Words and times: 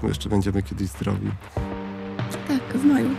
czy 0.00 0.06
my 0.06 0.08
jeszcze 0.08 0.28
będziemy 0.28 0.62
kiedyś 0.62 0.88
zdrowi. 0.88 1.30
Tak, 2.48 2.78
w 2.78 2.84
maju. 2.84 3.10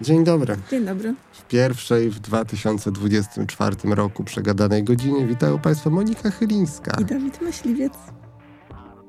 Dzień 0.00 0.24
dobry. 0.24 0.56
Dzień 0.70 0.84
dobry. 0.84 1.14
W 1.32 1.48
pierwszej 1.48 2.10
w 2.10 2.20
2024 2.20 3.76
roku 3.84 4.24
przegadanej 4.24 4.84
godzinie 4.84 5.26
witają 5.26 5.58
Państwa 5.58 5.90
Monika 5.90 6.30
Chylińska. 6.30 6.96
I 7.00 7.04
Dawid 7.04 7.42
Myśliwiec. 7.42 7.92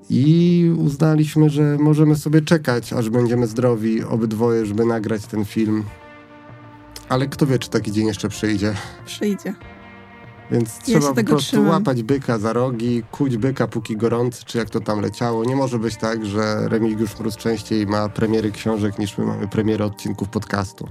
I 0.09 0.71
uznaliśmy, 0.77 1.49
że 1.49 1.77
możemy 1.79 2.15
sobie 2.15 2.41
czekać, 2.41 2.93
aż 2.93 3.09
będziemy 3.09 3.47
zdrowi 3.47 4.03
obydwoje, 4.03 4.65
żeby 4.65 4.85
nagrać 4.85 5.25
ten 5.25 5.45
film. 5.45 5.83
Ale 7.09 7.27
kto 7.27 7.45
wie, 7.45 7.59
czy 7.59 7.69
taki 7.69 7.91
dzień 7.91 8.07
jeszcze 8.07 8.29
przyjdzie. 8.29 8.73
Przyjdzie. 9.05 9.53
Więc 10.51 10.79
trzeba 10.79 11.13
po 11.13 11.23
prostu 11.23 11.37
trzymam. 11.47 11.67
łapać 11.67 12.03
byka 12.03 12.37
za 12.37 12.53
rogi, 12.53 13.03
kuć 13.11 13.37
byka 13.37 13.67
póki 13.67 13.97
gorący, 13.97 14.45
czy 14.45 14.57
jak 14.57 14.69
to 14.69 14.79
tam 14.79 15.01
leciało. 15.01 15.45
Nie 15.45 15.55
może 15.55 15.79
być 15.79 15.95
tak, 15.95 16.25
że 16.25 16.69
Remigiusz 16.69 17.19
Mróz 17.19 17.35
częściej 17.37 17.87
ma 17.87 18.09
premiery 18.09 18.51
książek 18.51 18.99
niż 18.99 19.17
my 19.17 19.25
mamy 19.25 19.47
premiery 19.47 19.83
odcinków 19.83 20.29
podcastu. 20.29 20.89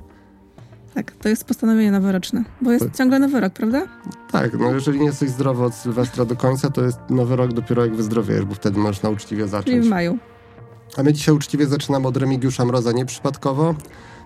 Tak, 0.95 1.13
to 1.13 1.29
jest 1.29 1.45
postanowienie 1.45 1.91
noworoczne. 1.91 2.45
Bo 2.61 2.73
jest 2.73 2.85
Tak. 2.85 2.97
ciągle 2.97 3.19
nowy 3.19 3.41
rok, 3.41 3.53
prawda? 3.53 3.87
Tak, 4.33 4.59
no 4.59 4.71
jeżeli 4.73 4.99
nie 5.01 5.07
jesteś 5.07 5.31
zdrowy 5.31 5.65
od 5.65 5.75
Sylwestra 5.75 6.25
do 6.25 6.37
końca, 6.37 6.71
to 6.71 6.83
jest 6.85 6.99
nowy 7.11 7.37
rok 7.37 7.53
dopiero 7.53 7.85
jak 7.85 7.95
wyzdrowiejesz, 7.97 8.45
bo 8.45 8.55
wtedy 8.55 8.79
możesz 8.79 9.03
na 9.03 9.09
uczciwie 9.11 9.43
Czyli 9.43 9.49
w 9.49 9.51
zacząć. 9.51 9.87
maju. 9.87 10.19
A 10.97 11.03
my 11.03 11.13
dzisiaj 11.13 11.35
uczciwie 11.35 11.67
zaczynamy 11.67 12.09
od 12.09 12.17
Remigiusza 12.17 12.65
Mroza 12.65 12.93
nieprzypadkowo, 12.93 13.75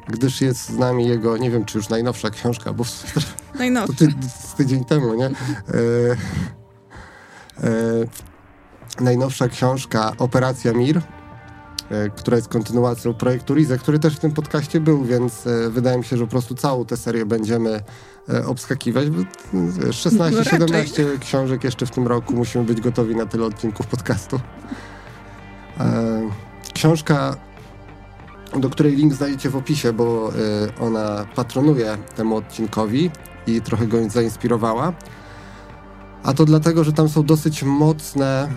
gdyż 0.08 0.40
jest 0.40 0.68
z 0.68 0.78
nami 0.78 1.08
jego, 1.08 1.36
nie 1.36 1.50
wiem 1.50 1.64
czy 1.64 1.78
już 1.78 1.88
najnowsza 1.88 2.30
książka, 2.30 2.72
bo 2.72 2.84
w, 2.84 2.90
No 3.58 3.70
no, 3.70 3.86
to 3.86 3.92
ty, 3.92 4.08
tydzień 4.56 4.84
temu, 4.84 5.14
nie? 5.14 5.26
E, 5.26 5.30
e, 7.62 7.70
najnowsza 9.00 9.48
książka 9.48 10.12
Operacja 10.18 10.72
Mir, 10.72 11.00
e, 11.90 12.10
która 12.10 12.36
jest 12.36 12.48
kontynuacją 12.48 13.14
projektu 13.14 13.54
Rize, 13.54 13.78
który 13.78 13.98
też 13.98 14.16
w 14.16 14.18
tym 14.18 14.32
podcaście 14.32 14.80
był, 14.80 15.04
więc 15.04 15.46
e, 15.46 15.70
wydaje 15.70 15.98
mi 15.98 16.04
się, 16.04 16.16
że 16.16 16.24
po 16.24 16.30
prostu 16.30 16.54
całą 16.54 16.84
tę 16.84 16.96
serię 16.96 17.26
będziemy 17.26 17.82
e, 18.28 18.46
obskakiwać. 18.46 19.10
bo, 19.10 19.22
wiesz, 19.52 20.06
16-17 20.06 21.18
książek 21.18 21.64
jeszcze 21.64 21.86
w 21.86 21.90
tym 21.90 22.06
roku. 22.06 22.34
Musimy 22.34 22.64
być 22.64 22.80
gotowi 22.80 23.16
na 23.16 23.26
tyle 23.26 23.44
odcinków 23.44 23.86
podcastu. 23.86 24.40
E, 25.80 26.20
książka, 26.74 27.36
do 28.56 28.70
której 28.70 28.96
link 28.96 29.14
znajdziecie 29.14 29.50
w 29.50 29.56
opisie, 29.56 29.92
bo 29.92 30.32
e, 30.32 30.78
ona 30.80 31.26
patronuje 31.34 31.98
temu 32.16 32.36
odcinkowi 32.36 33.10
i 33.46 33.60
trochę 33.60 33.86
go 33.86 34.10
zainspirowała. 34.10 34.92
A 36.22 36.34
to 36.34 36.44
dlatego, 36.44 36.84
że 36.84 36.92
tam 36.92 37.08
są 37.08 37.22
dosyć 37.22 37.62
mocne 37.62 38.48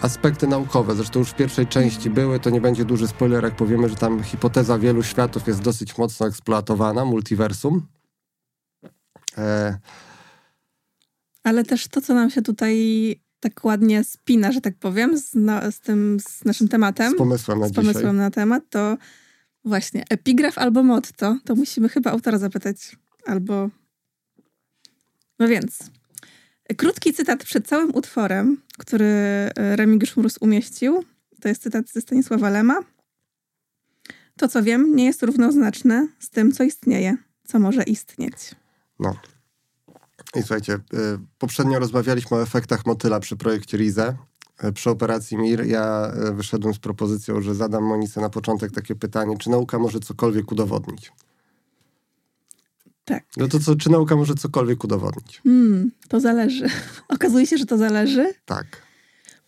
aspekty 0.00 0.46
naukowe. 0.46 0.94
Zresztą 0.94 1.18
już 1.18 1.30
w 1.30 1.34
pierwszej 1.34 1.66
części 1.66 2.10
były, 2.10 2.40
to 2.40 2.50
nie 2.50 2.60
będzie 2.60 2.84
duży 2.84 3.08
spoiler, 3.08 3.44
jak 3.44 3.56
powiemy, 3.56 3.88
że 3.88 3.96
tam 3.96 4.22
hipoteza 4.22 4.78
wielu 4.78 5.02
światów 5.02 5.46
jest 5.46 5.62
dosyć 5.62 5.98
mocno 5.98 6.26
eksploatowana, 6.26 7.04
multiversum. 7.04 7.86
E, 9.38 9.78
ale 11.44 11.64
też 11.64 11.88
to, 11.88 12.00
co 12.00 12.14
nam 12.14 12.30
się 12.30 12.42
tutaj 12.42 12.76
tak 13.40 13.64
ładnie 13.64 14.04
spina, 14.04 14.52
że 14.52 14.60
tak 14.60 14.74
powiem, 14.74 15.18
z, 15.18 15.34
na, 15.34 15.70
z 15.70 15.80
tym, 15.80 16.18
z 16.28 16.44
naszym 16.44 16.68
tematem, 16.68 17.12
z 17.12 17.16
pomysłem 17.16 17.58
na 17.58 17.66
z 17.66 17.70
dzisiaj. 17.70 17.84
pomysłem 17.84 18.16
na 18.16 18.30
temat, 18.30 18.62
to 18.70 18.96
właśnie 19.64 20.04
epigraf 20.10 20.58
albo 20.58 20.82
motto. 20.82 21.38
To 21.44 21.54
musimy 21.54 21.88
chyba 21.88 22.10
autora 22.10 22.38
zapytać. 22.38 22.96
Albo... 23.26 23.70
No 25.38 25.48
więc... 25.48 25.78
Krótki 26.76 27.12
cytat 27.12 27.44
przed 27.44 27.66
całym 27.66 27.94
utworem, 27.94 28.56
który 28.78 29.06
e, 29.06 29.76
Remigiusz 29.76 30.16
Mróz 30.16 30.38
umieścił. 30.40 31.04
To 31.40 31.48
jest 31.48 31.62
cytat 31.62 31.88
ze 31.88 32.00
Stanisława 32.00 32.50
Lema. 32.50 32.80
To, 34.36 34.48
co 34.48 34.62
wiem, 34.62 34.96
nie 34.96 35.04
jest 35.04 35.22
równoznaczne 35.22 36.08
z 36.18 36.30
tym, 36.30 36.52
co 36.52 36.64
istnieje, 36.64 37.16
co 37.44 37.58
może 37.58 37.82
istnieć. 37.82 38.34
No. 38.98 39.16
I 40.36 40.40
słuchajcie, 40.40 40.74
y, 40.74 40.78
poprzednio 41.38 41.78
rozmawialiśmy 41.78 42.36
o 42.36 42.42
efektach 42.42 42.86
motyla 42.86 43.20
przy 43.20 43.36
projekcie 43.36 43.76
Rize. 43.76 44.16
Y, 44.64 44.72
Przy 44.72 44.90
operacji 44.90 45.38
MIR 45.38 45.66
ja 45.66 46.12
y, 46.28 46.34
wyszedłem 46.34 46.74
z 46.74 46.78
propozycją, 46.78 47.40
że 47.40 47.54
zadam 47.54 47.84
Monice 47.84 48.20
na 48.20 48.30
początek 48.30 48.72
takie 48.72 48.94
pytanie, 48.94 49.36
czy 49.38 49.50
nauka 49.50 49.78
może 49.78 50.00
cokolwiek 50.00 50.52
udowodnić? 50.52 51.12
Tak. 53.04 53.24
No 53.36 53.48
to 53.48 53.60
co, 53.60 53.76
czy 53.76 53.90
nauka 53.90 54.16
może 54.16 54.34
cokolwiek 54.34 54.84
udowodnić? 54.84 55.40
Hmm, 55.44 55.90
to 56.08 56.20
zależy. 56.20 56.66
Okazuje 57.08 57.46
się, 57.46 57.58
że 57.58 57.66
to 57.66 57.78
zależy. 57.78 58.34
Tak. 58.44 58.66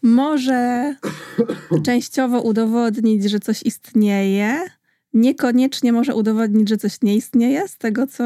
Może 0.02 0.94
częściowo 1.84 2.40
udowodnić, 2.40 3.30
że 3.30 3.40
coś 3.40 3.62
istnieje. 3.62 4.66
Niekoniecznie 5.14 5.92
może 5.92 6.14
udowodnić, 6.14 6.68
że 6.68 6.76
coś 6.76 7.02
nie 7.02 7.16
istnieje, 7.16 7.68
z 7.68 7.78
tego 7.78 8.06
co 8.06 8.24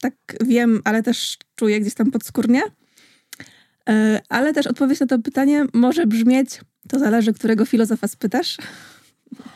tak 0.00 0.14
wiem, 0.40 0.80
ale 0.84 1.02
też 1.02 1.38
czuję 1.54 1.80
gdzieś 1.80 1.94
tam 1.94 2.10
podskórnie. 2.10 2.62
E, 3.88 4.22
Ale 4.28 4.52
też 4.52 4.66
odpowiedź 4.66 5.00
na 5.00 5.06
to 5.06 5.18
pytanie 5.18 5.66
może 5.74 6.06
brzmieć, 6.06 6.60
to 6.88 6.98
zależy, 6.98 7.32
którego 7.32 7.64
filozofa 7.64 8.08
spytasz. 8.08 8.56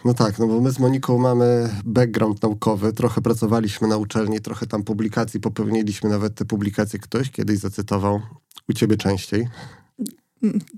No 0.04 0.14
tak, 0.14 0.38
no 0.38 0.46
bo 0.46 0.60
my 0.60 0.70
z 0.70 0.78
Moniką 0.78 1.18
mamy 1.18 1.70
background 1.84 2.42
naukowy, 2.42 2.92
trochę 2.92 3.20
pracowaliśmy 3.20 3.88
na 3.88 3.96
uczelni, 3.96 4.40
trochę 4.40 4.66
tam 4.66 4.82
publikacji 4.82 5.40
popełniliśmy, 5.40 6.10
nawet 6.10 6.34
te 6.34 6.44
publikacje 6.44 6.98
ktoś 6.98 7.30
kiedyś 7.30 7.58
zacytował, 7.58 8.20
u 8.68 8.72
ciebie 8.72 8.96
częściej. 8.96 9.48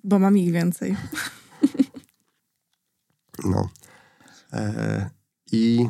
Bo 0.05 0.19
mam 0.19 0.39
ich 0.39 0.53
więcej. 0.53 0.97
No. 3.45 3.69
E, 4.53 5.11
I, 5.53 5.89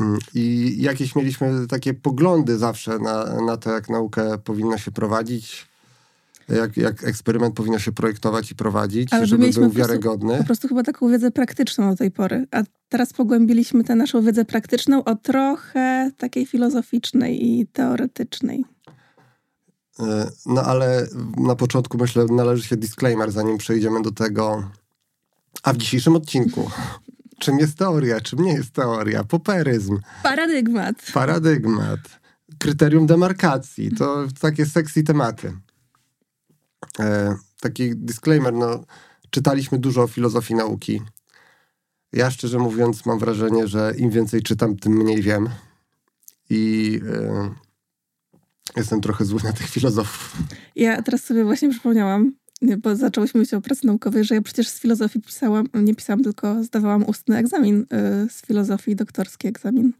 mm, 0.00 0.18
I 0.34 0.74
jakieś 0.78 1.14
mieliśmy 1.16 1.66
takie 1.66 1.94
poglądy 1.94 2.58
zawsze 2.58 2.98
na, 2.98 3.40
na 3.40 3.56
to, 3.56 3.70
jak 3.70 3.88
naukę 3.90 4.38
powinno 4.38 4.78
się 4.78 4.90
prowadzić, 4.90 5.66
jak, 6.48 6.76
jak 6.76 7.04
eksperyment 7.04 7.54
powinno 7.54 7.78
się 7.78 7.92
projektować 7.92 8.50
i 8.50 8.54
prowadzić, 8.54 9.12
Ale 9.12 9.26
żeby 9.26 9.42
był 9.44 9.52
po 9.52 9.60
prostu- 9.60 9.78
wiarygodny. 9.78 10.38
Po 10.38 10.44
prostu 10.44 10.68
chyba 10.68 10.82
taką 10.82 11.08
wiedzę 11.10 11.30
praktyczną 11.30 11.90
do 11.90 11.96
tej 11.96 12.10
pory. 12.10 12.46
A 12.50 12.62
teraz 12.88 13.12
pogłębiliśmy 13.12 13.84
tę 13.84 13.94
naszą 13.94 14.22
wiedzę 14.22 14.44
praktyczną 14.44 15.04
o 15.04 15.14
trochę 15.16 16.10
takiej 16.16 16.46
filozoficznej 16.46 17.46
i 17.46 17.66
teoretycznej. 17.66 18.64
E, 20.00 20.30
No 20.46 20.62
ale 20.62 21.06
na 21.36 21.56
początku 21.56 21.98
myślę, 21.98 22.26
należy 22.30 22.62
się 22.68 22.76
disclaimer, 22.76 23.32
zanim 23.32 23.58
przejdziemy 23.58 24.02
do 24.02 24.10
tego. 24.12 24.70
A 25.62 25.72
w 25.72 25.76
dzisiejszym 25.76 26.16
odcinku, 26.16 26.70
czym 27.38 27.58
jest 27.58 27.78
teoria, 27.78 28.20
czym 28.20 28.38
nie 28.38 28.52
jest 28.52 28.70
teoria, 28.70 29.24
poperyzm, 29.24 29.98
Paradygmat. 30.22 30.94
paradygmat, 31.14 32.00
kryterium 32.58 33.06
demarkacji, 33.06 33.90
to 33.92 34.26
takie 34.40 34.66
sexy 34.66 35.02
tematy. 35.02 35.52
E, 36.98 37.36
taki 37.60 37.96
disclaimer, 37.96 38.52
no, 38.54 38.84
czytaliśmy 39.30 39.78
dużo 39.78 40.02
o 40.02 40.06
filozofii 40.06 40.54
nauki. 40.54 41.02
Ja 42.12 42.30
szczerze 42.30 42.58
mówiąc 42.58 43.06
mam 43.06 43.18
wrażenie, 43.18 43.66
że 43.68 43.92
im 43.98 44.10
więcej 44.10 44.42
czytam, 44.42 44.76
tym 44.76 44.92
mniej 44.92 45.22
wiem. 45.22 45.48
I 46.50 47.00
e, 47.12 47.54
jestem 48.76 49.00
trochę 49.00 49.24
zły 49.24 49.40
na 49.44 49.52
tych 49.52 49.68
filozofów. 49.68 50.36
Ja 50.76 51.02
teraz 51.02 51.24
sobie 51.24 51.44
właśnie 51.44 51.70
przypomniałam, 51.70 52.32
bo 52.62 52.96
zaczęłyśmy 52.96 53.38
mówić 53.38 53.54
o 53.54 53.60
pracy 53.60 53.86
naukowej, 53.86 54.24
że 54.24 54.34
ja 54.34 54.42
przecież 54.42 54.68
z 54.68 54.80
filozofii 54.80 55.20
pisałam, 55.20 55.66
nie 55.74 55.94
pisałam, 55.94 56.22
tylko 56.22 56.64
zdawałam 56.64 57.04
ustny 57.06 57.36
egzamin 57.36 57.80
y, 57.80 57.86
z 58.30 58.46
filozofii, 58.46 58.96
doktorski 58.96 59.48
egzamin. 59.48 59.92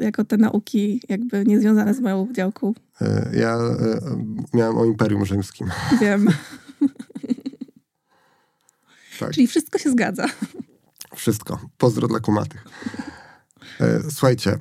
Jako 0.00 0.24
te 0.24 0.36
nauki 0.36 1.00
jakby 1.08 1.44
niezwiązane 1.44 1.94
z 1.94 2.00
moją 2.00 2.28
działką. 2.32 2.74
E, 3.00 3.30
Ja 3.36 3.56
e, 3.56 4.00
miałem 4.54 4.76
o 4.78 4.84
Imperium 4.84 5.26
Rzymskim. 5.26 5.70
Wiem. 6.00 6.26
Tak. 9.20 9.30
Czyli 9.32 9.46
wszystko 9.46 9.78
się 9.78 9.90
zgadza. 9.90 10.26
Wszystko. 11.14 11.60
Pozdro 11.78 12.08
dla 12.08 12.20
kumatych. 12.20 12.64
E, 13.80 14.00
Słuchajcie, 14.10 14.58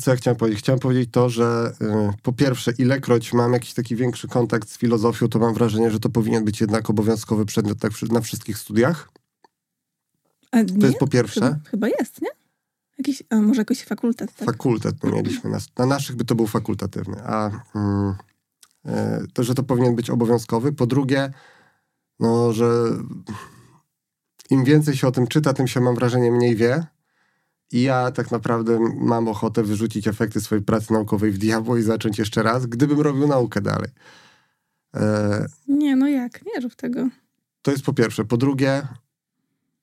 co 0.00 0.10
ja 0.10 0.16
chciałem 0.16 0.36
powiedzieć? 0.36 0.60
Chciałem 0.60 0.80
powiedzieć 0.80 1.08
to, 1.12 1.28
że 1.30 1.72
e, 1.80 2.12
po 2.22 2.32
pierwsze, 2.32 2.72
ilekroć 2.78 3.32
mam 3.32 3.52
jakiś 3.52 3.74
taki 3.74 3.96
większy 3.96 4.28
kontakt 4.28 4.68
z 4.68 4.78
filozofią, 4.78 5.28
to 5.28 5.38
mam 5.38 5.54
wrażenie, 5.54 5.90
że 5.90 6.00
to 6.00 6.08
powinien 6.08 6.44
być 6.44 6.60
jednak 6.60 6.90
obowiązkowy 6.90 7.46
przedmiot 7.46 7.78
tak, 7.78 7.92
na 8.10 8.20
wszystkich 8.20 8.58
studiach. 8.58 9.08
A 10.52 10.64
To 10.64 10.74
nie? 10.74 10.86
jest 10.86 10.98
po 10.98 11.06
pierwsze. 11.06 11.40
Chyba, 11.40 11.70
chyba 11.70 11.88
jest, 11.88 12.22
nie? 12.22 12.28
Jakiś, 12.98 13.22
a 13.30 13.36
może 13.36 13.60
jakiś 13.60 13.84
fakultet, 13.84 14.34
tak? 14.34 14.46
Fakultet 14.46 15.04
my 15.04 15.12
mieliśmy. 15.12 15.50
Na, 15.50 15.58
na 15.78 15.86
naszych 15.86 16.16
by 16.16 16.24
to 16.24 16.34
był 16.34 16.46
fakultatywny. 16.46 17.22
A 17.22 17.50
mm, 17.74 18.14
e, 18.84 19.22
to, 19.32 19.44
że 19.44 19.54
to 19.54 19.62
powinien 19.62 19.96
być 19.96 20.10
obowiązkowy. 20.10 20.72
Po 20.72 20.86
drugie, 20.86 21.32
no, 22.20 22.52
że 22.52 22.90
im 24.50 24.64
więcej 24.64 24.96
się 24.96 25.08
o 25.08 25.12
tym 25.12 25.26
czyta, 25.26 25.52
tym 25.52 25.68
się 25.68 25.80
mam 25.80 25.94
wrażenie 25.94 26.32
mniej 26.32 26.56
wie. 26.56 26.86
I 27.72 27.82
ja 27.82 28.10
tak 28.10 28.30
naprawdę 28.30 28.78
mam 29.00 29.28
ochotę 29.28 29.62
wyrzucić 29.62 30.08
efekty 30.08 30.40
swojej 30.40 30.64
pracy 30.64 30.92
naukowej 30.92 31.30
w 31.30 31.38
diabło 31.38 31.76
i 31.76 31.82
zacząć 31.82 32.18
jeszcze 32.18 32.42
raz, 32.42 32.66
gdybym 32.66 33.00
robił 33.00 33.26
naukę 33.26 33.60
dalej. 33.60 33.90
E... 34.94 35.46
Nie, 35.68 35.96
no 35.96 36.08
jak? 36.08 36.44
Nie 36.54 36.60
rób 36.60 36.74
tego. 36.74 37.08
To 37.62 37.70
jest 37.70 37.84
po 37.84 37.92
pierwsze. 37.92 38.24
Po 38.24 38.36
drugie, 38.36 38.82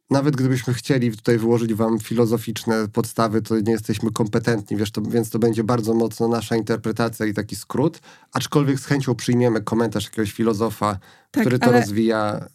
nawet 0.10 0.36
gdybyśmy 0.36 0.74
chcieli 0.74 1.12
tutaj 1.12 1.38
wyłożyć 1.38 1.74
wam 1.74 2.00
filozoficzne 2.00 2.88
podstawy, 2.88 3.42
to 3.42 3.60
nie 3.60 3.72
jesteśmy 3.72 4.12
kompetentni, 4.12 4.78
wiesz, 4.78 4.92
to, 4.92 5.02
więc 5.02 5.30
to 5.30 5.40
będzie 5.40 5.64
bardzo 5.64 5.94
mocno 5.94 6.28
nasza 6.28 6.56
interpretacja 6.56 7.26
i 7.26 7.34
taki 7.34 7.56
skrót, 7.56 8.00
aczkolwiek 8.32 8.80
z 8.80 8.86
chęcią 8.86 9.16
przyjmiemy 9.16 9.62
komentarz 9.62 10.06
jakiegoś 10.06 10.32
filozofa, 10.32 11.00
tak, 11.32 11.44
który 11.44 11.60
to 11.60 11.66
ale... 11.66 11.80
rozwija, 11.80 12.48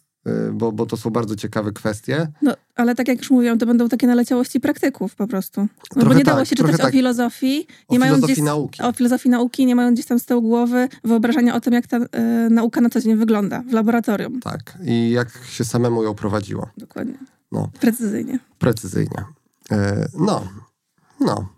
bo, 0.53 0.71
bo 0.71 0.85
to 0.85 0.97
są 0.97 1.09
bardzo 1.09 1.35
ciekawe 1.35 1.71
kwestie. 1.71 2.27
No, 2.41 2.53
ale 2.75 2.95
tak 2.95 3.07
jak 3.07 3.17
już 3.17 3.31
mówiłam, 3.31 3.59
to 3.59 3.65
będą 3.65 3.89
takie 3.89 4.07
naleciałości 4.07 4.59
praktyków 4.59 5.15
po 5.15 5.27
prostu. 5.27 5.67
No, 5.95 6.05
bo 6.05 6.13
nie 6.13 6.23
dało 6.23 6.39
tak, 6.39 6.47
się 6.47 6.55
czytać 6.55 6.77
tak. 6.77 6.85
o 6.85 6.91
filozofii. 6.91 7.67
Nie 7.89 7.97
o 7.97 7.99
mają 7.99 8.13
filozofii 8.13 8.33
gdzieś, 8.33 8.45
nauki. 8.45 8.81
O 8.81 8.91
filozofii 8.91 9.29
nauki, 9.29 9.65
nie 9.65 9.75
mają 9.75 9.93
gdzieś 9.93 10.05
tam 10.05 10.19
z 10.19 10.25
tyłu 10.25 10.41
głowy 10.41 10.89
wyobrażenia 11.03 11.55
o 11.55 11.61
tym, 11.61 11.73
jak 11.73 11.87
ta 11.87 11.97
y, 11.97 12.09
nauka 12.49 12.81
na 12.81 12.89
co 12.89 13.01
dzień 13.01 13.15
wygląda 13.15 13.63
w 13.69 13.73
laboratorium. 13.73 14.39
Tak, 14.39 14.77
i 14.83 15.11
jak 15.11 15.29
się 15.49 15.65
samemu 15.65 16.03
ją 16.03 16.13
prowadziło. 16.13 16.69
Dokładnie. 16.77 17.17
No. 17.51 17.69
Precyzyjnie. 17.79 18.39
Precyzyjnie. 18.59 19.25
E, 19.71 20.07
no, 20.19 20.47
no. 21.19 21.49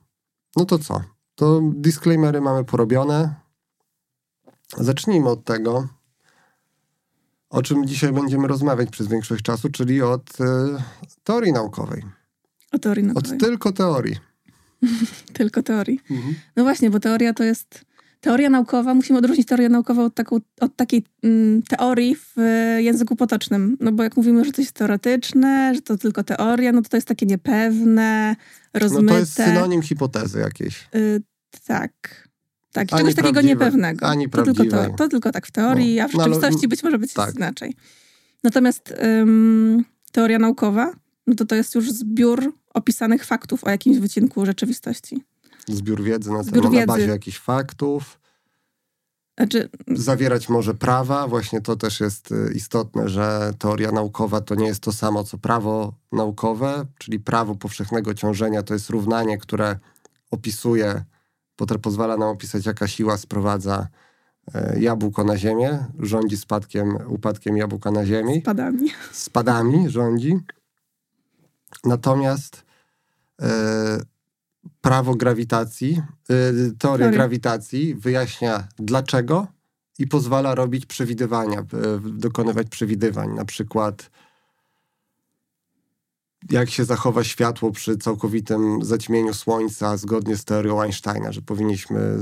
No 0.56 0.66
to 0.66 0.80
co? 0.80 1.02
To 1.36 1.62
disclaimery 1.76 2.42
mamy 2.42 2.64
porobione. 2.64 3.36
Zacznijmy 4.78 5.30
od 5.30 5.44
tego, 5.44 5.88
o 7.54 7.62
czym 7.62 7.88
dzisiaj 7.88 8.14
będziemy 8.14 8.48
rozmawiać 8.48 8.90
przez 8.90 9.08
większość 9.08 9.44
czasu, 9.44 9.70
czyli 9.70 10.02
od 10.02 10.42
e, 10.42 10.46
teorii 11.24 11.54
naukowej. 11.54 12.04
O 12.72 12.80
teorii 12.80 13.04
naukowej. 13.04 13.32
Od 13.32 13.40
tylko 13.40 13.72
teorii. 13.72 14.16
tylko 15.34 15.64
teorii. 15.64 16.00
Mhm. 16.12 16.36
No 16.56 16.64
właśnie, 16.64 16.90
bo 16.90 17.00
teoria 17.00 17.34
to 17.34 17.44
jest 17.44 17.86
teoria 18.22 18.50
naukowa, 18.50 18.94
musimy 18.94 19.20
odróżnić 19.20 19.48
teorię 19.48 19.70
naukową 19.70 20.06
od, 20.06 20.16
taką, 20.16 20.40
od 20.60 20.76
takiej 20.76 21.04
mm, 21.24 21.62
teorii 21.64 22.16
w 22.16 22.36
języku 22.78 23.16
potocznym. 23.16 23.78
No 23.80 23.92
bo 23.92 24.04
jak 24.04 24.18
mówimy, 24.18 24.46
że 24.46 24.52
coś 24.52 24.66
jest 24.66 24.76
teoretyczne, 24.76 25.76
że 25.76 25.82
to 25.82 25.98
tylko 25.98 26.24
teoria, 26.24 26.72
no 26.72 26.82
to 26.82 26.90
to 26.90 26.98
jest 26.98 27.08
takie 27.08 27.26
niepewne, 27.26 28.36
rozmyte. 28.74 29.04
No 29.04 29.12
to 29.12 29.20
jest 29.20 29.34
synonim 29.34 29.82
hipotezy 29.82 30.40
jakiejś. 30.40 30.90
Y, 30.96 31.22
tak. 31.68 32.30
Tak, 32.74 32.88
czegoś 32.88 33.16
takiego 33.16 33.42
niepewnego. 33.42 34.06
Ani 34.06 34.30
to, 34.30 34.44
tylko 34.44 34.66
to, 34.66 34.90
to 34.98 35.08
tylko 35.08 35.32
tak 35.32 35.48
w 35.48 35.52
teorii, 35.52 35.96
no, 35.96 36.04
a 36.04 36.08
w 36.08 36.14
no, 36.14 36.20
rzeczywistości 36.20 36.64
no, 36.64 36.70
być 36.70 36.84
może 36.84 37.00
być 37.00 37.14
tak. 37.14 37.36
inaczej. 37.36 37.76
Natomiast 38.44 38.94
ym, 39.04 39.86
teoria 40.12 40.40
naukowa, 40.40 40.94
no 41.28 41.36
to 41.36 41.46
to 41.46 41.56
jest 41.56 41.76
już 41.76 41.92
zbiór 41.92 42.54
opisanych 42.74 43.26
faktów 43.26 43.64
o 43.64 43.70
jakimś 43.70 43.98
wycinku 43.98 44.46
rzeczywistości. 44.46 45.24
Zbiór 45.68 46.04
wiedzy 46.04 46.32
na, 46.32 46.44
Zbiór 46.44 46.64
wiedzy. 46.64 46.78
na 46.78 46.86
bazie 46.86 47.08
jakichś 47.08 47.40
faktów. 47.40 48.20
Znaczy... 49.38 49.70
Zawierać 49.88 50.50
może 50.50 50.74
prawa, 50.74 51.28
właśnie 51.28 51.62
to 51.62 51.76
też 51.76 52.00
jest 52.00 52.32
y, 52.32 52.54
istotne, 52.56 53.10
że 53.10 53.54
teoria 53.60 53.92
naukowa 53.92 54.42
to 54.42 54.56
nie 54.56 54.66
jest 54.66 54.80
to 54.80 54.92
samo 54.92 55.24
co 55.24 55.38
prawo 55.38 55.94
naukowe, 56.12 56.86
czyli 56.98 57.20
prawo 57.20 57.56
powszechnego 57.56 58.14
ciążenia 58.14 58.64
to 58.64 58.74
jest 58.74 58.90
równanie, 58.90 59.38
które 59.38 59.80
opisuje, 60.32 61.04
pozwala 61.82 62.18
nam 62.18 62.30
opisać, 62.30 62.66
jaka 62.66 62.88
siła 62.88 63.18
sprowadza 63.18 63.88
e, 64.54 64.80
jabłko 64.80 65.24
na 65.24 65.38
ziemię, 65.38 65.86
rządzi 66.00 66.38
spadkiem, 66.38 66.98
upadkiem 67.08 67.58
jabłka 67.58 67.92
na 67.92 68.06
ziemi. 68.06 68.42
Spadami. 68.42 68.90
Spadami 69.12 69.90
rządzi. 69.90 70.40
Natomiast 71.84 72.66
e, 73.42 74.14
prawo 74.82 75.16
grawitacji, 75.16 76.02
y, 76.32 76.78
teoria 76.80 77.10
grawitacji 77.12 77.96
wyjaśnia 77.96 78.68
dlaczego 78.80 79.48
i 80.00 80.08
pozwala 80.08 80.56
robić 80.56 80.86
przewidywania, 80.86 81.66
dokonywać 82.14 82.70
przewidywań. 82.70 83.30
Na 83.30 83.46
przykład 83.46 84.10
jak 86.52 86.70
się 86.70 86.86
zachowa 86.86 87.24
światło 87.24 87.72
przy 87.72 87.98
całkowitym 87.98 88.86
zaćmieniu 88.86 89.34
Słońca 89.34 89.98
zgodnie 89.98 90.38
z 90.38 90.46
teorią 90.46 90.82
Einsteina, 90.82 91.32
że 91.32 91.42
powinniśmy 91.42 92.18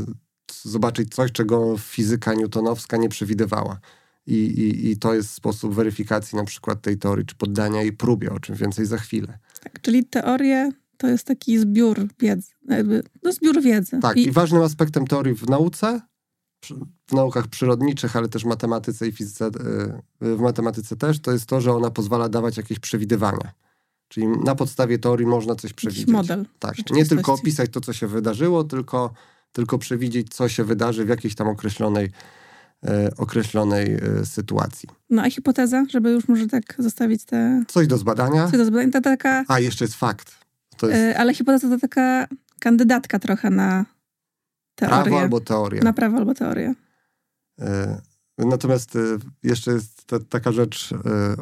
zobaczyć 0.63 1.15
coś, 1.15 1.31
czego 1.31 1.77
fizyka 1.77 2.33
newtonowska 2.33 2.97
nie 2.97 3.09
przewidywała. 3.09 3.79
I, 4.27 4.35
i, 4.35 4.91
I 4.91 4.97
to 4.97 5.13
jest 5.13 5.29
sposób 5.29 5.73
weryfikacji 5.73 6.35
na 6.35 6.43
przykład 6.43 6.81
tej 6.81 6.97
teorii, 6.97 7.25
czy 7.25 7.35
poddania 7.35 7.81
jej 7.81 7.93
próbie, 7.93 8.31
o 8.31 8.39
czym 8.39 8.55
więcej 8.55 8.85
za 8.85 8.97
chwilę. 8.97 9.39
Tak, 9.63 9.81
czyli 9.81 10.05
teorie 10.05 10.71
to 10.97 11.07
jest 11.07 11.27
taki 11.27 11.59
zbiór 11.59 12.07
wiedzy, 12.19 12.51
jakby, 12.67 13.03
no 13.23 13.31
zbiór 13.31 13.61
wiedzy. 13.61 13.99
Tak, 14.01 14.17
i, 14.17 14.27
i 14.27 14.31
ważnym 14.31 14.61
aspektem 14.61 15.07
teorii 15.07 15.35
w 15.35 15.49
nauce, 15.49 16.01
w 17.07 17.13
naukach 17.13 17.47
przyrodniczych, 17.47 18.15
ale 18.15 18.29
też 18.29 18.45
matematyce 18.45 19.07
i 19.07 19.11
fizyce, 19.11 19.47
y, 19.47 20.35
w 20.35 20.39
matematyce 20.39 20.95
też, 20.95 21.19
to 21.19 21.31
jest 21.31 21.45
to, 21.45 21.61
że 21.61 21.73
ona 21.73 21.91
pozwala 21.91 22.29
dawać 22.29 22.57
jakieś 22.57 22.79
przewidywania. 22.79 23.53
Czyli 24.11 24.27
na 24.27 24.55
podstawie 24.55 24.99
teorii 24.99 25.27
można 25.27 25.55
coś 25.55 25.73
przewidzieć. 25.73 26.07
Jakiś 26.07 26.13
model. 26.13 26.45
Tak, 26.59 26.75
nie 26.91 27.05
tylko 27.05 27.33
opisać 27.33 27.71
to, 27.71 27.81
co 27.81 27.93
się 27.93 28.07
wydarzyło, 28.07 28.63
tylko, 28.63 29.13
tylko 29.51 29.77
przewidzieć, 29.77 30.33
co 30.33 30.49
się 30.49 30.63
wydarzy 30.63 31.05
w 31.05 31.09
jakiejś 31.09 31.35
tam 31.35 31.47
określonej, 31.47 32.11
e, 32.83 33.11
określonej 33.17 33.93
e, 33.93 34.25
sytuacji. 34.25 34.89
No 35.09 35.21
a 35.21 35.29
hipoteza, 35.29 35.85
żeby 35.89 36.11
już 36.11 36.27
może 36.27 36.47
tak 36.47 36.75
zostawić 36.79 37.25
te... 37.25 37.63
Coś 37.67 37.87
do 37.87 37.97
zbadania. 37.97 38.47
Coś 38.47 38.57
do 38.57 38.65
zbadania, 38.65 38.91
to 38.91 39.01
taka... 39.01 39.45
A, 39.47 39.59
jeszcze 39.59 39.85
jest 39.85 39.95
fakt. 39.95 40.37
Jest... 40.83 40.93
E, 40.93 41.17
ale 41.17 41.33
hipoteza 41.33 41.69
to 41.69 41.79
taka 41.79 42.27
kandydatka 42.59 43.19
trochę 43.19 43.49
na 43.49 43.85
teorię. 44.75 45.03
Prawo 45.03 45.19
albo 45.19 45.39
teorię. 45.39 45.81
Na 45.81 45.93
prawo 45.93 46.17
albo 46.17 46.33
teorię. 46.33 46.73
E, 48.41 48.45
natomiast 48.45 48.95
e, 48.95 48.99
jeszcze 49.43 49.71
jest 49.71 50.05
ta, 50.05 50.19
taka 50.19 50.51
rzecz, 50.51 50.89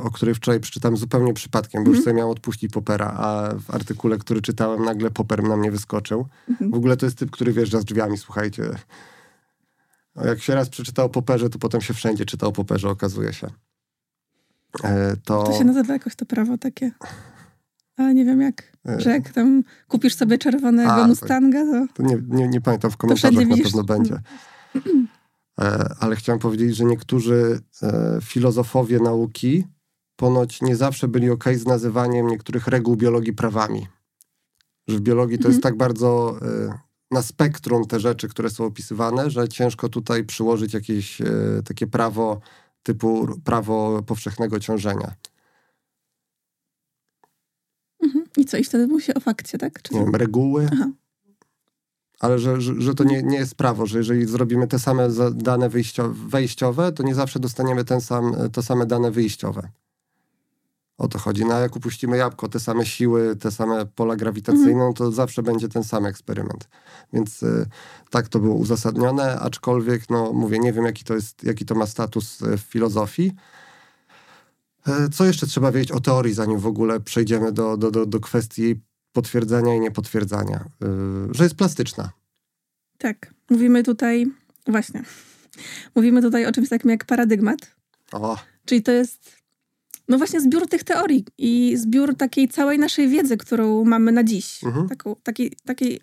o 0.04 0.12
której 0.12 0.36
wczoraj 0.36 0.60
przeczytałem 0.60 0.98
zupełnie 0.98 1.34
przypadkiem, 1.34 1.84
bo 1.84 1.88
mm. 1.88 1.92
już 1.92 1.98
mhm. 1.98 2.04
sobie 2.04 2.18
miałem 2.18 2.32
odpuścić 2.32 2.72
Popera, 2.72 3.14
a 3.18 3.54
w 3.60 3.76
artykule, 3.76 4.18
który 4.18 4.42
czytałem, 4.42 4.86
nagle 4.86 5.12
Popper 5.12 5.44
na 5.44 5.58
mnie 5.58 5.72
wyskoczył. 5.72 6.26
Mm. 6.62 6.72
W 6.72 6.76
ogóle 6.76 6.98
to 6.98 7.06
jest 7.06 7.18
typ, 7.18 7.32
który 7.32 7.54
wjeżdża 7.54 7.80
z 7.80 7.86
drzwiami, 7.86 8.18
słuchajcie. 8.18 8.64
Jak 10.26 10.42
się 10.42 10.56
raz 10.56 10.70
przeczytał 10.70 11.06
o 11.06 11.10
Poperze, 11.10 11.50
to 11.50 11.60
potem 11.60 11.82
się 11.82 11.94
wszędzie 11.94 12.26
czytał 12.26 12.50
o 12.50 12.52
Poperze, 12.52 12.90
okazuje 12.90 13.34
się. 13.34 13.48
To... 15.24 15.44
to 15.44 15.54
się 15.58 15.64
nazywa 15.64 15.94
jakoś 15.94 16.16
to 16.16 16.26
prawo 16.26 16.58
takie 16.58 16.92
ale 18.00 18.14
nie 18.14 18.26
wiem 18.26 18.42
jak, 18.42 18.64
e. 18.86 19.02
że 19.02 19.10
jak 19.10 19.30
tam 19.30 19.64
kupisz 19.88 20.16
sobie 20.16 20.38
czerwonego 20.38 20.92
A, 20.92 21.08
Mustanga, 21.08 21.64
to... 21.66 21.94
to 21.94 22.04
nie, 22.04 22.18
nie, 22.28 22.48
nie, 22.48 22.62
pamiętam, 22.62 22.92
w 22.92 22.98
komentarzach 22.98 23.48
na 23.48 23.58
pewno 23.58 23.84
będzie. 23.84 24.20
E, 25.60 25.96
ale 26.00 26.16
chciałem 26.16 26.40
powiedzieć, 26.40 26.76
że 26.76 26.86
niektórzy 26.86 27.60
e, 27.84 28.20
filozofowie 28.22 29.00
nauki 29.00 29.68
ponoć 30.16 30.62
nie 30.62 30.76
zawsze 30.76 31.08
byli 31.08 31.30
ok 31.30 31.44
z 31.56 31.66
nazywaniem 31.66 32.28
niektórych 32.28 32.68
reguł 32.68 32.96
biologii 32.96 33.34
prawami. 33.34 33.88
Że 34.88 34.98
w 34.98 35.02
biologii 35.02 35.40
to 35.40 35.48
jest 35.48 35.58
mhm. 35.58 35.74
tak 35.74 35.78
bardzo 35.78 36.40
na 37.12 37.22
spektrum 37.22 37.86
te 37.86 38.00
rzeczy, 38.00 38.28
które 38.28 38.50
są 38.50 38.66
opisywane, 38.66 39.30
że 39.30 39.50
ciężko 39.50 39.90
tutaj 39.90 40.24
przyłożyć 40.24 40.74
jakieś 40.74 41.22
takie 41.66 41.88
prawo 41.88 42.42
typu 42.84 43.28
prawo 43.44 44.04
powszechnego 44.04 44.60
ciążenia. 44.60 45.16
I 48.38 48.46
co, 48.46 48.58
i 48.58 48.64
wtedy 48.64 48.88
musi 48.88 49.14
o 49.14 49.20
fakcie, 49.20 49.58
tak? 49.58 49.82
Czy 49.82 49.94
nie 49.94 50.00
wiem, 50.00 50.16
reguły. 50.16 50.70
Aha. 50.74 50.90
Ale 52.20 52.40
że, 52.40 52.62
że, 52.62 52.82
że, 52.82 52.94
to 52.94 53.04
nie, 53.04 53.24
nie 53.24 53.38
jest 53.38 53.56
prawo, 53.56 53.86
że 53.86 53.98
jeżeli 53.98 54.26
zrobimy 54.26 54.68
te 54.68 54.80
same 54.80 55.08
dane 55.34 55.70
wejściowe, 56.28 56.92
to 56.92 57.04
nie 57.04 57.16
zawsze 57.16 57.40
dostaniemy 57.40 57.86
ten 57.86 58.02
sam, 58.02 58.36
te 58.52 58.64
same 58.64 58.86
dane 58.86 59.12
wyjściowe. 59.12 59.70
O 61.00 61.08
to 61.08 61.20
chodzi. 61.20 61.46
No 61.46 61.54
a 61.54 61.60
jak 61.60 61.76
upuścimy 61.76 62.18
jabłko, 62.18 62.50
te 62.50 62.60
same 62.60 62.86
siły, 62.86 63.36
te 63.36 63.52
same 63.52 63.86
pola 63.86 64.16
grawitacyjne, 64.16 64.72
mhm. 64.72 64.94
to 64.94 65.12
zawsze 65.12 65.44
będzie 65.44 65.70
ten 65.70 65.84
sam 65.84 66.06
eksperyment. 66.06 66.70
Więc 67.14 67.44
y, 67.44 67.66
tak 68.10 68.28
to 68.28 68.40
było 68.40 68.56
uzasadnione, 68.56 69.40
aczkolwiek, 69.40 70.10
no 70.10 70.34
mówię, 70.34 70.60
nie 70.60 70.74
wiem 70.74 70.86
jaki 70.86 71.04
to, 71.04 71.14
jest, 71.14 71.44
jaki 71.44 71.66
to 71.66 71.76
ma 71.76 71.86
status 71.86 72.42
y, 72.42 72.58
w 72.58 72.62
filozofii. 72.62 73.36
E, 74.88 75.10
co 75.10 75.26
jeszcze 75.26 75.48
trzeba 75.48 75.72
wiedzieć 75.72 75.92
o 75.92 76.00
teorii, 76.00 76.34
zanim 76.34 76.60
w 76.60 76.68
ogóle 76.68 77.00
przejdziemy 77.00 77.52
do, 77.52 77.78
do, 77.78 77.92
do, 77.92 78.06
do 78.06 78.20
kwestii 78.20 78.82
potwierdzenia 79.14 79.76
i 79.76 79.80
niepotwierdzania? 79.80 80.66
E, 80.84 80.88
że 81.32 81.44
jest 81.44 81.56
plastyczna. 81.56 82.12
Tak. 82.98 83.34
Mówimy 83.50 83.84
tutaj, 83.84 84.26
właśnie, 84.68 85.04
mówimy 85.96 86.22
tutaj 86.22 86.46
o 86.46 86.52
czymś 86.52 86.70
takim 86.70 86.92
jak 86.92 87.06
paradygmat. 87.06 87.76
O. 88.12 88.38
Czyli 88.66 88.84
to 88.84 88.92
jest 88.92 89.40
no 90.10 90.18
właśnie 90.18 90.42
zbiór 90.42 90.68
tych 90.68 90.84
teorii 90.84 91.26
i 91.38 91.78
zbiór 91.78 92.16
takiej 92.16 92.48
całej 92.48 92.80
naszej 92.80 93.10
wiedzy, 93.10 93.38
którą 93.38 93.86
mamy 93.86 94.12
na 94.12 94.24
dziś. 94.24 94.64
Mhm. 94.64 94.90
Taką, 94.90 95.16
takiej, 95.24 95.52
takiej 95.66 96.00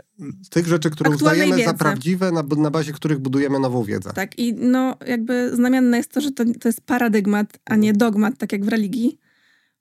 Tych 0.51 0.67
rzeczy, 0.67 0.91
które 0.91 1.11
uznajemy 1.11 1.57
wiedzy. 1.57 1.69
za 1.71 1.75
prawdziwe, 1.75 2.33
na, 2.33 2.43
na 2.57 2.71
bazie 2.71 2.93
których 2.93 3.19
budujemy 3.19 3.61
nową 3.61 3.85
wiedzę. 3.85 4.13
Tak 4.15 4.39
i 4.39 4.55
no 4.55 4.97
jakby 5.07 5.57
znamienne 5.57 5.97
jest 5.97 6.13
to, 6.13 6.21
że 6.21 6.31
to, 6.33 6.45
to 6.61 6.69
jest 6.69 6.81
paradygmat, 6.81 7.59
a 7.65 7.77
nie 7.77 7.93
dogmat, 7.93 8.39
tak 8.39 8.53
jak 8.53 8.65
w 8.65 8.69
religii, 8.69 9.19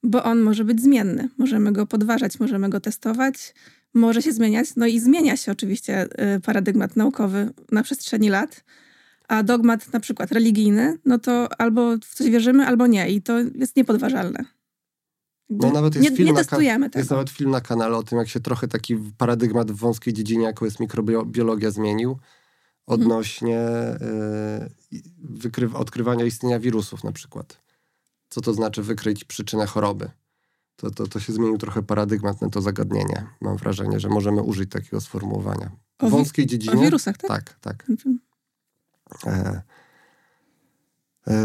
bo 0.06 0.24
on 0.24 0.42
może 0.42 0.66
być 0.66 0.82
zmienny. 0.82 1.30
Możemy 1.38 1.72
go 1.72 1.86
podważać, 1.86 2.40
możemy 2.40 2.70
go 2.70 2.80
testować, 2.80 3.54
może 3.94 4.22
się 4.22 4.34
zmieniać. 4.34 4.76
No 4.76 4.86
i 4.86 5.00
zmienia 5.00 5.38
się 5.38 5.52
oczywiście 5.52 6.08
y, 6.36 6.40
paradygmat 6.40 6.96
naukowy 6.96 7.50
na 7.72 7.84
przestrzeni 7.84 8.30
lat. 8.30 8.64
A 9.28 9.44
dogmat 9.44 9.94
na 9.94 10.00
przykład 10.00 10.32
religijny, 10.32 10.98
no 11.06 11.20
to 11.20 11.62
albo 11.62 11.98
w 11.98 12.16
coś 12.16 12.30
wierzymy, 12.30 12.68
albo 12.68 12.88
nie. 12.88 13.10
I 13.10 13.22
to 13.22 13.40
jest 13.40 13.76
niepodważalne. 13.76 14.46
No, 15.50 15.72
nawet 15.72 15.96
jest 15.96 16.10
nie, 16.10 16.18
film 16.18 16.28
nie 16.28 16.34
na 16.34 16.40
testujemy 16.40 16.90
tego. 16.90 17.00
Jest 17.00 17.12
nawet 17.12 17.30
film 17.30 17.52
na 17.52 17.62
kanale 17.62 17.98
o 17.98 18.04
tym, 18.04 18.18
jak 18.18 18.30
się 18.30 18.40
trochę 18.40 18.68
taki 18.68 18.96
paradygmat 19.18 19.72
w 19.72 19.76
wąskiej 19.76 20.14
dziedzinie, 20.14 20.44
jaką 20.44 20.66
jest 20.66 20.80
mikrobiologia, 20.80 21.72
zmienił 21.72 22.18
odnośnie 22.86 23.60
y, 24.94 25.02
wykryw- 25.40 25.76
odkrywania 25.76 26.26
istnienia 26.26 26.60
wirusów 26.60 27.04
na 27.04 27.12
przykład. 27.12 27.65
Co 28.36 28.42
to 28.42 28.54
znaczy 28.54 28.84
wykryć 28.84 29.24
przyczynę 29.24 29.66
choroby? 29.66 30.10
To, 30.76 30.92
to, 30.92 31.08
to 31.08 31.20
się 31.20 31.34
zmienił 31.34 31.58
trochę 31.58 31.84
paradygmat 31.84 32.42
na 32.42 32.50
to 32.50 32.62
zagadnienie. 32.62 33.28
Mam 33.42 33.58
wrażenie, 33.58 34.00
że 34.00 34.10
możemy 34.10 34.42
użyć 34.42 34.72
takiego 34.72 35.02
sformułowania. 35.02 35.72
W 36.00 36.10
wąskiej 36.10 36.46
dziedzinie. 36.46 36.76
O 36.76 36.82
wirusach, 36.82 37.18
tak? 37.18 37.30
Tak, 37.30 37.60
tak. 37.60 37.86
E, 39.28 39.30
e, 39.32 39.62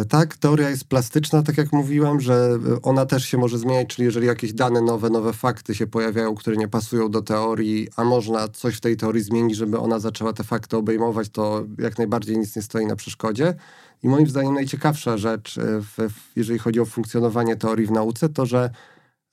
tak, 0.08 0.36
teoria 0.36 0.70
jest 0.70 0.84
plastyczna, 0.84 1.42
tak 1.42 1.58
jak 1.58 1.72
mówiłem, 1.72 2.20
że 2.20 2.34
e, 2.34 2.82
ona 2.82 3.06
też 3.06 3.24
się 3.24 3.38
może 3.38 3.58
zmieniać, 3.58 3.88
czyli 3.88 4.06
jeżeli 4.06 4.26
jakieś 4.26 4.52
dane 4.52 4.80
nowe, 4.80 5.10
nowe 5.10 5.32
fakty 5.32 5.74
się 5.74 5.86
pojawiają, 5.86 6.34
które 6.34 6.56
nie 6.56 6.68
pasują 6.68 7.10
do 7.10 7.22
teorii, 7.22 7.88
a 7.96 8.04
można 8.04 8.48
coś 8.48 8.76
w 8.76 8.80
tej 8.80 8.96
teorii 8.96 9.22
zmienić, 9.22 9.56
żeby 9.56 9.78
ona 9.78 9.98
zaczęła 9.98 10.32
te 10.32 10.44
fakty 10.44 10.76
obejmować, 10.76 11.28
to 11.28 11.64
jak 11.78 11.98
najbardziej 11.98 12.38
nic 12.38 12.56
nie 12.56 12.62
stoi 12.62 12.86
na 12.86 12.96
przeszkodzie. 12.96 13.54
I 14.02 14.08
moim 14.08 14.26
zdaniem 14.26 14.54
najciekawsza 14.54 15.16
rzecz, 15.16 15.58
e, 15.58 15.62
w, 15.82 16.12
jeżeli 16.36 16.58
chodzi 16.58 16.80
o 16.80 16.84
funkcjonowanie 16.84 17.56
teorii 17.56 17.86
w 17.86 17.90
nauce, 17.90 18.28
to 18.28 18.46
że 18.46 18.70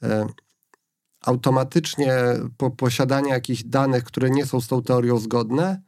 e, 0.04 0.27
automatycznie 1.25 2.13
po 2.58 2.72
posiadanie 2.72 3.30
jakichś 3.30 3.63
danych, 3.63 4.04
które 4.04 4.30
nie 4.30 4.46
są 4.46 4.62
z 4.62 4.68
tą 4.68 4.84
teorią 4.84 5.18
zgodne, 5.18 5.82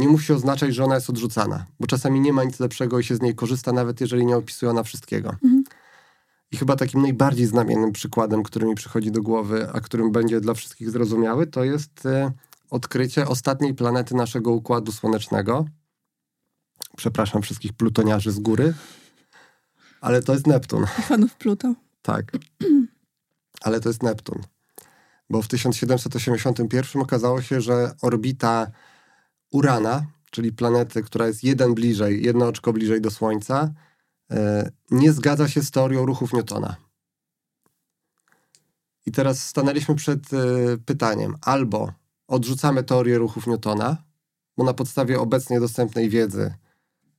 nie 0.00 0.08
musi 0.08 0.32
oznaczać, 0.32 0.74
że 0.74 0.84
ona 0.84 0.94
jest 0.94 1.10
odrzucana, 1.10 1.66
bo 1.80 1.86
czasami 1.86 2.20
nie 2.20 2.32
ma 2.32 2.44
nic 2.44 2.60
lepszego 2.60 2.98
i 2.98 3.04
się 3.04 3.16
z 3.16 3.20
niej 3.20 3.34
korzysta, 3.34 3.72
nawet 3.72 4.00
jeżeli 4.00 4.26
nie 4.26 4.36
opisuje 4.36 4.70
ona 4.70 4.82
wszystkiego. 4.82 5.30
Mhm. 5.30 5.64
I 6.52 6.56
chyba 6.56 6.76
takim 6.76 7.02
najbardziej 7.02 7.46
znamiennym 7.46 7.92
przykładem, 7.92 8.42
który 8.42 8.66
mi 8.66 8.74
przychodzi 8.74 9.10
do 9.12 9.22
głowy, 9.22 9.68
a 9.72 9.80
którym 9.80 10.12
będzie 10.12 10.40
dla 10.40 10.54
wszystkich 10.54 10.90
zrozumiały, 10.90 11.46
to 11.46 11.64
jest 11.64 12.06
e, 12.06 12.32
odkrycie 12.70 13.28
ostatniej 13.28 13.74
planety 13.74 14.14
naszego 14.14 14.50
Układu 14.50 14.92
Słonecznego. 14.92 15.64
Przepraszam 16.96 17.42
wszystkich 17.42 17.72
plutoniarzy 17.72 18.32
z 18.32 18.38
góry, 18.38 18.74
ale 20.00 20.22
to 20.22 20.32
jest 20.32 20.46
Neptun. 20.46 20.86
Fanów 20.86 21.34
Pluto. 21.34 21.74
Tak. 22.02 22.32
Ale 23.62 23.80
to 23.80 23.88
jest 23.88 24.02
Neptun. 24.02 24.42
Bo 25.30 25.42
w 25.42 25.48
1781 25.48 27.02
okazało 27.02 27.42
się, 27.42 27.60
że 27.60 27.94
orbita 28.02 28.70
Urana, 29.50 30.06
czyli 30.30 30.52
planety, 30.52 31.02
która 31.02 31.26
jest 31.26 31.44
jeden 31.44 31.74
bliżej, 31.74 32.24
jedno 32.24 32.46
oczko 32.46 32.72
bliżej 32.72 33.00
do 33.00 33.10
Słońca, 33.10 33.72
e, 34.30 34.70
nie 34.90 35.12
zgadza 35.12 35.48
się 35.48 35.62
z 35.62 35.70
teorią 35.70 36.06
ruchów 36.06 36.32
Newtona. 36.32 36.76
I 39.06 39.12
teraz 39.12 39.46
stanęliśmy 39.46 39.94
przed 39.94 40.34
e, 40.34 40.36
pytaniem: 40.84 41.36
albo 41.40 41.92
odrzucamy 42.28 42.84
teorię 42.84 43.18
ruchów 43.18 43.46
Newtona, 43.46 43.96
bo 44.56 44.64
na 44.64 44.74
podstawie 44.74 45.20
obecnie 45.20 45.60
dostępnej 45.60 46.08
wiedzy 46.08 46.54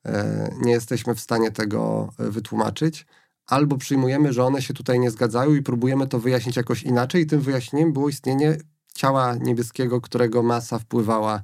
e, 0.05 0.55
nie 0.61 0.71
jesteśmy 0.71 1.15
w 1.15 1.19
stanie 1.19 1.51
tego 1.51 2.09
wytłumaczyć, 2.17 3.05
albo 3.45 3.77
przyjmujemy, 3.77 4.33
że 4.33 4.45
one 4.45 4.61
się 4.61 4.73
tutaj 4.73 5.00
nie 5.00 5.11
zgadzają 5.11 5.53
i 5.53 5.61
próbujemy 5.61 6.07
to 6.07 6.19
wyjaśnić 6.19 6.55
jakoś 6.55 6.83
inaczej. 6.83 7.21
I 7.21 7.25
tym 7.25 7.41
wyjaśnieniem 7.41 7.93
było 7.93 8.09
istnienie 8.09 8.57
ciała 8.93 9.35
niebieskiego, 9.35 10.01
którego 10.01 10.43
masa 10.43 10.79
wpływała 10.79 11.43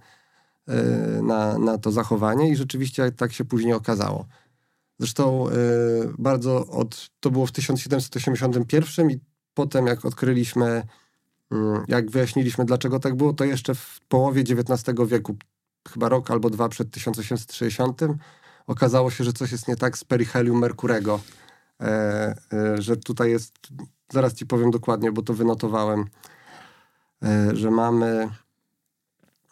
na, 1.21 1.57
na 1.57 1.77
to 1.77 1.91
zachowanie, 1.91 2.49
i 2.49 2.55
rzeczywiście 2.55 3.11
tak 3.11 3.33
się 3.33 3.45
później 3.45 3.73
okazało. 3.73 4.25
Zresztą 4.99 5.49
e, 5.49 5.53
bardzo 6.17 6.67
od, 6.67 7.09
to 7.19 7.31
było 7.31 7.45
w 7.45 7.51
1781 7.51 9.11
i 9.11 9.19
potem 9.53 9.87
jak 9.87 10.05
odkryliśmy, 10.05 10.83
mm, 11.51 11.83
jak 11.87 12.11
wyjaśniliśmy 12.11 12.65
dlaczego 12.65 12.99
tak 12.99 13.15
było, 13.15 13.33
to 13.33 13.45
jeszcze 13.45 13.75
w 13.75 13.99
połowie 14.07 14.41
XIX 14.41 14.97
wieku, 15.07 15.35
chyba 15.87 16.09
rok 16.09 16.31
albo 16.31 16.49
dwa 16.49 16.69
przed 16.69 16.91
1860, 16.91 18.01
okazało 18.67 19.11
się, 19.11 19.23
że 19.23 19.33
coś 19.33 19.51
jest 19.51 19.67
nie 19.67 19.75
tak 19.75 19.97
z 19.97 20.03
perichelium 20.03 20.59
Merkurego, 20.59 21.19
e, 21.81 22.35
e, 22.53 22.81
że 22.81 22.97
tutaj 22.97 23.31
jest, 23.31 23.53
zaraz 24.11 24.33
ci 24.33 24.45
powiem 24.45 24.71
dokładnie, 24.71 25.11
bo 25.11 25.21
to 25.21 25.33
wynotowałem, 25.33 26.05
e, 27.23 27.55
że 27.55 27.71
mamy 27.71 28.29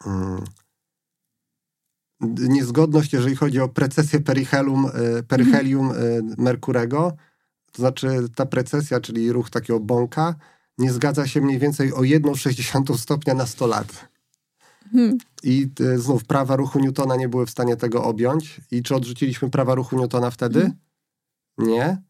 mm, 0.06 0.44
niezgodność, 2.40 3.14
jeżeli 3.14 3.36
chodzi 3.36 3.60
o 3.60 3.70
precesję 3.70 4.20
e, 4.20 5.24
perichelium 5.24 5.92
e, 5.92 5.96
Merkurego, 6.38 7.14
to 7.72 7.82
znaczy 7.82 8.08
ta 8.36 8.46
precesja, 8.46 9.00
czyli 9.00 9.32
ruch 9.32 9.50
takiego 9.50 9.80
bąka, 9.80 10.36
nie 10.78 10.92
zgadza 10.92 11.28
się 11.28 11.42
mniej 11.42 11.60
więcej 11.60 11.94
o 11.94 12.00
1,6 12.00 12.98
stopnia 12.98 13.34
na 13.34 13.46
100 13.46 13.68
lat. 13.68 14.08
Hmm. 14.92 15.18
I 15.44 15.70
y, 15.80 16.00
znów 16.00 16.26
prawa 16.26 16.56
ruchu 16.56 16.80
Newtona 16.80 17.16
nie 17.16 17.30
były 17.30 17.46
w 17.46 17.50
stanie 17.50 17.76
tego 17.76 18.04
objąć. 18.04 18.62
I 18.72 18.84
czy 18.84 18.96
odrzuciliśmy 18.96 19.50
prawa 19.50 19.76
ruchu 19.76 20.00
Newtona 20.00 20.32
wtedy? 20.32 20.60
Mhm. 20.60 20.78
Nie. 21.58 22.02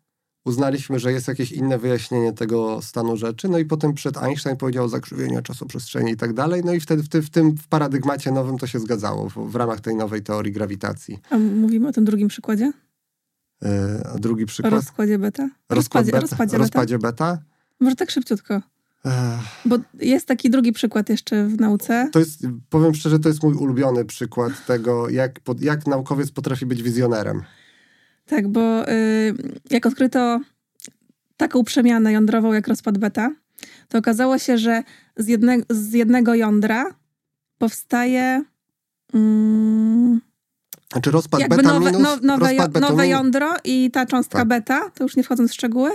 Uznaliśmy, 0.45 0.99
że 0.99 1.11
jest 1.11 1.27
jakieś 1.27 1.51
inne 1.51 1.77
wyjaśnienie 1.77 2.33
tego 2.33 2.81
stanu 2.81 3.17
rzeczy. 3.17 3.49
No 3.49 3.57
i 3.57 3.65
potem 3.65 3.93
przed 3.93 4.17
Einstein 4.17 4.57
powiedział 4.57 4.89
zakrzywienia 4.89 5.41
czasoprzestrzeni 5.41 6.11
i 6.11 6.17
tak 6.17 6.33
dalej. 6.33 6.61
No 6.65 6.73
i 6.73 6.79
wtedy 6.79 7.03
w, 7.03 7.09
ty, 7.09 7.21
w 7.21 7.29
tym 7.29 7.57
w 7.57 7.67
paradygmacie 7.67 8.31
nowym 8.31 8.57
to 8.57 8.67
się 8.67 8.79
zgadzało 8.79 9.29
w, 9.29 9.33
w 9.51 9.55
ramach 9.55 9.81
tej 9.81 9.95
nowej 9.95 10.23
teorii 10.23 10.53
grawitacji. 10.53 11.19
A 11.29 11.37
mówimy 11.37 11.87
o 11.87 11.91
tym 11.91 12.05
drugim 12.05 12.27
przykładzie? 12.27 12.71
Yy, 13.61 13.69
a 14.13 14.17
drugi 14.19 14.43
O 14.43 14.47
przykład? 14.47 14.73
rozkładzie 14.73 15.19
beta? 15.19 15.43
Rozkład 15.43 16.05
rozpadzie, 16.05 16.11
beta. 16.11 16.21
rozpadzie 16.21 16.51
beta? 16.51 16.57
rozpadzie 16.57 16.99
beta. 16.99 17.37
Może 17.79 17.95
tak 17.95 18.11
szybciutko. 18.11 18.61
Bo 19.65 19.77
jest 19.99 20.27
taki 20.27 20.49
drugi 20.49 20.71
przykład 20.71 21.09
jeszcze 21.09 21.47
w 21.47 21.59
nauce. 21.59 22.09
To 22.11 22.19
jest, 22.19 22.47
powiem 22.69 22.95
szczerze, 22.95 23.19
to 23.19 23.29
jest 23.29 23.43
mój 23.43 23.53
ulubiony 23.53 24.05
przykład 24.05 24.65
tego, 24.65 25.09
jak, 25.09 25.39
jak 25.59 25.87
naukowiec 25.87 26.31
potrafi 26.31 26.65
być 26.65 26.83
wizjonerem. 26.83 27.43
Tak, 28.25 28.47
bo 28.47 28.89
y, 28.89 29.33
jak 29.69 29.85
odkryto 29.85 30.39
taką 31.37 31.63
przemianę 31.63 32.11
jądrową 32.11 32.53
jak 32.53 32.67
rozpad 32.67 32.97
beta, 32.97 33.31
to 33.87 33.97
okazało 33.97 34.37
się, 34.37 34.57
że 34.57 34.83
z, 35.17 35.27
jedne, 35.27 35.57
z 35.69 35.93
jednego 35.93 36.35
jądra 36.35 36.95
powstaje 37.57 38.43
mm, 39.13 40.21
Znaczy 40.91 41.11
rozpad 41.11 41.39
jakby 41.39 41.55
beta 41.55 41.73
nowe, 41.73 41.91
minus, 41.91 42.01
no, 42.03 42.17
nowe, 42.21 42.47
rozpad 42.47 42.75
jo- 42.75 42.81
nowe 42.81 43.07
jądro 43.07 43.53
i 43.63 43.91
ta 43.91 44.05
cząstka 44.05 44.39
Tak. 44.39 44.47
beta, 44.47 44.89
to 44.89 45.03
już 45.03 45.15
nie 45.15 45.23
wchodząc 45.23 45.51
w 45.51 45.53
szczegóły. 45.53 45.91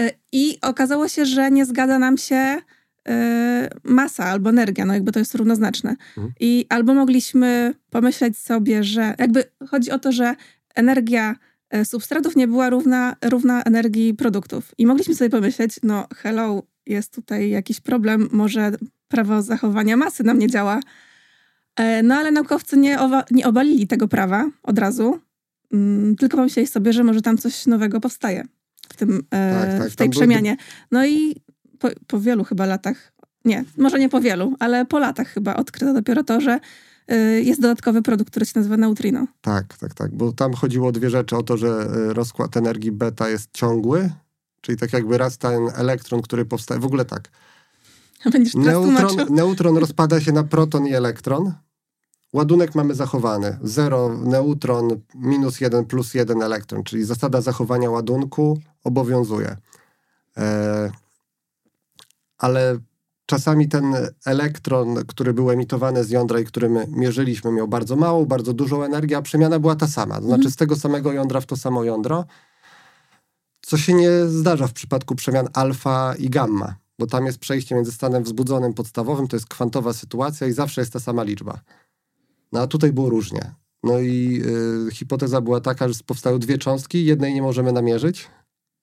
Y, 0.00 0.10
I 0.32 0.58
okazało 0.62 1.08
się, 1.08 1.26
że 1.26 1.50
nie 1.50 1.64
zgadza 1.64 1.98
nam 1.98 2.18
się 2.18 2.56
y, 3.08 3.12
masa 3.84 4.24
albo 4.24 4.50
energia, 4.50 4.84
no 4.84 4.94
jakby 4.94 5.12
to 5.12 5.18
jest 5.18 5.34
równoznaczne. 5.34 5.90
Mhm. 5.90 6.32
I 6.40 6.66
albo 6.68 6.94
mogliśmy 6.94 7.74
pomyśleć 7.90 8.38
sobie, 8.38 8.84
że 8.84 9.14
jakby 9.18 9.44
chodzi 9.68 9.90
o 9.90 9.98
to, 9.98 10.12
że 10.12 10.34
energia 10.74 11.36
substratów 11.84 12.36
nie 12.36 12.48
była 12.48 12.70
równa, 12.70 13.16
równa 13.24 13.62
energii 13.62 14.14
produktów. 14.14 14.72
I 14.78 14.86
mogliśmy 14.86 15.14
sobie 15.14 15.30
pomyśleć, 15.30 15.76
no 15.82 16.06
hello, 16.16 16.62
jest 16.86 17.14
tutaj 17.14 17.50
jakiś 17.50 17.80
problem, 17.80 18.28
może 18.32 18.72
prawo 19.08 19.42
zachowania 19.42 19.96
masy 19.96 20.24
nam 20.24 20.38
nie 20.38 20.46
działa. 20.48 20.80
E, 21.76 22.02
No 22.02 22.14
ale 22.14 22.30
naukowcy 22.30 22.76
nie, 22.76 22.98
owa- 22.98 23.24
nie 23.30 23.46
obalili 23.46 23.86
tego 23.86 24.08
prawa 24.08 24.50
od 24.62 24.78
razu, 24.78 25.18
mm, 25.72 26.16
tylko 26.16 26.36
pomyśleli 26.36 26.66
sobie, 26.66 26.92
że 26.92 27.04
może 27.04 27.22
tam 27.22 27.38
coś 27.38 27.66
nowego 27.66 28.00
powstaje 28.00 28.44
w, 28.92 28.96
tym, 28.96 29.22
e, 29.30 29.66
Tak, 29.68 29.78
tak, 29.78 29.90
w 29.90 29.96
tej 29.96 30.06
przemianie. 30.10 30.56
No 30.90 31.06
i 31.06 31.36
po, 31.78 31.88
po 32.06 32.20
wielu 32.20 32.44
chyba 32.44 32.66
latach, 32.66 33.12
nie, 33.44 33.64
może 33.78 33.98
nie 33.98 34.08
po 34.08 34.20
wielu, 34.20 34.54
ale 34.58 34.84
po 34.84 34.98
latach 34.98 35.28
chyba 35.28 35.56
odkryto 35.56 35.94
dopiero 35.94 36.24
to, 36.24 36.40
że 36.40 36.60
jest 37.42 37.60
dodatkowy 37.60 38.02
produkt, 38.02 38.30
który 38.30 38.46
się 38.46 38.52
nazywa 38.56 38.76
neutrino. 38.76 39.26
Tak, 39.40 39.78
tak, 39.78 39.94
tak, 39.94 40.14
bo 40.14 40.32
tam 40.32 40.54
chodziło 40.54 40.88
o 40.88 40.92
dwie 40.92 41.10
rzeczy, 41.10 41.36
o 41.36 41.42
to, 41.42 41.56
że 41.56 41.88
y, 42.10 42.12
rozkład 42.12 42.56
energii 42.56 42.92
beta 42.92 43.28
jest 43.28 43.50
ciągły, 43.52 44.10
czyli 44.60 44.78
tak 44.78 44.92
jakby 44.92 45.18
raz 45.18 45.38
ten 45.38 45.68
elektron, 45.74 46.22
który 46.22 46.44
powstaje, 46.44 46.80
w 46.80 46.84
ogóle 46.84 47.04
tak, 47.04 47.28
neutron, 48.54 49.16
neutron 49.30 49.76
rozpada 49.76 50.20
się 50.20 50.32
na 50.32 50.44
proton 50.44 50.86
i 50.86 50.94
elektron, 50.94 51.52
ładunek 52.32 52.74
mamy 52.74 52.94
zachowany, 52.94 53.58
zero 53.62 54.18
neutron, 54.18 54.88
minus 55.14 55.60
jeden, 55.60 55.84
plus 55.84 56.14
jeden 56.14 56.42
elektron, 56.42 56.84
czyli 56.84 57.04
zasada 57.04 57.40
zachowania 57.40 57.90
ładunku 57.90 58.58
obowiązuje. 58.84 59.56
E, 60.36 60.90
ale 62.38 62.78
czasami 63.26 63.68
ten 63.68 63.94
elektron, 64.24 64.96
który 65.06 65.34
był 65.34 65.50
emitowany 65.50 66.04
z 66.04 66.10
jądra 66.10 66.40
i 66.40 66.44
który 66.44 66.68
my 66.68 66.86
mierzyliśmy, 66.90 67.52
miał 67.52 67.68
bardzo 67.68 67.96
małą, 67.96 68.24
bardzo 68.26 68.52
dużą 68.52 68.82
energię, 68.82 69.16
a 69.16 69.22
przemiana 69.22 69.58
była 69.58 69.76
ta 69.76 69.88
sama. 69.88 70.14
To 70.14 70.20
znaczy 70.20 70.34
Mhm. 70.34 70.50
z 70.52 70.56
tego 70.56 70.76
samego 70.76 71.12
jądra 71.12 71.40
w 71.40 71.46
to 71.46 71.56
samo 71.56 71.84
jądro, 71.84 72.24
co 73.62 73.78
się 73.78 73.94
nie 73.94 74.10
zdarza 74.26 74.66
w 74.66 74.72
przypadku 74.72 75.14
przemian 75.14 75.48
alfa 75.52 76.14
i 76.18 76.30
gamma. 76.30 76.74
bo 76.98 77.06
tam 77.06 77.26
jest 77.26 77.38
przejście 77.38 77.74
między 77.74 77.92
stanem 77.92 78.22
wzbudzonym, 78.22 78.74
podstawowym, 78.74 79.28
to 79.28 79.36
jest 79.36 79.48
kwantowa 79.48 79.92
sytuacja 79.92 80.46
i 80.46 80.52
zawsze 80.52 80.80
jest 80.80 80.92
ta 80.92 81.00
sama 81.00 81.22
liczba. 81.22 81.60
No 82.52 82.60
a 82.60 82.66
tutaj 82.66 82.92
było 82.92 83.10
różnie. 83.10 83.54
No 83.82 83.98
i 83.98 84.42
y, 84.88 84.92
hipoteza 84.94 85.40
była 85.40 85.60
taka, 85.60 85.88
że 85.88 85.94
powstały 86.06 86.38
dwie 86.38 86.58
cząstki, 86.58 87.04
jednej 87.04 87.34
nie 87.34 87.42
możemy 87.42 87.72
namierzyć 87.72 88.30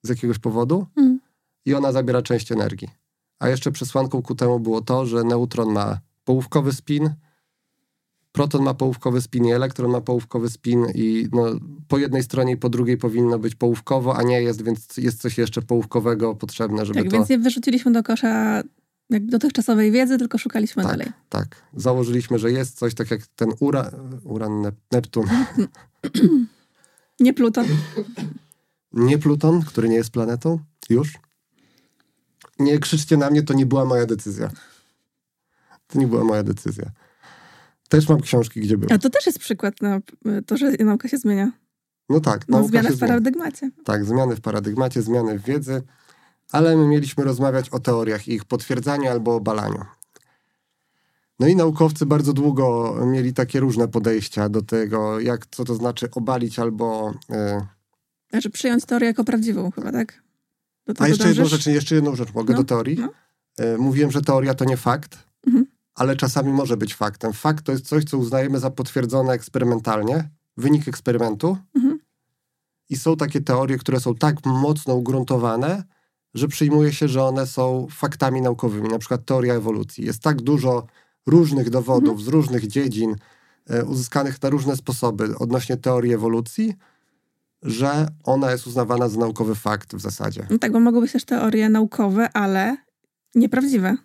z 0.02 0.08
jakiegoś 0.08 0.38
powodu 0.38 0.86
Mm. 0.96 1.20
i 1.66 1.74
ona 1.74 1.92
zabiera 1.92 2.22
część 2.22 2.52
energii. 2.52 2.88
A 3.42 3.48
jeszcze 3.48 3.72
przesłanką 3.72 4.22
ku 4.22 4.34
temu 4.34 4.60
było 4.60 4.80
to, 4.80 5.06
że 5.06 5.24
neutron 5.24 5.72
ma 5.72 6.00
połówkowy 6.24 6.72
spin, 6.72 7.10
proton 8.32 8.62
ma 8.62 8.74
połówkowy 8.74 9.20
spin 9.22 9.44
i 9.44 9.52
elektron 9.52 9.90
ma 9.90 10.00
połówkowy 10.00 10.50
spin 10.50 10.86
i 10.94 11.28
no, 11.32 11.44
po 11.88 11.98
jednej 11.98 12.22
stronie 12.22 12.52
i 12.52 12.56
po 12.56 12.68
drugiej 12.68 12.96
powinno 12.98 13.38
być 13.38 13.54
połówkowo, 13.54 14.16
a 14.16 14.22
nie 14.22 14.42
jest, 14.42 14.62
więc 14.64 14.96
jest 14.96 15.20
coś 15.20 15.38
jeszcze 15.38 15.62
połówkowego 15.62 16.34
potrzebne, 16.34 16.86
żeby 16.86 17.00
Tak, 17.02 17.10
to... 17.10 17.16
więc 17.16 17.28
nie 17.28 17.38
wyrzuciliśmy 17.38 17.92
do 17.92 18.02
kosza 18.02 18.62
dotychczasowej 19.10 19.90
wiedzy, 19.92 20.18
tylko 20.18 20.38
szukaliśmy 20.38 20.82
Tak. 20.82 20.92
dalej. 20.92 21.12
Tak, 21.28 21.62
założyliśmy, 21.76 22.38
że 22.38 22.52
jest 22.52 22.78
coś 22.78 22.94
tak 22.94 23.10
jak 23.10 23.26
ten 23.26 23.48
Ura, 23.60 23.90
Uran, 24.24 24.52
Nep- 24.52 24.72
Neptun, 24.92 25.26
Nie 27.20 27.34
Pluton. 27.34 27.66
nie 28.92 29.18
Pluton, 29.18 29.62
który 29.62 29.88
nie 29.88 29.96
jest 29.96 30.10
planetą, 30.10 30.58
już. 30.90 31.12
Nie 32.62 32.78
krzyczcie 32.78 33.16
na 33.16 33.30
mnie, 33.30 33.42
to 33.42 33.54
nie 33.54 33.66
była 33.66 33.84
moja 33.84 34.06
decyzja. 34.06 34.50
To 35.86 35.98
nie 35.98 36.06
była 36.06 36.24
moja 36.24 36.42
decyzja. 36.42 36.90
Też 37.88 38.08
mam 38.08 38.20
książki, 38.20 38.60
gdzie 38.60 38.78
były. 38.78 38.92
A 38.92 38.98
to 38.98 39.10
też 39.10 39.26
jest 39.26 39.38
przykład 39.38 39.74
na 39.82 40.00
to, 40.46 40.56
że 40.56 40.72
nauka 40.72 41.08
się 41.08 41.18
zmienia. 41.18 41.52
No 42.08 42.20
tak, 42.20 42.48
No, 42.48 42.68
się 42.82 42.82
w 42.82 42.98
paradygmacie. 42.98 43.70
Tak, 43.84 44.04
zmiany 44.04 44.36
w 44.36 44.40
paradygmacie, 44.40 45.02
zmiany 45.02 45.38
w 45.38 45.42
wiedzy, 45.44 45.82
ale 46.52 46.76
my 46.76 46.86
mieliśmy 46.88 47.24
rozmawiać 47.24 47.70
o 47.70 47.78
teoriach, 47.78 48.28
ich 48.28 48.44
potwierdzaniu 48.44 49.10
albo 49.10 49.34
obalaniu. 49.36 49.84
No 51.40 51.46
i 51.48 51.56
naukowcy 51.56 52.06
bardzo 52.06 52.32
długo 52.32 52.94
mieli 53.06 53.34
takie 53.34 53.60
różne 53.60 53.88
podejścia 53.88 54.48
do 54.48 54.62
tego, 54.62 55.20
jak 55.20 55.46
co 55.46 55.64
to 55.64 55.74
znaczy 55.74 56.08
obalić 56.10 56.58
albo. 56.58 57.14
e, 57.30 57.66
Znaczy 58.30 58.50
przyjąć 58.50 58.84
teorię 58.84 59.08
jako 59.08 59.24
prawdziwą 59.24 59.70
chyba, 59.70 59.92
tak? 59.92 60.22
Do 60.86 60.90
A 60.92 60.94
tego 60.94 61.08
jeszcze 61.08 61.28
jedną 61.28 61.44
rzecz, 61.46 61.66
jeszcze 61.66 61.94
jedną 61.94 62.16
rzecz 62.16 62.34
mogę 62.34 62.52
No, 62.54 62.58
do 62.60 62.64
teorii. 62.64 62.98
no. 62.98 63.08
E, 63.58 63.78
Mówiłem, 63.78 64.10
że 64.10 64.22
teoria 64.22 64.54
to 64.54 64.64
nie 64.64 64.76
fakt, 64.76 65.18
Mhm. 65.46 65.66
ale 65.94 66.16
czasami 66.16 66.52
może 66.52 66.76
być 66.76 66.94
faktem. 66.94 67.32
Fakt 67.32 67.64
to 67.64 67.72
jest 67.72 67.86
coś, 67.86 68.04
co 68.04 68.18
uznajemy 68.18 68.58
za 68.60 68.70
potwierdzone 68.70 69.32
eksperymentalnie, 69.32 70.30
wynik 70.56 70.88
eksperymentu. 70.88 71.56
Mhm. 71.76 71.98
I 72.88 72.96
są 72.96 73.16
takie 73.16 73.40
teorie, 73.40 73.78
które 73.78 74.00
są 74.00 74.14
tak 74.14 74.46
mocno 74.46 74.94
ugruntowane, 74.94 75.84
że 76.34 76.48
przyjmuje 76.48 76.92
się, 76.92 77.08
że 77.08 77.24
one 77.24 77.46
są 77.46 77.86
faktami 77.90 78.40
naukowymi. 78.42 78.88
Na 78.88 78.98
przykład 78.98 79.24
teoria 79.24 79.54
ewolucji. 79.54 80.04
Jest 80.06 80.22
tak 80.22 80.42
dużo 80.42 80.86
różnych 81.26 81.70
dowodów 81.70 82.08
Mhm. 82.10 82.24
z 82.24 82.28
różnych 82.28 82.66
dziedzin, 82.66 83.16
e, 83.70 83.84
uzyskanych 83.84 84.42
na 84.42 84.50
różne 84.50 84.76
sposoby 84.76 85.38
odnośnie 85.38 85.76
teorii 85.76 86.14
ewolucji, 86.14 86.74
że 87.62 88.06
ona 88.24 88.50
jest 88.50 88.66
uznawana 88.66 89.08
za 89.08 89.20
naukowy 89.20 89.54
fakt 89.54 89.94
w 89.94 90.00
zasadzie. 90.00 90.46
No 90.50 90.58
tak, 90.58 90.72
bo 90.72 90.80
mogą 90.80 91.00
być 91.00 91.12
też 91.12 91.24
teorie 91.24 91.68
naukowe, 91.68 92.28
ale 92.32 92.76
nieprawdziwe. 93.34 93.96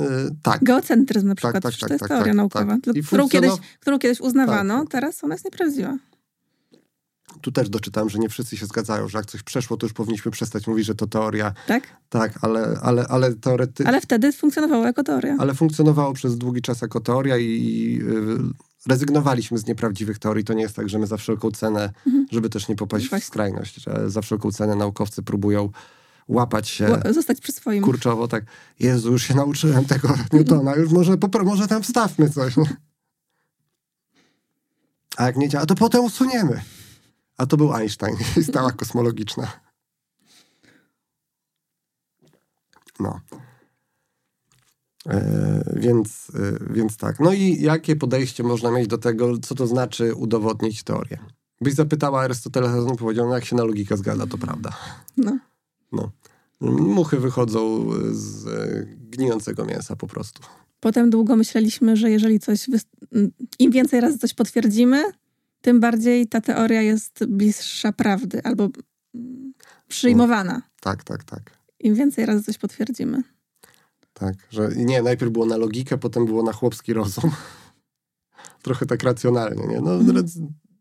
E, 0.00 0.04
tak. 0.42 0.64
Geocentryzm 0.64 1.28
na 1.28 1.34
przykład, 1.34 1.62
tak, 1.62 1.72
przecież 1.72 1.80
tak, 1.80 1.88
to 1.88 1.94
jest 1.94 2.00
tak, 2.00 2.08
teoria 2.08 2.32
tak, 2.32 2.36
naukowa, 2.36 2.72
tak. 2.72 2.80
którą, 2.80 3.00
funkcjonow- 3.00 3.30
kiedyś, 3.30 3.52
którą 3.80 3.98
kiedyś 3.98 4.20
uznawano, 4.20 4.80
Tak. 4.80 4.88
teraz 4.90 5.24
ona 5.24 5.34
jest 5.34 5.44
nieprawdziwa. 5.44 5.98
Tu 7.40 7.52
też 7.52 7.68
doczytałem, 7.68 8.08
że 8.10 8.18
nie 8.18 8.28
wszyscy 8.28 8.56
się 8.56 8.66
zgadzają, 8.66 9.08
że 9.08 9.18
jak 9.18 9.26
coś 9.26 9.42
przeszło, 9.42 9.76
to 9.76 9.86
już 9.86 9.92
powinniśmy 9.92 10.30
przestać 10.30 10.66
mówić, 10.66 10.86
że 10.86 10.94
to 10.94 11.06
teoria. 11.06 11.52
Tak? 11.66 11.82
Tak, 12.08 12.38
ale, 12.42 12.78
ale, 12.82 13.06
ale 13.08 13.34
teorety... 13.34 13.86
Ale 13.86 14.00
wtedy 14.00 14.32
funkcjonowało 14.32 14.84
jako 14.84 15.02
teoria. 15.02 15.36
ale 15.38 15.54
funkcjonowało 15.54 16.12
przez 16.12 16.38
długi 16.38 16.62
czas 16.62 16.82
jako 16.82 17.00
teoria 17.00 17.38
i, 17.38 17.44
i 17.44 18.00
y, 18.02 18.38
rezygnowaliśmy 18.88 19.58
z 19.58 19.66
nieprawdziwych 19.66 20.18
teorii. 20.18 20.44
To 20.44 20.52
nie 20.54 20.62
jest 20.62 20.76
tak, 20.76 20.88
że 20.88 20.98
my 20.98 21.06
za 21.06 21.16
wszelką 21.16 21.50
cenę, 21.50 21.92
Mhm. 22.06 22.26
żeby 22.30 22.50
też 22.50 22.68
nie 22.68 22.76
popaść 22.76 23.08
w 23.10 23.24
skrajność, 23.24 23.74
że 23.74 24.10
za 24.10 24.22
wszelką 24.22 24.52
cenę 24.52 24.76
naukowcy 24.76 25.22
próbują 25.22 25.70
łapać 26.28 26.68
się 26.68 27.00
Zostać 27.10 27.40
przy 27.40 27.52
swoim. 27.52 27.84
kurczowo, 27.84 28.28
tak, 28.28 28.44
Jezu, 28.80 29.12
już 29.12 29.22
się 29.22 29.34
nauczyłem 29.34 29.84
tego 29.84 30.14
Newtona, 30.32 30.76
już 30.76 30.90
może, 30.92 31.16
może 31.44 31.68
tam 31.68 31.82
wstawmy 31.82 32.30
coś. 32.30 32.54
A 35.16 35.26
jak 35.26 35.36
nie 35.36 35.48
działa, 35.48 35.66
to 35.66 35.74
potem 35.74 36.04
usuniemy. 36.04 36.62
A 37.36 37.46
to 37.46 37.56
był 37.56 37.74
Einstein 37.74 38.16
i 38.40 38.44
stała 38.44 38.72
kosmologiczna. 38.72 39.52
No. 43.00 43.20
E, 45.08 45.61
więc, 45.82 46.32
e, 46.34 46.72
więc 46.74 46.96
tak. 46.96 47.20
No 47.20 47.32
i 47.32 47.62
jakie 47.62 47.96
podejście 47.96 48.42
można 48.42 48.70
mieć 48.70 48.86
do 48.86 48.98
tego, 48.98 49.38
co 49.38 49.54
to 49.54 49.66
znaczy 49.66 50.14
udowodnić 50.14 50.82
teorię? 50.82 51.18
Byś 51.60 51.74
zapytała 51.74 52.20
Arystotelesa, 52.20 52.78
on 52.78 52.96
powiedział, 52.96 53.28
no 53.28 53.34
jak 53.34 53.44
się 53.44 53.56
na 53.56 53.64
logikę 53.64 53.96
zgadza, 53.96 54.26
to 54.26 54.38
prawda. 54.38 54.76
No. 55.16 55.38
No. 55.92 56.10
Muchy 56.70 57.18
wychodzą 57.18 57.86
z 58.10 58.46
e, 58.46 58.86
gnijącego 59.10 59.64
mięsa 59.64 59.96
po 59.96 60.06
prostu. 60.06 60.42
Potem 60.80 61.10
długo 61.10 61.36
myśleliśmy, 61.36 61.96
że 61.96 62.10
jeżeli 62.10 62.40
coś. 62.40 62.66
Im 63.58 63.70
więcej 63.70 64.00
razy 64.00 64.18
coś 64.18 64.34
potwierdzimy, 64.34 65.02
tym 65.60 65.80
bardziej 65.80 66.26
ta 66.26 66.40
teoria 66.40 66.82
jest 66.82 67.24
bliższa 67.26 67.92
prawdy 67.92 68.42
albo 68.44 68.68
mm, 69.14 69.52
przyjmowana. 69.88 70.62
Tak, 70.80 71.04
tak, 71.04 71.24
tak. 71.24 71.58
Im 71.80 71.94
więcej 71.94 72.26
razy 72.26 72.42
coś 72.42 72.58
potwierdzimy. 72.58 73.22
Tak, 74.12 74.34
że 74.50 74.68
nie, 74.76 75.02
najpierw 75.02 75.32
było 75.32 75.46
na 75.46 75.56
logikę, 75.56 75.98
potem 75.98 76.26
było 76.26 76.42
na 76.42 76.52
chłopski 76.52 76.92
rozum. 76.92 77.30
Trochę 78.62 78.86
tak 78.86 79.02
racjonalnie, 79.02 79.66
nie? 79.66 79.80
No, 79.80 79.94
Mhm. 79.94 80.26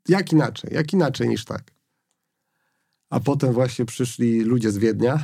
jak 0.08 0.32
inaczej? 0.32 0.74
Jak 0.74 0.94
inaczej 0.94 1.30
niż 1.30 1.46
tak? 1.46 1.72
A 3.10 3.20
potem 3.20 3.54
właśnie 3.54 3.86
przyszli 3.86 4.41
ludzie 4.41 4.72
z 4.72 4.78
Wiednia, 4.78 5.24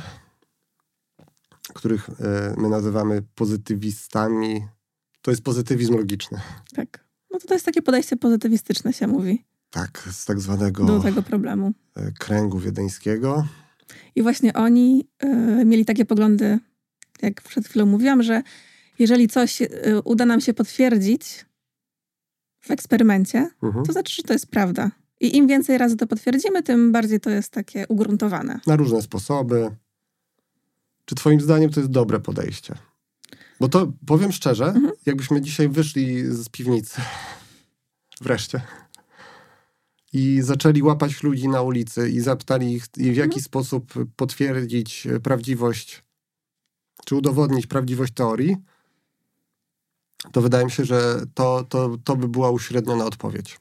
których 1.74 2.10
e, 2.10 2.54
my 2.58 2.68
nazywamy 2.68 3.22
pozytywistami. 3.34 4.66
To 5.22 5.30
jest 5.30 5.42
pozytywizm 5.42 5.96
logiczny. 5.96 6.40
Tak. 6.74 7.04
No 7.30 7.38
to, 7.38 7.46
to 7.46 7.54
jest 7.54 7.66
takie 7.66 7.82
podejście 7.82 8.16
pozytywistyczne, 8.16 8.92
się 8.92 9.06
mówi, 9.06 9.44
Tak, 9.70 10.08
z 10.12 10.24
tak 10.24 10.40
zwanego 10.40 10.84
do 10.84 11.00
tego 11.00 11.22
problemu. 11.22 11.72
e, 11.96 12.12
kręgu 12.12 12.58
wiedeńskiego. 12.58 13.46
I 14.14 14.22
właśnie 14.22 14.52
oni 14.52 15.08
y, 15.24 15.64
mieli 15.64 15.84
takie 15.84 16.04
poglądy, 16.04 16.58
jak 17.22 17.42
przed 17.42 17.68
chwilą 17.68 17.86
mówiłam, 17.86 18.22
że 18.22 18.42
jeżeli 18.98 19.28
coś 19.28 19.62
y, 19.62 19.68
uda 20.04 20.26
nam 20.26 20.40
się 20.40 20.54
potwierdzić 20.54 21.46
w 22.60 22.70
eksperymencie, 22.70 23.50
Mhm. 23.62 23.84
to 23.86 23.92
znaczy, 23.92 24.14
że 24.16 24.22
to 24.22 24.32
jest 24.32 24.46
prawda. 24.46 24.90
I 25.20 25.36
im 25.36 25.46
więcej 25.46 25.78
razy 25.78 25.96
to 25.96 26.06
potwierdzimy, 26.06 26.62
tym 26.62 26.92
bardziej 26.92 27.20
to 27.20 27.30
jest 27.30 27.52
takie 27.52 27.86
ugruntowane. 27.88 28.60
na 28.66 28.76
różne 28.76 29.02
sposoby. 29.02 29.70
Czy 31.04 31.14
twoim 31.14 31.40
zdaniem 31.40 31.70
to 31.70 31.80
jest 31.80 31.90
dobre 31.92 32.20
podejście? 32.20 32.74
Bo 33.60 33.68
to 33.68 33.92
powiem 34.06 34.32
szczerze, 34.32 34.64
Mhm. 34.64 34.92
jakbyśmy 35.06 35.40
dzisiaj 35.40 35.68
wyszli 35.68 36.24
z 36.34 36.48
piwnicy 36.48 37.00
wreszcie 38.20 38.60
i 40.12 40.42
zaczęli 40.42 40.82
łapać 40.82 41.22
ludzi 41.22 41.48
na 41.48 41.62
ulicy 41.62 42.10
i 42.10 42.20
zapytali 42.20 42.72
ich, 42.74 42.84
w 42.96 43.00
jaki 43.16 43.22
Mhm. 43.22 43.42
sposób 43.42 43.92
potwierdzić 44.16 45.06
e, 45.06 45.20
prawdziwość, 45.20 46.02
czy 47.08 47.16
udowodnić 47.16 47.66
prawdziwość 47.66 48.12
teorii, 48.12 48.56
to 50.32 50.42
wydaje 50.42 50.64
mi 50.64 50.70
się, 50.70 50.84
że 50.84 51.20
to, 51.34 51.64
to, 51.68 51.98
to 52.04 52.16
by 52.16 52.28
była 52.28 52.50
uśredniona 52.50 53.04
odpowiedź. 53.04 53.60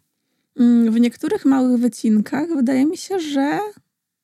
Mm, 0.60 0.92
W 0.92 1.00
niektórych 1.00 1.46
małych 1.46 1.82
wycinkach 1.82 2.48
wydaje 2.56 2.86
mi 2.86 2.98
się, 2.98 3.20
że 3.20 3.60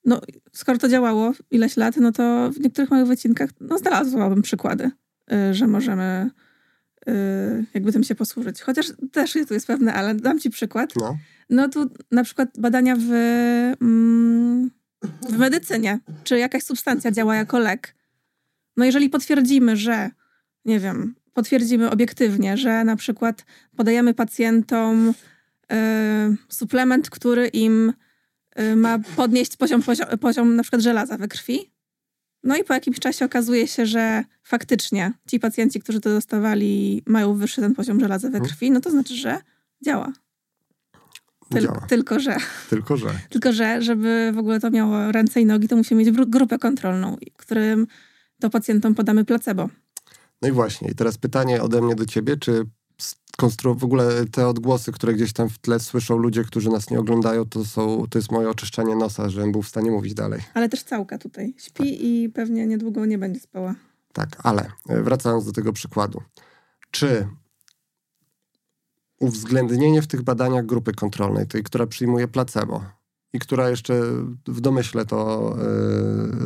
no, 0.05 0.21
skoro 0.53 0.77
to 0.77 0.89
działało 0.89 1.31
ileś 1.51 1.77
lat, 1.77 1.97
no 1.97 2.11
to 2.11 2.51
w 2.51 2.59
niektórych 2.59 2.91
małych 2.91 3.07
wycinkach 3.07 3.49
no, 3.61 3.77
znalazłabym 3.77 4.41
przykłady, 4.41 4.91
y, 5.33 5.53
że 5.53 5.67
możemy 5.67 6.29
y, 7.07 7.11
jakby 7.73 7.91
tym 7.91 8.03
się 8.03 8.15
posłużyć. 8.15 8.61
Chociaż 8.61 8.85
też 9.11 9.37
tu 9.47 9.53
jest 9.53 9.67
pewne, 9.67 9.93
ale 9.93 10.15
dam 10.15 10.39
ci 10.39 10.49
przykład. 10.49 10.93
No. 10.95 11.17
No 11.49 11.69
tu 11.69 11.89
na 12.11 12.23
przykład 12.23 12.49
badania 12.59 12.95
w, 12.95 13.11
mm, 13.81 14.71
w 15.29 15.37
medycynie, 15.37 15.99
czy 16.23 16.39
jakaś 16.39 16.63
substancja 16.63 17.11
działa 17.11 17.35
jako 17.35 17.59
lek. 17.59 17.95
No 18.77 18.85
jeżeli 18.85 19.09
potwierdzimy, 19.09 19.77
że, 19.77 20.09
nie 20.65 20.79
wiem, 20.79 21.15
potwierdzimy 21.33 21.91
obiektywnie, 21.91 22.57
że 22.57 22.83
na 22.83 22.95
przykład 22.95 23.45
podajemy 23.75 24.13
pacjentom 24.13 25.09
y, 25.09 25.75
suplement, 26.49 27.09
który 27.09 27.47
im 27.47 27.93
y, 28.59 28.75
ma 28.75 28.99
podnieść 29.15 29.57
poziom, 29.57 29.83
poziom, 29.83 30.07
poziom 30.21 30.55
na 30.55 30.63
przykład 30.63 30.81
żelaza 30.81 31.17
we 31.17 31.27
krwi. 31.27 31.71
No 32.43 32.57
i 32.57 32.63
po 32.63 32.73
jakimś 32.73 32.99
czasie 32.99 33.25
okazuje 33.25 33.67
się, 33.67 33.85
że 33.85 34.23
faktycznie 34.43 35.11
ci 35.27 35.39
pacjenci, 35.39 35.79
którzy 35.79 36.01
to 36.01 36.09
dostawali, 36.09 37.03
mają 37.05 37.33
wyższy 37.33 37.61
ten 37.61 37.73
poziom 37.75 37.99
żelaza 37.99 38.29
we 38.29 38.37
Mhm. 38.37 38.45
krwi, 38.51 38.71
no 38.71 38.81
to 38.81 38.91
znaczy, 38.91 39.15
że 39.15 39.37
działa. 39.85 40.13
Tyl, 41.49 41.61
Działa. 41.61 41.85
Tylko, 41.89 42.19
że, 42.19 42.37
Tylko, 42.69 42.97
że. 42.97 43.07
tylko, 43.29 43.53
że 43.53 43.81
żeby 43.81 44.31
w 44.33 44.37
ogóle 44.37 44.59
to 44.59 44.71
miało 44.71 45.11
ręce 45.11 45.41
i 45.41 45.45
nogi, 45.45 45.67
to 45.67 45.75
musimy 45.75 45.99
mieć 46.05 46.15
gru- 46.15 46.29
grupę 46.29 46.59
kontrolną, 46.59 47.17
którym 47.37 47.87
to 48.43 48.49
pacjentom 48.49 48.95
podamy 48.95 49.25
placebo. 49.25 49.69
No 50.41 50.47
i 50.47 50.51
właśnie, 50.51 50.89
i 50.89 50.95
teraz 50.95 51.17
pytanie 51.17 51.61
ode 51.61 51.81
mnie 51.81 51.95
do 51.95 52.05
ciebie, 52.05 52.37
czy 52.37 52.65
konstru- 53.37 53.79
w 53.79 53.83
ogóle 53.83 54.25
te 54.25 54.47
odgłosy, 54.47 54.91
które 54.91 55.13
gdzieś 55.13 55.33
tam 55.33 55.49
w 55.49 55.57
tle 55.57 55.79
słyszą 55.79 56.17
ludzie, 56.17 56.43
którzy 56.43 56.69
nas 56.69 56.89
nie 56.89 56.99
oglądają, 56.99 57.45
to, 57.45 57.65
są, 57.65 58.05
to 58.09 58.19
jest 58.19 58.31
moje 58.31 58.49
oczyszczanie 58.49 58.95
nosa, 58.95 59.29
żebym 59.29 59.51
był 59.51 59.61
w 59.61 59.67
stanie 59.67 59.91
mówić 59.91 60.13
dalej. 60.13 60.41
Ale 60.53 60.69
też 60.69 60.83
całka 60.83 61.17
tutaj 61.17 61.53
śpi 61.57 61.73
tak. 61.73 62.01
i 62.01 62.29
pewnie 62.33 62.67
niedługo 62.67 63.05
nie 63.05 63.17
będzie 63.17 63.39
spała. 63.39 63.75
Tak, 64.13 64.29
ale 64.43 64.71
e, 64.89 65.01
wracając 65.01 65.45
do 65.45 65.51
tego 65.51 65.73
przykładu. 65.73 66.21
Czy 66.91 67.27
uwzględnienie 69.19 70.01
w 70.01 70.07
tych 70.07 70.21
badaniach 70.21 70.65
grupy 70.65 70.93
kontrolnej, 70.93 71.47
tej, 71.47 71.63
która 71.63 71.87
przyjmuje 71.87 72.27
placebo, 72.27 72.83
i 73.33 73.39
która 73.39 73.69
jeszcze 73.69 74.01
w 74.47 74.61
domyśle 74.61 75.05
to 75.05 75.55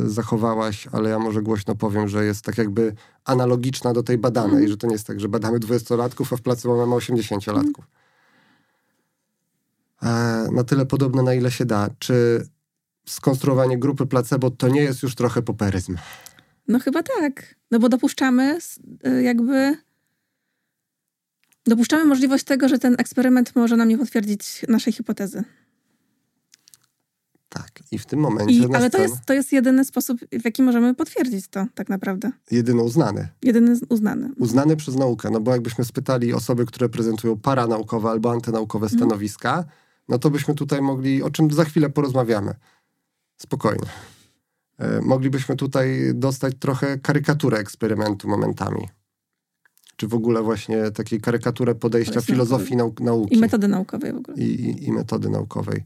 y, 0.04 0.10
zachowałaś, 0.10 0.88
ale 0.92 1.10
ja 1.10 1.18
może 1.18 1.42
głośno 1.42 1.74
powiem, 1.74 2.08
że 2.08 2.24
jest 2.24 2.44
tak 2.44 2.58
jakby 2.58 2.94
analogiczna 3.24 3.92
do 3.92 4.02
tej 4.02 4.18
badanej, 4.18 4.56
mm. 4.56 4.68
że 4.68 4.76
to 4.76 4.86
nie 4.86 4.92
jest 4.92 5.06
tak, 5.06 5.20
że 5.20 5.28
badamy 5.28 5.58
20-latków, 5.58 6.32
a 6.32 6.36
w 6.36 6.42
placebo 6.42 6.76
mamy 6.76 6.92
80-latków. 6.92 7.84
Mm. 10.02 10.48
E, 10.48 10.48
na 10.52 10.64
tyle 10.64 10.86
podobne, 10.86 11.22
na 11.22 11.34
ile 11.34 11.50
się 11.50 11.64
da. 11.64 11.90
Czy 11.98 12.46
skonstruowanie 13.06 13.78
grupy 13.78 14.06
placebo 14.06 14.50
to 14.50 14.68
nie 14.68 14.80
jest 14.80 15.02
już 15.02 15.14
trochę 15.14 15.42
poperyzm? 15.42 15.96
No 16.68 16.78
chyba 16.78 17.02
tak. 17.02 17.54
No 17.70 17.78
bo 17.78 17.88
dopuszczamy 17.88 18.58
y, 19.06 19.22
jakby 19.22 19.76
dopuszczamy 21.66 22.04
możliwość 22.04 22.44
tego, 22.44 22.68
że 22.68 22.78
ten 22.78 22.94
eksperyment 22.98 23.56
może 23.56 23.76
nam 23.76 23.88
nie 23.88 23.98
potwierdzić 23.98 24.64
naszej 24.68 24.92
hipotezy. 24.92 25.44
Tak, 27.48 27.70
i 27.92 27.98
w 27.98 28.06
tym 28.06 28.20
momencie. 28.20 28.54
I, 28.54 28.74
ale 28.74 28.90
to 28.90 28.98
jest, 28.98 29.14
to 29.26 29.34
jest 29.34 29.52
jedyny 29.52 29.84
sposób, 29.84 30.20
w 30.32 30.44
jaki 30.44 30.62
możemy 30.62 30.94
potwierdzić 30.94 31.48
to, 31.48 31.66
tak 31.74 31.88
naprawdę. 31.88 32.30
Jedyny 32.50 32.82
uznany. 32.82 33.28
Jedyny 33.42 33.76
uznany. 33.88 34.30
Uznany 34.38 34.76
przez 34.76 34.96
naukę. 34.96 35.30
No 35.30 35.40
bo 35.40 35.52
jakbyśmy 35.52 35.84
spytali 35.84 36.34
osoby, 36.34 36.66
które 36.66 36.88
prezentują 36.88 37.38
paranaukowe 37.38 38.10
albo 38.10 38.32
antynaukowe 38.32 38.86
mhm. 38.86 38.98
stanowiska, 38.98 39.54
mm. 39.54 39.64
no 40.08 40.18
to 40.18 40.30
byśmy 40.30 40.54
tutaj 40.54 40.82
mogli, 40.82 41.22
o 41.22 41.30
czym 41.30 41.50
za 41.50 41.64
chwilę 41.64 41.90
porozmawiamy. 41.90 42.54
Spokojnie. 43.36 43.86
E, 44.78 45.00
moglibyśmy 45.00 45.56
tutaj 45.56 46.12
dostać 46.14 46.54
trochę 46.58 46.98
karykaturę 46.98 47.58
eksperymentu 47.58 48.28
momentami. 48.28 48.88
Czy 49.96 50.08
w 50.08 50.14
ogóle 50.14 50.42
właśnie 50.42 50.90
takiej 50.90 51.20
karykaturę 51.20 51.74
podejścia 51.74 52.20
filozofii 52.20 52.76
nau 52.76 52.94
nauki. 53.00 53.34
I 53.34 53.38
metody 53.38 53.68
naukowej 53.68 54.12
w 54.12 54.16
ogóle. 54.16 54.36
I, 54.36 54.42
i, 54.42 54.84
i 54.84 54.92
metody 54.92 55.28
naukowej. 55.28 55.84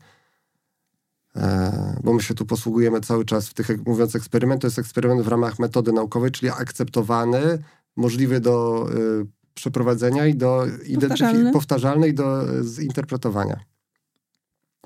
E, 1.37 2.01
bo 2.05 2.12
my 2.12 2.23
się 2.23 2.35
tu 2.35 2.47
posługujemy 2.47 3.01
cały 3.01 3.25
czas 3.25 3.49
w 3.49 3.55
tych, 3.55 3.87
mówiąc 3.87 4.16
eksperyment, 4.16 4.61
to 4.61 4.66
jest 4.66 4.79
eksperyment 4.79 5.23
w 5.23 5.29
ramach 5.29 5.59
metody 5.59 5.92
naukowej, 5.92 6.31
czyli 6.31 6.51
akceptowany, 6.51 7.59
możliwy 7.97 8.40
do 8.40 8.87
y, 8.92 9.27
przeprowadzenia 9.55 10.27
i 10.27 10.35
do 10.35 10.66
powtarzalny. 10.95 11.53
powtarzalny 11.53 12.09
i 12.09 12.14
do 12.14 12.45
zinterpretowania. 12.64 13.61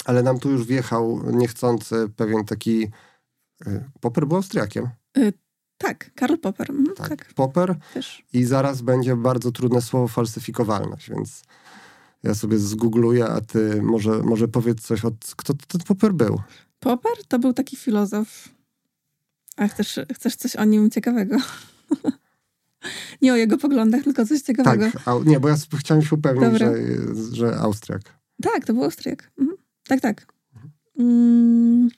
Ale 0.04 0.22
nam 0.22 0.38
tu 0.38 0.50
już 0.50 0.64
wjechał 0.64 1.22
niechcący 1.32 2.08
pewien 2.16 2.44
taki 2.44 2.90
y, 3.66 3.84
Popper 4.00 4.26
był 4.26 4.36
Austriakiem. 4.36 4.88
Y, 5.18 5.32
tak, 5.78 6.10
Karl 6.14 6.36
Popper. 6.36 6.70
Mhm, 6.70 6.96
tak, 6.96 7.08
tak, 7.08 7.34
Popper. 7.34 7.76
Też. 7.94 8.24
I 8.32 8.44
zaraz 8.44 8.82
będzie 8.82 9.16
bardzo 9.16 9.52
trudne 9.52 9.82
słowo 9.82 10.08
falsyfikowalność, 10.08 11.10
więc 11.10 11.42
ja 12.26 12.34
sobie 12.34 12.58
zgoogluję, 12.58 13.26
a 13.26 13.40
ty 13.40 13.82
może, 13.82 14.22
może 14.22 14.48
powiedz 14.48 14.80
coś, 14.80 15.04
od, 15.04 15.14
kto 15.36 15.54
ten 15.68 15.80
Popper 15.80 16.12
był? 16.12 16.40
Popper 16.80 17.24
to 17.28 17.38
był 17.38 17.52
taki 17.52 17.76
filozof. 17.76 18.48
A 19.56 19.68
chcesz, 19.68 20.00
chcesz 20.14 20.36
coś 20.36 20.56
o 20.56 20.64
nim 20.64 20.90
ciekawego? 20.90 21.36
nie 23.22 23.32
o 23.32 23.36
jego 23.36 23.58
poglądach, 23.58 24.02
tylko 24.02 24.26
coś 24.26 24.42
ciekawego. 24.42 24.90
Tak, 24.92 25.08
a, 25.08 25.14
nie, 25.24 25.40
bo 25.40 25.48
ja 25.48 25.56
chciałem 25.78 26.02
się 26.02 26.16
upewnić, 26.16 26.58
że, 26.58 26.74
że 27.32 27.56
Austriak. 27.56 28.02
Tak, 28.42 28.64
to 28.64 28.74
był 28.74 28.84
Austriak. 28.84 29.30
Mhm. 29.38 29.58
Tak, 29.88 30.00
tak. 30.00 30.26
Mm. 30.98 31.88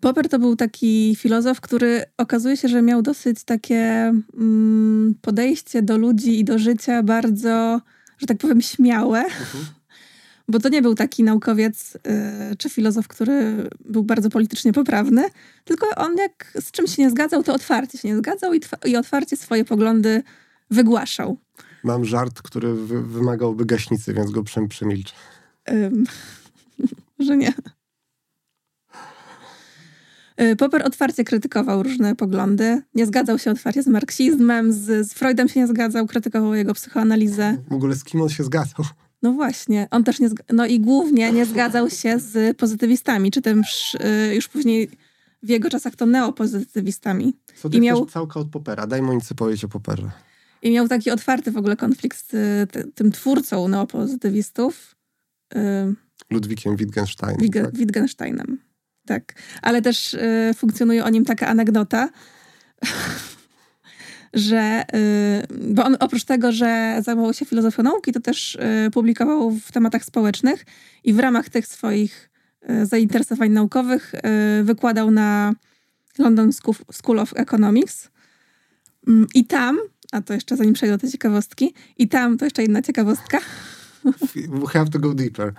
Popper 0.00 0.28
to 0.28 0.38
był 0.38 0.56
taki 0.56 1.16
filozof, 1.16 1.60
który 1.60 2.02
okazuje 2.16 2.56
się, 2.56 2.68
że 2.68 2.82
miał 2.82 3.02
dosyć 3.02 3.44
takie 3.44 4.12
mm, 4.34 5.14
podejście 5.20 5.82
do 5.82 5.98
ludzi 5.98 6.40
i 6.40 6.44
do 6.44 6.58
życia 6.58 7.02
bardzo 7.02 7.80
że 8.22 8.26
tak 8.26 8.38
powiem, 8.38 8.62
śmiałe. 8.62 9.18
Mhm. 9.18 9.64
Bo 10.48 10.58
to 10.58 10.68
nie 10.68 10.82
był 10.82 10.94
taki 10.94 11.24
naukowiec 11.24 11.94
yy, 11.94 12.56
czy 12.56 12.70
filozof, 12.70 13.08
który 13.08 13.68
był 13.84 14.02
bardzo 14.02 14.30
politycznie 14.30 14.72
poprawny, 14.72 15.24
tylko 15.64 15.86
on 15.96 16.16
jak 16.16 16.52
z 16.60 16.70
czymś 16.70 16.96
się 16.96 17.02
nie 17.02 17.10
zgadzał, 17.10 17.42
to 17.42 17.54
otwarcie 17.54 17.98
się 17.98 18.08
nie 18.08 18.16
zgadzał 18.16 18.54
i, 18.54 18.60
i 18.84 18.96
otwarcie 18.96 19.36
swoje 19.36 19.64
poglądy 19.64 20.22
wygłaszał. 20.70 21.38
Mam 21.84 22.04
żart, 22.04 22.42
który 22.42 22.74
wy 22.74 23.02
wymagałby 23.02 23.64
gaśnicy, 23.64 24.14
więc 24.14 24.30
go 24.30 24.42
przemilczę. 24.68 25.14
Ym, 25.70 26.04
że 27.26 27.36
nie. 27.36 27.52
Y, 30.40 30.56
Popper 30.56 30.86
otwarcie 30.86 31.24
krytykował 31.24 31.82
różne 31.82 32.16
poglądy. 32.16 32.82
Nie 32.94 33.06
zgadzał 33.06 33.38
się 33.38 33.50
otwarcie 33.50 33.82
z 33.82 33.86
marksizmem, 33.86 34.72
z, 34.72 35.08
z 35.08 35.12
Freudem 35.12 35.48
się 35.48 35.60
nie 35.60 35.66
zgadzał, 35.66 36.06
krytykował 36.06 36.54
jego 36.54 36.74
psychoanalizę. 36.74 37.58
W 37.70 37.72
ogóle 37.72 37.94
z 37.94 38.04
kim 38.04 38.20
on 38.20 38.28
się 38.28 38.44
zgadzał? 38.44 38.84
No 39.22 39.32
właśnie, 39.32 39.88
on 39.90 40.04
też 40.04 40.20
nie, 40.20 40.30
no 40.52 40.66
i 40.66 40.80
głównie 40.80 41.32
nie 41.32 41.46
zgadzał 41.46 41.90
się 41.90 42.18
z 42.18 42.56
pozytywistami, 42.56 43.30
czy 43.30 43.42
też 43.42 43.94
y, 44.30 44.34
już 44.34 44.48
później 44.48 44.90
w 45.42 45.48
jego 45.48 45.70
czasach 45.70 45.96
to 45.96 46.06
neopozytywistami. 46.06 47.34
Co 47.62 47.68
I 47.68 47.80
miał 47.80 48.06
całka 48.06 48.40
od 48.40 48.48
Poppera, 48.48 48.86
daj 48.86 49.02
mu 49.02 49.12
nic 49.12 49.32
powiedzieć 49.32 49.64
o 49.64 49.68
Popperze. 49.68 50.10
I 50.62 50.70
miał 50.70 50.88
taki 50.88 51.10
otwarty 51.10 51.50
w 51.50 51.56
ogóle 51.56 51.76
konflikt 51.76 52.30
z 52.30 52.34
y, 52.76 52.92
tym 52.94 53.12
twórcą 53.12 53.68
neopozytywistów. 53.68 54.96
Ludwikiem 56.30 56.76
Wittgensteinem. 56.76 57.50
tak? 57.50 57.76
Wittgensteinem. 57.76 58.58
Tak, 59.06 59.34
ale 59.62 59.82
też 59.82 60.14
y, 60.14 60.54
funkcjonuje 60.56 61.04
o 61.04 61.08
nim 61.08 61.24
taka 61.24 61.46
anegdota, 61.46 62.08
że, 64.34 64.84
y, 64.94 65.74
bo 65.74 65.84
on 65.84 65.96
oprócz 66.00 66.24
tego, 66.24 66.52
że 66.52 66.96
zajmował 67.04 67.34
się 67.34 67.44
filozofią 67.44 67.82
nauki, 67.82 68.12
to 68.12 68.20
też 68.20 68.54
y, 68.54 68.90
publikował 68.90 69.50
w 69.50 69.72
tematach 69.72 70.04
społecznych 70.04 70.66
i 71.04 71.12
w 71.12 71.18
ramach 71.18 71.48
tych 71.48 71.66
swoich 71.66 72.30
y, 72.70 72.86
zainteresowań 72.86 73.50
naukowych 73.50 74.14
y, 74.60 74.64
wykładał 74.64 75.10
na 75.10 75.52
London 76.18 76.50
School 76.92 77.18
of 77.18 77.32
Economics. 77.36 78.10
Mm, 79.08 79.26
I 79.34 79.44
tam, 79.44 79.78
a 80.12 80.22
to 80.22 80.34
jeszcze 80.34 80.56
zanim 80.56 80.74
przejdę 80.74 80.96
do 80.96 81.00
tej 81.00 81.10
ciekawostki, 81.10 81.74
i 81.98 82.08
tam, 82.08 82.38
to 82.38 82.44
jeszcze 82.44 82.62
jedna 82.62 82.82
ciekawostka. 82.82 83.38
We 84.48 84.66
have 84.72 84.90
to 84.90 84.98
go 84.98 85.14
deeper. 85.14 85.52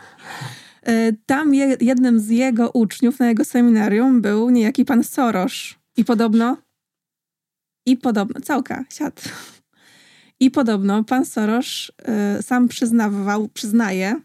E, 0.86 1.14
tam 1.26 1.54
je, 1.54 1.78
jednym 1.82 2.20
z 2.20 2.30
jego 2.30 2.72
uczniów 2.72 3.20
na 3.20 3.28
jego 3.28 3.46
seminarium 3.46 4.22
był 4.22 4.50
niejaki 4.50 4.86
pan 4.86 5.04
Soros. 5.04 5.54
I 5.98 6.06
podobno, 6.06 6.58
i 7.86 7.98
podobno, 7.98 8.42
całka, 8.42 8.86
siad. 8.90 9.24
I 10.40 10.52
podobno 10.52 11.04
pan 11.04 11.26
Soros 11.26 11.92
y, 12.40 12.44
sam 12.44 12.68
przyznawał, 12.68 13.48
przyznaje, 13.48 14.22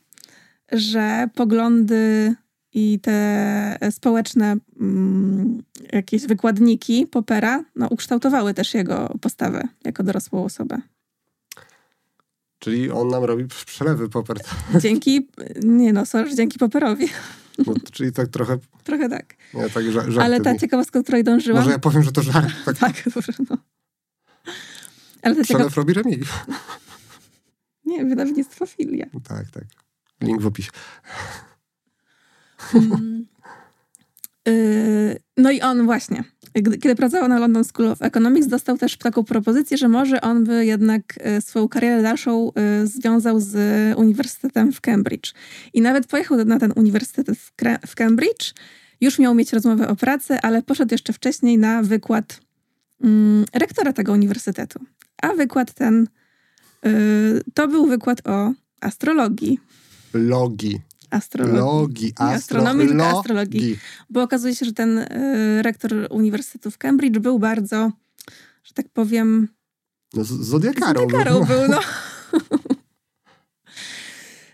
że 0.72 1.28
poglądy 1.34 2.34
i 2.72 2.98
te 3.00 3.78
społeczne 3.90 4.56
mm, 4.80 5.62
jakieś 5.92 6.26
wykładniki 6.26 7.06
Popera 7.06 7.64
no, 7.76 7.88
ukształtowały 7.88 8.54
też 8.54 8.74
jego 8.74 9.14
postawę 9.20 9.68
jako 9.84 10.02
dorosłą 10.02 10.44
osobę. 10.44 10.80
Czyli 12.58 12.90
on 12.90 13.08
nam 13.08 13.24
robi 13.24 13.44
przelewy 13.66 14.08
Popper. 14.08 14.36
Dzięki, 14.82 15.28
nie 15.62 15.92
no, 15.92 16.06
sorry, 16.06 16.34
dzięki 16.34 16.58
Popperowi. 16.58 17.08
No, 17.66 17.74
czyli 17.92 18.12
tak 18.12 18.28
trochę... 18.28 18.58
Trochę 18.84 19.08
tak. 19.08 19.36
Nie, 19.54 19.70
tak 19.70 19.84
Ale 20.20 20.40
ta 20.40 20.58
ciekawostka, 20.58 20.98
do 20.98 21.02
której 21.02 21.24
dążyłam... 21.24 21.62
Może 21.62 21.72
ja 21.72 21.78
powiem, 21.78 22.02
że 22.02 22.12
to 22.12 22.22
żart. 22.22 22.48
Tak, 22.64 22.78
tak 22.78 23.14
dobrze, 23.14 23.32
no. 23.50 23.58
Ale 25.22 25.36
ta 25.36 25.42
Przelew 25.42 25.76
robi 25.76 25.92
Remi. 25.92 26.18
Nie, 27.84 28.04
wydawnictwo 28.04 28.66
Filia. 28.66 29.06
Tak, 29.28 29.50
tak. 29.50 29.64
Link 30.20 30.42
w 30.42 30.46
opisie. 30.46 30.70
Mm. 32.74 33.26
Yy, 34.46 35.18
no 35.36 35.50
i 35.50 35.60
on 35.60 35.86
właśnie, 35.86 36.24
kiedy 36.62 36.94
pracował 36.94 37.28
na 37.28 37.38
London 37.38 37.64
School 37.64 37.88
of 37.88 38.02
Economics, 38.02 38.46
dostał 38.46 38.78
też 38.78 38.96
taką 38.96 39.24
propozycję, 39.24 39.78
że 39.78 39.88
może 39.88 40.20
on 40.20 40.44
by 40.44 40.66
jednak 40.66 41.18
yy, 41.24 41.40
swoją 41.40 41.68
karierę 41.68 42.02
dalszą 42.02 42.52
yy, 42.80 42.86
związał 42.86 43.40
z 43.40 43.56
Uniwersytetem 43.98 44.72
w 44.72 44.80
Cambridge. 44.80 45.34
I 45.74 45.80
nawet 45.80 46.06
pojechał 46.06 46.44
na 46.44 46.58
ten 46.58 46.72
uniwersytet 46.76 47.38
w 47.86 47.94
Cambridge. 47.94 48.54
Już 49.00 49.18
miał 49.18 49.34
mieć 49.34 49.52
rozmowę 49.52 49.88
o 49.88 49.96
pracy, 49.96 50.40
ale 50.42 50.62
poszedł 50.62 50.94
jeszcze 50.94 51.12
wcześniej 51.12 51.58
na 51.58 51.82
wykład 51.82 52.40
mm, 53.04 53.44
rektora 53.52 53.92
tego 53.92 54.12
uniwersytetu. 54.12 54.80
A 55.22 55.34
wykład 55.34 55.74
ten 55.74 56.08
to 57.54 57.68
był 57.68 57.86
wykład 57.86 58.28
o 58.28 58.52
astrologii. 58.80 59.58
Logii 60.14 60.80
astrologii. 61.10 61.58
Logii, 61.58 62.12
astro, 62.16 62.34
astronomii, 62.34 62.88
tylko 62.88 63.18
astrologii. 63.18 63.78
Bo 64.10 64.22
okazuje 64.22 64.54
się, 64.54 64.66
że 64.66 64.72
ten 64.72 64.98
y, 64.98 65.62
rektor 65.62 66.06
Uniwersytetu 66.10 66.70
w 66.70 66.78
Cambridge 66.78 67.18
był 67.18 67.38
bardzo 67.38 67.92
że 68.68 68.74
tak 68.74 68.88
powiem... 68.88 69.48
No, 70.14 70.24
Zodiakarą. 70.24 71.00
Zodiakarą 71.00 71.44
był, 71.44 71.68
no. 71.68 71.80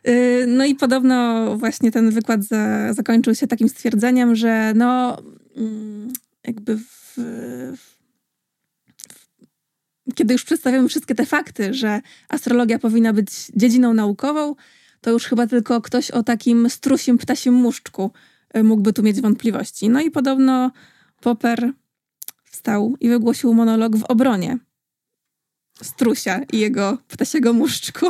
Y, 0.09 0.45
no 0.49 0.65
i 0.65 0.75
podobno 0.75 1.47
właśnie 1.57 1.93
ten 1.93 2.11
wykład 2.11 2.45
za, 2.45 2.93
zakończył 2.93 3.35
się 3.35 3.47
takim 3.47 3.69
stwierdzeniem, 3.69 4.37
że 4.37 4.73
no 4.77 5.19
mm, 5.57 6.13
jakby 6.47 6.77
w, 6.77 7.15
w, 7.77 7.97
kiedy 10.15 10.33
już 10.35 10.45
przedstawiamy 10.45 10.89
wszystkie 10.89 11.15
te 11.15 11.27
fakty, 11.27 11.75
że 11.75 12.01
astrologia 12.29 12.79
powinna 12.79 13.13
być 13.13 13.31
dziedziną 13.57 13.95
naukową, 13.95 14.55
to 15.05 15.11
już 15.11 15.25
chyba 15.25 15.47
tylko 15.47 15.81
ktoś 15.81 16.11
o 16.11 16.23
takim 16.23 16.71
strusim 16.71 17.19
ptasim 17.19 17.55
muszczku 17.55 18.11
y, 18.57 18.65
mógłby 18.65 18.93
tu 18.93 19.03
mieć 19.03 19.21
wątpliwości. 19.21 19.89
No 19.89 20.01
i 20.01 20.11
podobno 20.11 20.71
Popper 21.21 21.73
wstał 22.45 22.95
i 23.01 23.09
wygłosił 23.09 23.55
monolog 23.55 23.97
w 23.97 24.05
obronie 24.05 24.59
strusia 25.83 26.41
i 26.53 26.59
jego 26.59 26.99
ptasiego 27.09 27.53
muszczku. 27.53 28.07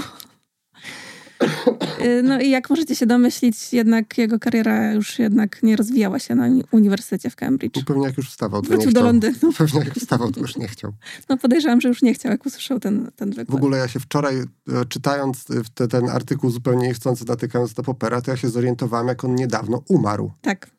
Y, 2.00 2.22
no 2.22 2.40
i 2.40 2.50
jak 2.50 2.70
możecie 2.70 2.94
się 2.96 3.06
domyślić, 3.06 3.72
jednak 3.72 4.18
jego 4.18 4.38
kariera 4.38 4.92
już 4.92 5.18
jednak 5.18 5.62
nie 5.62 5.76
rozwijała 5.76 6.18
się 6.18 6.34
na 6.34 6.48
uniwersytecie 6.70 7.30
w 7.30 7.36
Cambridge. 7.36 7.76
I 7.76 7.84
pewnie 7.84 8.06
jak 8.06 8.16
już 8.16 8.30
wstawał, 8.30 8.62
to 8.62 8.68
Wrócił 8.68 8.86
nie 8.86 8.92
do 8.92 9.00
chciał. 9.00 9.06
Londynu. 9.06 9.52
Pewnie 9.58 9.80
jak 9.80 9.94
wstawał, 9.94 10.32
to 10.32 10.40
już 10.40 10.56
nie 10.56 10.68
chciał. 10.68 10.92
No 11.28 11.36
podejrzewam, 11.36 11.80
że 11.80 11.88
już 11.88 12.02
nie 12.02 12.14
chciał, 12.14 12.32
jak 12.32 12.46
usłyszał 12.46 12.80
ten, 12.80 13.10
ten 13.16 13.30
wykład. 13.30 13.50
W 13.50 13.54
ogóle 13.54 13.78
ja 13.78 13.88
się 13.88 14.00
wczoraj, 14.00 14.36
e, 14.38 14.44
czytając 14.88 15.50
e, 15.50 15.54
te, 15.74 15.88
ten 15.88 16.08
artykuł 16.08 16.50
zupełnie 16.50 16.88
niechcący, 16.88 17.24
natykając 17.28 17.76
na 17.76 17.84
Popera, 17.84 18.20
to 18.20 18.30
ja 18.30 18.36
się 18.36 18.48
zorientowałem, 18.48 19.08
jak 19.08 19.24
on 19.24 19.34
niedawno 19.34 19.82
umarł. 19.88 20.32
Tak, 20.40 20.70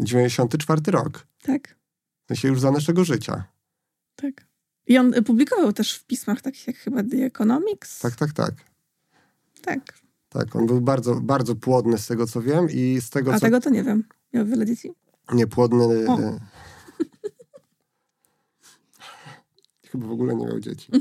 94 0.00 0.80
rok. 0.86 1.26
tak, 1.42 1.76
W 2.24 2.28
sensie 2.28 2.48
już 2.48 2.60
za 2.60 2.70
naszego 2.70 3.04
życia. 3.04 3.44
tak. 4.16 4.46
I 4.86 4.98
on 4.98 5.14
y, 5.14 5.22
publikował 5.22 5.72
też 5.72 5.94
w 5.94 6.04
pismach 6.04 6.42
takich 6.42 6.66
jak 6.66 6.76
chyba 6.76 7.02
The 7.02 7.16
Economics. 7.16 7.98
Tak, 8.00 8.16
tak, 8.16 8.32
tak. 8.32 8.54
Tak. 9.64 9.80
Tak, 10.28 10.56
on 10.56 10.66
był 10.66 10.80
bardzo, 10.80 11.14
bardzo 11.14 11.56
płodny 11.56 11.98
z 11.98 12.06
tego, 12.06 12.26
co 12.26 12.42
wiem 12.42 12.66
i 12.70 13.00
z 13.00 13.10
tego, 13.10 13.30
A 13.32 13.34
co... 13.34 13.40
tego 13.40 13.60
to 13.60 13.70
nie 13.70 13.82
wiem. 13.82 14.04
Miał 14.32 14.46
wiele 14.46 14.66
dzieci. 14.66 14.92
Niepłodny... 15.32 15.84
O. 16.08 16.18
e, 16.18 16.40
Chyba 19.90 20.06
w 20.06 20.10
ogóle 20.10 20.34
nie 20.34 20.46
miał 20.46 20.60
dzieci. 20.60 20.92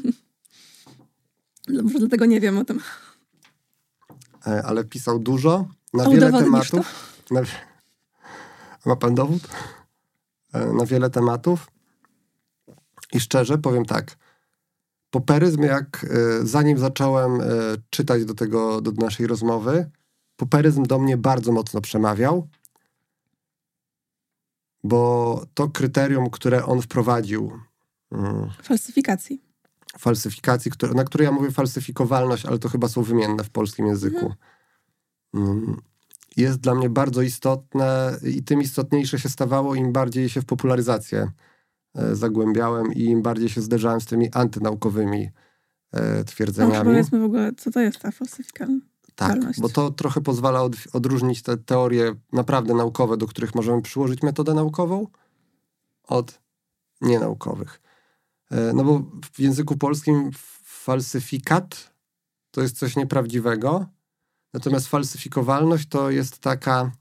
No, 1.67 1.83
Może 1.83 1.99
dlatego 1.99 2.25
nie 2.25 2.39
wiem 2.39 2.57
o 2.57 2.65
tym. 2.65 2.79
E, 4.47 4.63
Ale 4.63 4.83
pisał 4.83 5.19
dużo, 5.19 5.67
na 5.93 6.03
A 6.03 6.09
wiele 6.09 6.31
tematów. 6.31 7.19
Na... 7.31 7.41
Ma 8.85 8.95
pan 8.95 9.15
dowód? 9.15 9.41
E, 10.53 10.73
Na 10.73 10.85
wiele 10.85 11.09
tematów. 11.09 11.67
I 13.13 13.19
szczerze 13.19 13.57
powiem 13.57 13.85
tak. 13.85 14.17
Poperyzm, 15.13 15.61
jak 15.61 16.05
e, 16.09 16.45
zanim 16.45 16.77
zacząłem 16.77 17.41
e, 17.41 17.45
czytać 17.89 18.25
do 18.25 18.33
tego, 18.33 18.81
do 18.81 18.91
naszej 18.91 19.27
rozmowy, 19.27 19.89
poperyzm 20.35 20.83
do 20.83 20.99
mnie 20.99 21.17
bardzo 21.17 21.51
mocno 21.51 21.81
przemawiał, 21.81 22.47
bo 24.83 25.45
to 25.53 25.69
kryterium, 25.69 26.29
które 26.29 26.65
on 26.65 26.81
wprowadził, 26.81 27.51
mm, 28.11 28.49
Falsyfikacji. 28.63 29.41
falsyfikacji, 29.99 30.71
na 30.95 31.03
które 31.03 31.25
ja 31.25 31.31
mówię 31.31 31.51
falsyfikowalność, 31.51 32.45
ale 32.45 32.59
to 32.59 32.69
chyba 32.69 32.87
są 32.87 33.03
wymienne 33.03 33.43
w 33.43 33.49
polskim 33.49 33.85
języku. 33.87 34.33
Mm, 35.33 35.81
Jest 36.37 36.59
dla 36.59 36.75
mnie 36.75 36.89
bardzo 36.89 37.21
istotne 37.21 38.17
i 38.23 38.43
tym 38.43 38.61
istotniejsze 38.61 39.19
się 39.19 39.29
stawało, 39.29 39.75
im 39.75 39.91
bardziej 39.93 40.29
się 40.29 40.41
w 40.41 40.45
popularyzację 40.45 41.31
zagłębiałem 42.13 42.93
i 42.93 43.03
im 43.03 43.21
bardziej 43.21 43.49
się 43.49 43.61
zderzałem 43.61 44.01
z 44.01 44.05
tymi 44.05 44.31
antynaukowymi 44.31 45.29
e, 45.91 46.17
No, 46.17 46.23
twierdzeniami. 46.23 46.85
powiedzmy 46.85 47.19
w 47.19 47.23
ogóle, 47.23 47.51
co 47.57 47.71
to 47.71 47.79
jest 47.79 47.99
ta 47.99 48.11
falsyfikacja. 48.11 48.75
Tak, 49.15 49.39
bo 49.57 49.69
to 49.69 49.91
trochę 49.91 50.21
pozwala 50.21 50.61
od, 50.61 50.73
odróżnić 50.93 51.41
te 51.41 51.57
teorie 51.57 52.13
naprawdę 52.31 52.73
naukowe, 52.73 53.17
do 53.17 53.27
których 53.27 53.55
możemy 53.55 53.81
przyłożyć 53.81 54.21
metodę 54.23 54.53
naukową, 54.53 55.07
od 56.07 56.41
nienaukowych. 57.01 57.81
E, 58.51 58.73
No 58.73 58.83
bo 58.83 59.05
w 59.33 59.39
języku 59.39 59.77
polskim 59.77 60.31
falsyfikat 60.63 61.93
to 62.51 62.61
jest 62.61 62.77
coś 62.77 62.95
nieprawdziwego, 62.95 63.85
natomiast 64.53 64.87
falsyfikowalność 64.87 65.87
to 65.89 66.09
jest 66.11 66.39
taka 66.39 66.91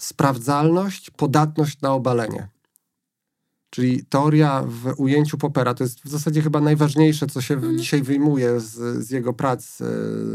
sprawdzalność, 0.00 1.10
podatność 1.10 1.80
na 1.80 1.92
obalenie. 1.92 2.48
Czyli 3.74 4.04
teoria 4.04 4.64
w 4.66 4.94
ujęciu 4.96 5.38
Popera 5.38 5.74
to 5.74 5.84
jest 5.84 6.00
w 6.04 6.08
zasadzie 6.08 6.42
chyba 6.42 6.60
najważniejsze, 6.60 7.26
co 7.26 7.40
się 7.40 7.54
Mhm. 7.54 7.78
dzisiaj 7.78 8.02
wyjmuje 8.02 8.60
z, 8.60 9.06
z 9.06 9.10
jego 9.10 9.32
prac 9.32 9.80
e, 9.80 9.84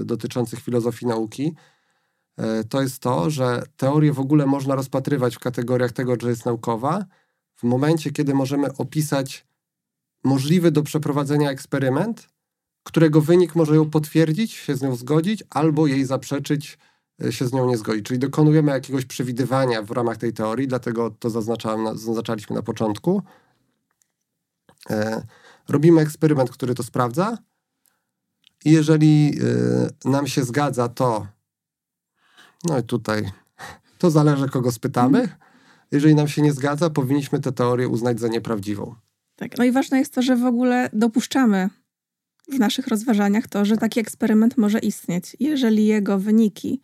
dotyczących 0.05 0.59
filozofii 0.59 1.05
nauki. 1.05 1.55
E, 2.37 2.63
to 2.63 2.81
jest 2.81 2.99
to, 2.99 3.29
że 3.29 3.63
teorię 3.77 4.13
w 4.13 4.19
ogóle 4.19 4.45
można 4.45 4.75
rozpatrywać 4.75 5.35
w 5.35 5.39
kategoriach 5.39 5.91
tego, 5.91 6.15
że 6.21 6.29
jest 6.29 6.45
naukowa, 6.45 7.05
w 7.55 7.63
momencie, 7.63 8.11
kiedy 8.11 8.33
możemy 8.33 8.73
opisać 8.73 9.45
możliwy 10.23 10.71
do 10.71 10.83
przeprowadzenia 10.83 11.51
eksperyment, 11.51 12.29
którego 12.83 13.21
wynik 13.21 13.55
może 13.55 13.75
ją 13.75 13.89
potwierdzić, 13.89 14.51
się 14.51 14.75
z 14.75 14.81
nią 14.81 14.95
zgodzić, 14.95 15.43
albo 15.49 15.87
jej 15.87 16.05
zaprzeczyć, 16.05 16.77
się 17.29 17.47
z 17.47 17.53
nią 17.53 17.65
nie 17.65 17.77
zgodzić. 17.77 18.05
Czyli 18.05 18.19
dokonujemy 18.19 18.71
jakiegoś 18.71 19.05
przewidywania 19.05 19.81
w 19.81 19.91
ramach 19.91 20.17
tej 20.17 20.33
teorii, 20.33 20.67
dlatego 20.67 21.11
to 21.11 21.29
zaznaczaliśmy 21.95 22.55
na 22.55 22.61
początku. 22.61 23.21
E, 24.89 25.23
robimy 25.69 26.01
eksperyment, 26.01 26.51
który 26.51 26.75
to 26.75 26.83
sprawdza 26.83 27.37
i 28.65 28.71
jeżeli 28.71 29.39
e, 30.05 30.09
nam 30.09 30.27
się 30.27 30.43
zgadza, 30.43 30.89
to 30.89 31.27
no 32.63 32.79
i 32.79 32.83
tutaj 32.83 33.31
to 33.99 34.11
zależy, 34.11 34.49
kogo 34.49 34.71
spytamy. 34.71 35.29
Jeżeli 35.91 36.15
nam 36.15 36.27
się 36.27 36.41
nie 36.41 36.53
zgadza, 36.53 36.89
powinniśmy 36.89 37.39
tę 37.39 37.51
teorię 37.51 37.87
uznać 37.87 38.19
za 38.19 38.27
nieprawdziwą. 38.27 38.95
Tak. 39.35 39.57
No 39.57 39.63
i 39.63 39.71
ważne 39.71 39.99
jest 39.99 40.13
to, 40.13 40.21
że 40.21 40.35
w 40.35 40.45
ogóle 40.45 40.89
dopuszczamy 40.93 41.69
w 42.51 42.59
naszych 42.59 42.87
rozważaniach 42.87 43.47
to, 43.47 43.65
że 43.65 43.77
taki 43.77 43.99
eksperyment 43.99 44.57
może 44.57 44.79
istnieć. 44.79 45.37
Jeżeli 45.39 45.85
jego 45.85 46.19
wyniki 46.19 46.81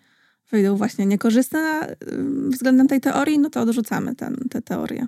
wyjdą 0.54 0.76
właśnie 0.76 1.06
niekorzystne 1.06 1.96
ym, 2.12 2.52
względem 2.52 2.88
tej 2.88 3.02
teorii, 3.02 3.40
no 3.40 3.50
to 3.50 3.62
odrzucamy 3.62 4.16
ten, 4.16 4.36
tę 4.50 4.62
teorię. 4.62 5.08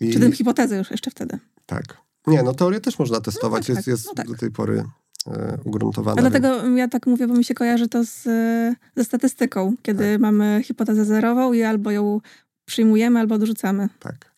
I, 0.00 0.12
Czy 0.12 0.20
tę 0.20 0.32
hipotezę 0.32 0.76
już 0.78 0.90
jeszcze 0.90 1.10
wtedy. 1.10 1.38
Tak. 1.66 1.84
Nie, 2.26 2.42
no 2.42 2.54
teorię 2.54 2.80
też 2.80 2.98
można 2.98 3.20
testować. 3.20 3.68
No 3.68 3.74
jest 3.74 3.84
tak, 3.84 3.92
jest 3.92 4.06
no 4.06 4.14
tak. 4.14 4.26
do 4.26 4.34
tej 4.34 4.50
pory 4.50 4.84
e, 5.26 5.58
ugruntowana. 5.64 6.20
A 6.20 6.22
więc- 6.30 6.32
dlatego 6.36 6.68
ja 6.76 6.88
tak 6.88 7.06
mówię, 7.06 7.26
bo 7.28 7.34
mi 7.34 7.44
się 7.44 7.54
kojarzy 7.54 7.88
to 7.88 8.04
z, 8.04 8.26
e, 8.26 8.74
ze 8.96 9.04
statystyką, 9.04 9.74
kiedy 9.82 10.12
Tak. 10.12 10.20
mamy 10.20 10.60
hipotezę 10.64 11.04
zerową 11.04 11.52
i 11.52 11.62
albo 11.62 11.90
ją 11.90 12.20
przyjmujemy, 12.64 13.20
albo 13.20 13.34
odrzucamy. 13.34 13.88
Tak. 14.00 14.32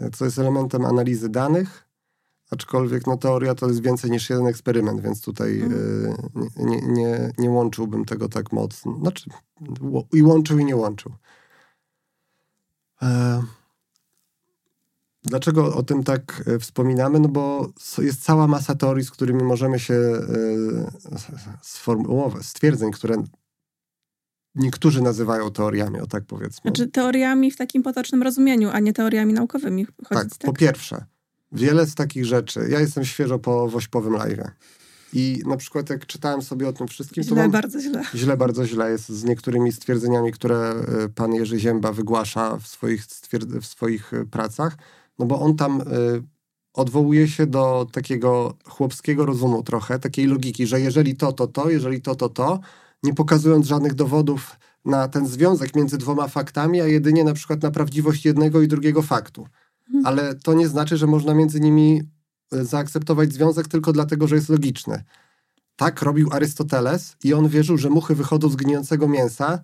E, 0.00 0.10
Co 0.10 0.24
jest 0.24 0.38
elementem 0.38 0.84
analizy 0.84 1.28
danych, 1.28 1.84
aczkolwiek 2.50 3.06
no, 3.06 3.16
teoria 3.16 3.54
to 3.54 3.68
jest 3.68 3.82
więcej 3.82 4.10
niż 4.10 4.30
jeden 4.30 4.46
eksperyment, 4.46 5.00
więc 5.00 5.22
tutaj 5.22 5.60
Mhm. 5.60 6.14
e, 6.36 6.64
nie, 6.64 6.80
nie, 6.80 7.32
nie 7.38 7.50
łączyłbym 7.50 8.04
tego 8.04 8.28
tak 8.28 8.52
mocno. 8.52 8.98
Znaczy, 8.98 9.30
i 10.12 10.22
łączył, 10.22 10.58
i 10.58 10.64
nie 10.64 10.76
łączył. 10.76 11.12
E, 13.02 13.42
Dlaczego 15.22 15.74
o 15.74 15.82
tym 15.82 16.04
tak 16.04 16.42
e, 16.46 16.58
wspominamy? 16.58 17.20
No 17.20 17.28
bo 17.28 17.72
jest 17.98 18.22
cała 18.22 18.46
masa 18.46 18.74
teorii, 18.74 19.04
z 19.04 19.10
którymi 19.10 19.42
możemy 19.42 19.78
się 19.78 19.94
e, 19.94 20.20
sformułować, 21.62 22.46
stwierdzeń, 22.46 22.90
które 22.90 23.22
niektórzy 24.54 25.02
nazywają 25.02 25.50
teoriami, 25.50 26.00
o 26.00 26.06
tak 26.06 26.24
powiedzmy. 26.24 26.60
Znaczy 26.70 26.88
teoriami 26.88 27.50
w 27.50 27.56
takim 27.56 27.82
potocznym 27.82 28.22
rozumieniu, 28.22 28.70
a 28.72 28.80
nie 28.80 28.92
teoriami 28.92 29.32
naukowymi. 29.32 29.86
Tak, 29.86 30.18
Chodzić, 30.18 30.38
po 30.38 30.52
pierwsze, 30.52 31.04
wiele 31.52 31.86
z 31.86 31.94
takich 31.94 32.24
rzeczy. 32.24 32.60
Ja 32.70 32.80
jestem 32.80 33.04
świeżo 33.04 33.38
po 33.38 33.68
wośpowym 33.68 34.12
live. 34.12 34.40
I 35.12 35.42
na 35.46 35.56
przykład 35.56 35.90
jak 35.90 36.06
czytałem 36.06 36.42
sobie 36.42 36.68
o 36.68 36.72
tym 36.72 36.88
wszystkim, 36.88 37.24
to 37.24 37.28
Źle, 37.30 37.42
mam 37.42 37.50
bardzo 37.50 37.80
źle. 37.80 38.02
źle, 38.14 38.36
bardzo 38.36 38.66
źle 38.66 38.90
jest 38.90 39.08
z 39.08 39.24
niektórymi 39.24 39.72
stwierdzeniami, 39.72 40.32
które 40.32 40.74
y, 41.04 41.08
pan 41.08 41.34
Jerzy 41.34 41.58
Zięba 41.58 41.92
wygłasza 41.92 42.56
w 42.56 42.66
swoich, 42.66 43.02
stwierd- 43.06 43.60
w 43.60 43.66
swoich 43.66 44.12
y, 44.12 44.26
pracach, 44.26 44.76
no 45.18 45.26
bo 45.26 45.40
on 45.40 45.56
tam 45.56 45.80
y, 45.80 45.84
odwołuje 46.74 47.28
się 47.28 47.46
do 47.46 47.86
takiego 47.92 48.56
chłopskiego 48.64 49.26
rozumu 49.26 49.62
trochę, 49.62 49.98
takiej 49.98 50.26
logiki, 50.26 50.66
że 50.66 50.80
jeżeli 50.80 51.16
to, 51.16 51.32
to 51.32 51.46
to, 51.46 51.70
jeżeli 51.70 52.02
to, 52.02 52.14
to 52.14 52.28
to, 52.28 52.60
nie 53.02 53.14
pokazując 53.14 53.66
żadnych 53.66 53.94
dowodów 53.94 54.56
na 54.84 55.08
ten 55.08 55.26
związek 55.26 55.76
między 55.76 55.98
dwoma 55.98 56.28
faktami, 56.28 56.80
a 56.80 56.86
jedynie 56.86 57.24
na 57.24 57.32
przykład 57.32 57.62
na 57.62 57.70
prawdziwość 57.70 58.24
jednego 58.24 58.62
i 58.62 58.68
drugiego 58.68 59.02
faktu. 59.02 59.46
Ale 60.04 60.34
to 60.34 60.54
nie 60.54 60.68
znaczy, 60.68 60.96
że 60.96 61.06
można 61.06 61.34
między 61.34 61.60
nimi 61.60 62.02
y, 62.54 62.64
zaakceptować 62.64 63.32
związek 63.32 63.68
tylko 63.68 63.92
dlatego, 63.92 64.28
że 64.28 64.34
jest 64.36 64.48
logiczny. 64.48 65.04
Tak 65.76 66.02
robił 66.02 66.28
Arystoteles 66.32 67.16
i 67.24 67.34
on 67.34 67.48
wierzył, 67.48 67.78
że 67.78 67.90
muchy 67.90 68.14
wychodzą 68.14 68.48
z 68.48 68.56
gnijącego 68.56 69.08
mięsa, 69.08 69.60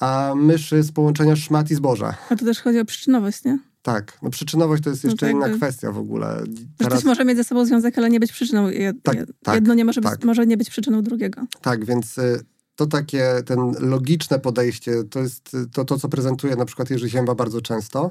a 0.00 0.34
myszy 0.36 0.82
z 0.82 0.92
połączenia 0.92 1.36
szmat 1.36 1.70
i 1.70 1.74
zboża. 1.74 2.14
A 2.30 2.36
tu 2.36 2.44
też 2.44 2.60
chodzi 2.60 2.78
o 2.80 2.84
przyczynowość, 2.84 3.44
nie? 3.44 3.58
Tak, 3.82 4.18
no 4.22 4.30
przyczynowość 4.30 4.82
to 4.82 4.90
jest 4.90 5.04
No 5.04 5.10
jeszcze 5.10 5.26
to 5.26 5.32
inna 5.32 5.46
jakby- 5.46 5.58
kwestia 5.58 5.92
w 5.92 5.98
ogóle. 5.98 6.44
Że 6.80 6.88
coś 6.88 7.04
może 7.04 7.24
mieć 7.24 7.36
ze 7.36 7.44
sobą 7.44 7.64
związek, 7.64 7.98
ale 7.98 8.10
nie 8.10 8.20
być 8.20 8.32
przyczyną. 8.32 8.68
Jed, 8.68 8.96
Tak, 9.02 9.16
tak, 9.42 9.54
jedno 9.54 9.74
nie 9.74 9.84
może, 9.84 10.00
być, 10.00 10.10
tak. 10.10 10.24
może 10.24 10.46
nie 10.46 10.56
być 10.56 10.70
przyczyną 10.70 11.02
drugiego. 11.02 11.42
Tak, 11.62 11.84
więc 11.84 12.18
y, 12.18 12.40
to 12.76 12.86
takie, 12.86 13.34
ten 13.46 13.58
logiczne 13.78 14.38
podejście, 14.38 15.04
to 15.04 15.18
jest 15.20 15.54
y, 15.54 15.66
to, 15.72 15.84
to 15.84 15.98
co 15.98 16.08
prezentuje 16.08 16.56
na 16.56 16.64
przykład 16.64 16.90
Jerzy 16.90 17.08
Zięba 17.08 17.34
bardzo 17.34 17.60
często. 17.60 18.10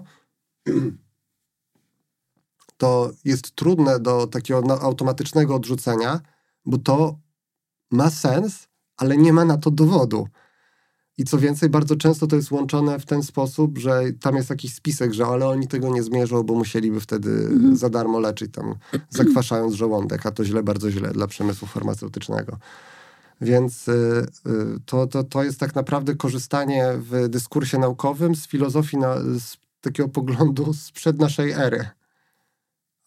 To 2.78 3.12
jest 3.26 3.56
trudne 3.56 4.00
do 4.00 4.28
takiego 4.28 4.82
automatycznego 4.82 5.56
odrzucenia, 5.56 6.22
bo 6.66 6.78
to 6.78 7.18
ma 7.92 8.10
sens, 8.10 8.68
ale 8.98 9.18
nie 9.18 9.34
ma 9.34 9.46
na 9.46 9.58
to 9.58 9.72
dowodu. 9.72 10.28
I 11.18 11.24
co 11.24 11.38
więcej, 11.38 11.70
bardzo 11.70 11.96
często 11.96 12.28
to 12.28 12.36
jest 12.36 12.52
łączone 12.52 13.00
w 13.00 13.06
ten 13.06 13.24
sposób, 13.24 13.78
że 13.78 14.02
tam 14.20 14.36
jest 14.36 14.50
jakiś 14.50 14.74
spisek, 14.74 15.14
że 15.14 15.26
ale 15.26 15.48
oni 15.48 15.68
tego 15.68 15.90
nie 15.90 16.04
zmierzą, 16.04 16.44
bo 16.44 16.54
musieliby 16.54 17.00
wtedy 17.00 17.30
Mhm. 17.30 17.78
za 17.78 17.90
darmo 17.90 18.20
leczyć 18.20 18.54
tam, 18.54 18.76
zakwaszając 19.10 19.74
żołądek, 19.74 20.26
a 20.26 20.32
to 20.32 20.46
źle, 20.46 20.64
bardzo 20.64 20.92
źle 20.92 21.12
dla 21.12 21.28
przemysłu 21.28 21.68
farmaceutycznego. 21.68 22.58
Więc 23.42 23.88
y, 23.88 23.92
y, 24.48 24.80
to, 24.86 25.08
to, 25.08 25.24
to 25.24 25.44
jest 25.44 25.60
tak 25.60 25.76
naprawdę 25.76 26.16
korzystanie 26.16 26.94
w 26.98 27.30
dyskursie 27.30 27.78
naukowym 27.78 28.36
z 28.36 28.48
filozofii, 28.48 28.98
na, 28.98 29.16
z 29.20 29.58
takiego 29.82 30.10
poglądu 30.10 30.74
sprzed 30.74 31.20
naszej 31.20 31.52
ery. 31.52 31.86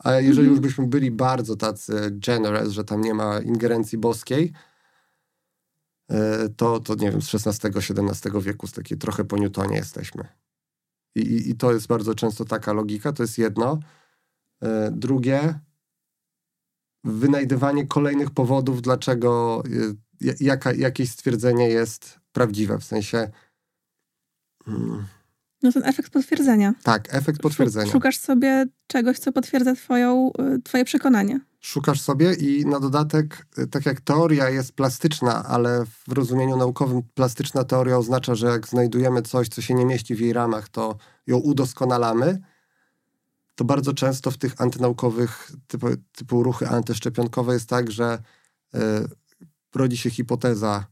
A 0.05 0.13
jeżeli 0.13 0.31
Mhm. 0.49 0.51
już 0.51 0.61
byśmy 0.61 0.87
byli 0.87 1.11
bardzo 1.11 1.57
tacy 1.57 2.09
generous, 2.13 2.69
że 2.73 2.85
tam 2.85 3.01
nie 3.01 3.15
ma 3.15 3.39
ingerencji 3.41 3.99
boskiej, 3.99 4.53
y, 6.13 6.17
to, 6.57 6.81
to 6.81 6.95
nie 6.95 7.11
wiem, 7.11 7.23
z 7.23 7.35
XVI-XVII 7.35 8.41
wieku, 8.43 8.67
z 8.67 8.73
takiej 8.73 8.99
trochę 8.99 9.25
po 9.25 9.37
Newtonie 9.39 9.77
jesteśmy. 9.77 10.29
I, 11.15 11.21
i, 11.21 11.51
I 11.51 11.55
to 11.57 11.73
jest 11.73 11.87
bardzo 11.87 12.15
często 12.15 12.45
taka 12.45 12.73
logika, 12.73 13.13
to 13.13 13.23
jest 13.23 13.39
jedno. 13.39 13.79
Y, 14.65 14.67
Drugie, 14.91 15.61
wynajdywanie 17.05 17.87
kolejnych 17.87 18.31
powodów, 18.31 18.83
dlaczego 18.83 19.63
ja- 20.21 20.35
jaka, 20.41 20.73
jakieś 20.73 21.11
stwierdzenie 21.11 21.69
jest 21.69 22.21
prawdziwe. 22.33 22.79
W 22.79 22.85
sensie, 22.85 23.31
mm, 24.67 25.07
No 25.63 25.73
ten 25.73 25.85
efekt 25.85 26.13
potwierdzenia. 26.13 26.75
tak, 26.83 27.15
efekt 27.15 27.41
potwierdzenia. 27.41 27.93
Szukasz 27.93 28.19
sobie 28.19 28.67
czegoś, 28.87 29.19
co 29.19 29.33
potwierdza 29.33 29.75
twoją, 29.75 30.31
y, 30.57 30.63
twoje 30.63 30.85
przekonanie. 30.85 31.41
Szukasz 31.61 32.01
sobie 32.01 32.35
i 32.35 32.67
na 32.67 32.81
dodatek, 32.81 33.47
y, 33.59 33.67
tak 33.67 33.87
jak 33.87 34.01
teoria 34.01 34.51
jest 34.51 34.73
plastyczna, 34.73 35.45
ale 35.45 35.85
w 36.09 36.13
rozumieniu 36.13 36.57
naukowym 36.57 37.03
plastyczna 37.15 37.65
teoria 37.65 37.99
oznacza, 37.99 38.35
że 38.35 38.47
jak 38.47 38.69
znajdujemy 38.69 39.23
coś, 39.23 39.49
co 39.49 39.63
się 39.63 39.75
nie 39.75 39.87
mieści 39.87 40.15
w 40.15 40.21
jej 40.21 40.33
ramach, 40.33 40.69
to 40.69 40.97
ją 41.27 41.37
udoskonalamy. 41.37 42.41
To 43.55 43.65
bardzo 43.65 43.95
często 43.95 44.31
w 44.31 44.39
tych 44.39 44.61
antynaukowych, 44.61 45.53
typu, 45.67 45.87
typu 46.13 46.43
ruchy 46.43 46.69
antyszczepionkowe 46.69 47.55
jest 47.55 47.69
tak, 47.69 47.91
że 47.91 48.19
y, 48.75 48.79
rodzi 49.75 49.97
się 49.97 50.11
hipoteza, 50.11 50.87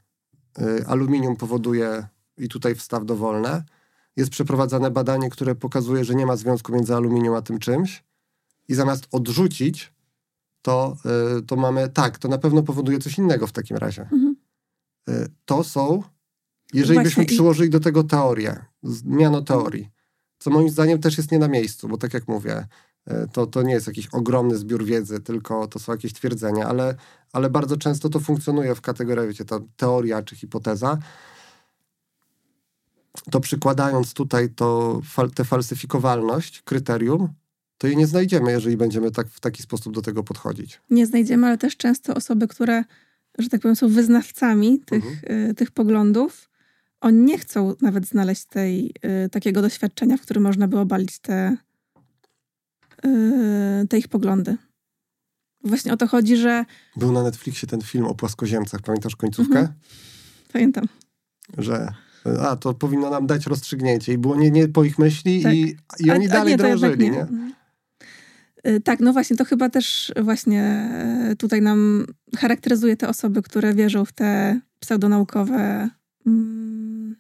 y, 0.58 0.86
aluminium 0.86 1.36
powoduje, 1.36 2.06
i 2.38 2.48
tutaj 2.48 2.74
wstaw 2.74 3.04
dowolne, 3.04 3.64
jest 4.18 4.30
przeprowadzane 4.30 4.90
badanie, 4.90 5.30
które 5.30 5.54
pokazuje, 5.54 6.04
że 6.04 6.14
nie 6.14 6.26
ma 6.26 6.36
związku 6.36 6.72
między 6.72 6.94
aluminium 6.94 7.34
a 7.34 7.42
tym 7.42 7.58
czymś 7.58 8.04
i 8.68 8.74
zamiast 8.74 9.08
odrzucić, 9.12 9.92
to, 10.62 10.96
y, 11.38 11.42
to 11.42 11.56
mamy, 11.56 11.88
tak, 11.88 12.18
to 12.18 12.28
na 12.28 12.38
pewno 12.38 12.62
powoduje 12.62 12.98
coś 12.98 13.18
innego 13.18 13.46
w 13.46 13.52
takim 13.52 13.76
razie. 13.76 14.02
Mhm. 14.02 14.36
Y, 15.08 15.28
To 15.44 15.64
są, 15.64 16.02
jeżeli 16.74 16.94
Właśnie 16.94 17.04
byśmy 17.04 17.22
i- 17.24 17.26
przyłożyli 17.26 17.70
do 17.70 17.80
tego 17.80 18.04
teorię, 18.04 18.64
zmiano 18.82 19.42
teorii, 19.42 19.88
co 20.38 20.50
moim 20.50 20.68
zdaniem 20.70 20.98
też 20.98 21.18
jest 21.18 21.32
nie 21.32 21.38
na 21.38 21.48
miejscu, 21.48 21.88
bo 21.88 21.96
tak 21.98 22.14
jak 22.14 22.28
mówię, 22.28 22.66
y, 23.10 23.14
to, 23.32 23.46
to 23.46 23.62
nie 23.62 23.72
jest 23.72 23.86
jakiś 23.86 24.06
ogromny 24.06 24.56
zbiór 24.56 24.84
wiedzy, 24.84 25.20
tylko 25.20 25.66
to 25.66 25.78
są 25.78 25.92
jakieś 25.92 26.12
twierdzenia, 26.12 26.66
ale, 26.68 26.94
ale 27.32 27.50
bardzo 27.50 27.76
często 27.76 28.08
to 28.08 28.20
funkcjonuje 28.20 28.74
w 28.74 28.80
kategorii, 28.80 29.28
wiecie, 29.28 29.44
ta 29.44 29.60
teoria 29.76 30.22
czy 30.22 30.36
hipoteza. 30.36 30.98
To 33.30 33.40
przykładając 33.40 34.14
tutaj 34.14 34.50
to, 34.50 35.00
fal, 35.04 35.30
tę 35.30 35.44
falsyfikowalność, 35.44 36.62
kryterium, 36.62 37.28
to 37.78 37.86
jej 37.86 37.96
nie 37.96 38.06
znajdziemy, 38.06 38.50
jeżeli 38.50 38.76
będziemy 38.76 39.10
tak, 39.10 39.28
w 39.28 39.40
taki 39.40 39.62
sposób 39.62 39.94
do 39.94 40.02
tego 40.02 40.22
podchodzić. 40.24 40.80
Nie 40.90 41.06
znajdziemy, 41.06 41.46
ale 41.46 41.58
też 41.58 41.76
często 41.76 42.14
osoby, 42.14 42.48
które, 42.48 42.84
że 43.38 43.48
tak 43.48 43.60
powiem, 43.60 43.76
są 43.76 43.88
wyznawcami 43.88 44.80
tych, 44.80 45.04
Mhm. 45.06 45.50
y, 45.50 45.54
tych 45.54 45.70
poglądów, 45.70 46.50
oni 47.00 47.18
nie 47.20 47.38
chcą 47.38 47.74
nawet 47.80 48.06
znaleźć 48.06 48.44
tej, 48.44 48.94
y, 49.24 49.28
takiego 49.28 49.62
doświadczenia, 49.62 50.16
w 50.16 50.20
którym 50.20 50.42
można 50.42 50.68
by 50.68 50.78
obalić 50.78 51.18
te, 51.18 51.56
y, 53.06 53.86
te 53.88 53.98
ich 53.98 54.08
poglądy. 54.08 54.56
Właśnie 55.64 55.92
o 55.92 55.96
to 55.96 56.06
chodzi, 56.06 56.36
że 56.36 56.64
Był 56.96 57.12
na 57.12 57.22
Netflixie 57.22 57.68
ten 57.68 57.80
film 57.80 58.04
o 58.04 58.14
płaskoziemcach, 58.14 58.80
pamiętasz 58.80 59.16
końcówkę? 59.16 59.58
Mhm. 59.58 59.78
pamiętam, 60.52 60.84
Że 61.58 61.94
a, 62.40 62.56
to 62.56 62.74
powinno 62.74 63.10
nam 63.10 63.26
dać 63.26 63.46
rozstrzygnięcie 63.46 64.12
i 64.12 64.18
było 64.18 64.36
nie, 64.36 64.50
nie 64.50 64.68
po 64.68 64.84
ich 64.84 64.98
myśli 64.98 65.42
Tak. 65.42 65.54
i, 65.54 65.76
i 66.00 66.10
oni 66.10 66.26
A- 66.28 66.30
a 66.30 66.32
dalej 66.32 66.52
nie, 66.52 66.58
to 66.58 66.66
jednak 66.66 66.96
drążyli, 66.96 67.10
nie? 67.10 67.26
Y, 68.72 68.80
Tak, 68.80 69.00
no 69.00 69.12
właśnie, 69.12 69.36
to 69.36 69.44
chyba 69.44 69.68
też 69.70 70.12
właśnie 70.22 70.90
y, 71.32 71.36
tutaj 71.36 71.62
nam 71.62 72.06
charakteryzuje 72.38 72.96
te 72.96 73.08
osoby, 73.08 73.42
które 73.42 73.74
wierzą 73.74 74.04
w 74.04 74.12
te 74.12 74.60
pseudonaukowe 74.80 75.88
mm, 76.26 77.16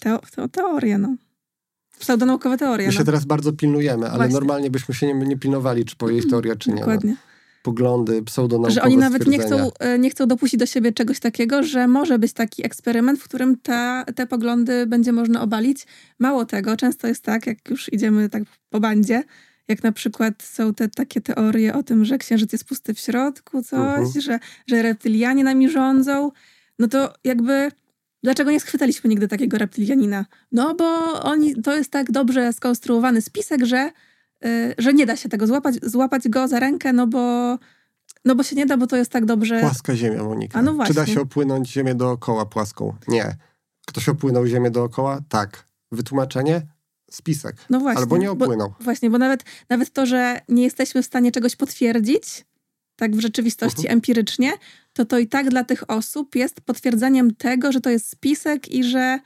teo, 0.00 0.20
teo, 0.36 0.48
teorie, 0.48 0.98
no. 0.98 1.16
Pseudonaukowe 1.98 2.58
teorie, 2.58 2.86
My 2.86 2.92
się 2.92 2.98
no. 2.98 3.04
teraz 3.04 3.24
bardzo 3.24 3.52
pilnujemy, 3.52 4.06
ale 4.06 4.16
Właśnie. 4.16 4.34
normalnie 4.34 4.70
byśmy 4.70 4.94
się 4.94 5.06
nie, 5.06 5.14
nie 5.14 5.36
pilnowali, 5.36 5.84
czy 5.84 5.96
powiedzieć 5.96 6.30
teoria, 6.30 6.56
czy 6.56 6.70
nie. 6.70 6.86
No. 6.86 7.14
Poglądy, 7.64 8.22
pseudonaukowe 8.22 8.74
Że 8.74 8.82
oni 8.82 8.96
nawet 8.96 9.26
nie 9.26 9.38
chcą, 9.38 9.70
y, 9.94 9.98
nie 9.98 10.10
chcą 10.10 10.26
dopuścić 10.26 10.60
do 10.60 10.66
siebie 10.66 10.92
czegoś 10.92 11.20
takiego, 11.20 11.62
że 11.62 11.88
może 11.88 12.18
być 12.18 12.32
taki 12.32 12.66
eksperyment, 12.66 13.20
w 13.20 13.24
którym 13.24 13.56
ta, 13.56 14.04
te 14.16 14.26
poglądy 14.26 14.86
będzie 14.86 15.12
można 15.12 15.42
obalić. 15.42 15.86
Mało 16.18 16.44
tego, 16.44 16.76
często 16.76 17.06
jest 17.08 17.22
tak, 17.22 17.46
jak 17.46 17.70
już 17.70 17.92
idziemy 17.92 18.28
tak 18.28 18.42
po 18.70 18.80
bandzie, 18.80 19.22
jak 19.68 19.82
na 19.82 19.92
przykład 19.92 20.42
są 20.42 20.74
te 20.74 20.88
takie 20.88 21.20
teorie 21.20 21.74
o 21.74 21.82
tym, 21.82 22.04
że 22.04 22.18
księżyc 22.18 22.52
jest 22.52 22.64
pusty 22.64 22.94
w 22.94 22.98
środku, 22.98 23.62
coś, 23.62 23.78
Mhm. 23.78 24.20
że, 24.20 24.38
że 24.66 24.82
reptylianie 24.82 25.44
nami 25.44 25.70
rządzą, 25.70 26.30
no 26.78 26.88
to 26.88 27.14
jakby 27.24 27.70
dlaczego 28.22 28.50
nie 28.50 28.60
schwytaliśmy 28.60 29.10
nigdy 29.10 29.28
takiego 29.28 29.58
reptylianina? 29.58 30.26
No 30.52 30.74
bo 30.74 30.84
oni, 31.22 31.62
to 31.62 31.76
jest 31.76 31.90
tak 31.90 32.12
dobrze 32.12 32.52
skonstruowany 32.52 33.22
spisek, 33.22 33.64
że, 33.64 33.90
że 34.78 34.92
nie 34.94 35.06
da 35.06 35.16
się 35.16 35.28
tego 35.28 35.46
złapać, 35.46 35.74
złapać 35.82 36.28
go 36.28 36.48
za 36.48 36.60
rękę, 36.60 36.92
no 36.92 37.06
bo, 37.06 37.58
no 38.24 38.34
bo 38.34 38.42
się 38.42 38.56
nie 38.56 38.66
da, 38.66 38.76
bo 38.76 38.86
to 38.86 38.96
jest 38.96 39.10
tak 39.10 39.24
dobrze. 39.24 39.60
Płaska 39.60 39.96
ziemia, 39.96 40.22
Monika. 40.24 40.58
A 40.58 40.62
no 40.62 40.72
Czy 40.72 40.76
da 40.78 40.94
właśnie. 40.94 41.14
się 41.14 41.20
opłynąć 41.20 41.68
ziemię 41.70 41.94
dookoła 41.94 42.46
płaską? 42.46 42.94
Nie. 43.08 43.36
Ktoś 43.86 44.08
opłynął 44.08 44.46
ziemię 44.46 44.70
dookoła? 44.70 45.18
Tak. 45.28 45.64
Wytłumaczenie? 45.92 46.62
Spisek. 47.10 47.56
No 47.70 47.80
właśnie. 47.80 48.00
Albo 48.00 48.16
nie 48.16 48.26
bo- 48.34 48.44
opłynął. 48.44 48.74
Właśnie, 48.80 49.10
bo 49.10 49.18
nawet, 49.18 49.44
nawet 49.68 49.90
to, 49.90 50.06
że 50.06 50.40
nie 50.48 50.62
jesteśmy 50.62 51.02
w 51.02 51.06
stanie 51.06 51.32
czegoś 51.32 51.56
potwierdzić, 51.56 52.44
tak 52.96 53.16
w 53.16 53.20
rzeczywistości 53.20 53.80
Mhm. 53.80 53.92
empirycznie, 53.98 54.52
to 54.92 55.04
to 55.04 55.18
i 55.18 55.26
tak 55.28 55.50
dla 55.50 55.64
tych 55.64 55.90
osób 55.90 56.34
jest 56.34 56.60
potwierdzeniem 56.60 57.34
tego, 57.34 57.72
że 57.72 57.80
to 57.80 57.90
jest 57.90 58.08
spisek 58.10 58.68
i 58.68 58.84
że, 58.84 59.18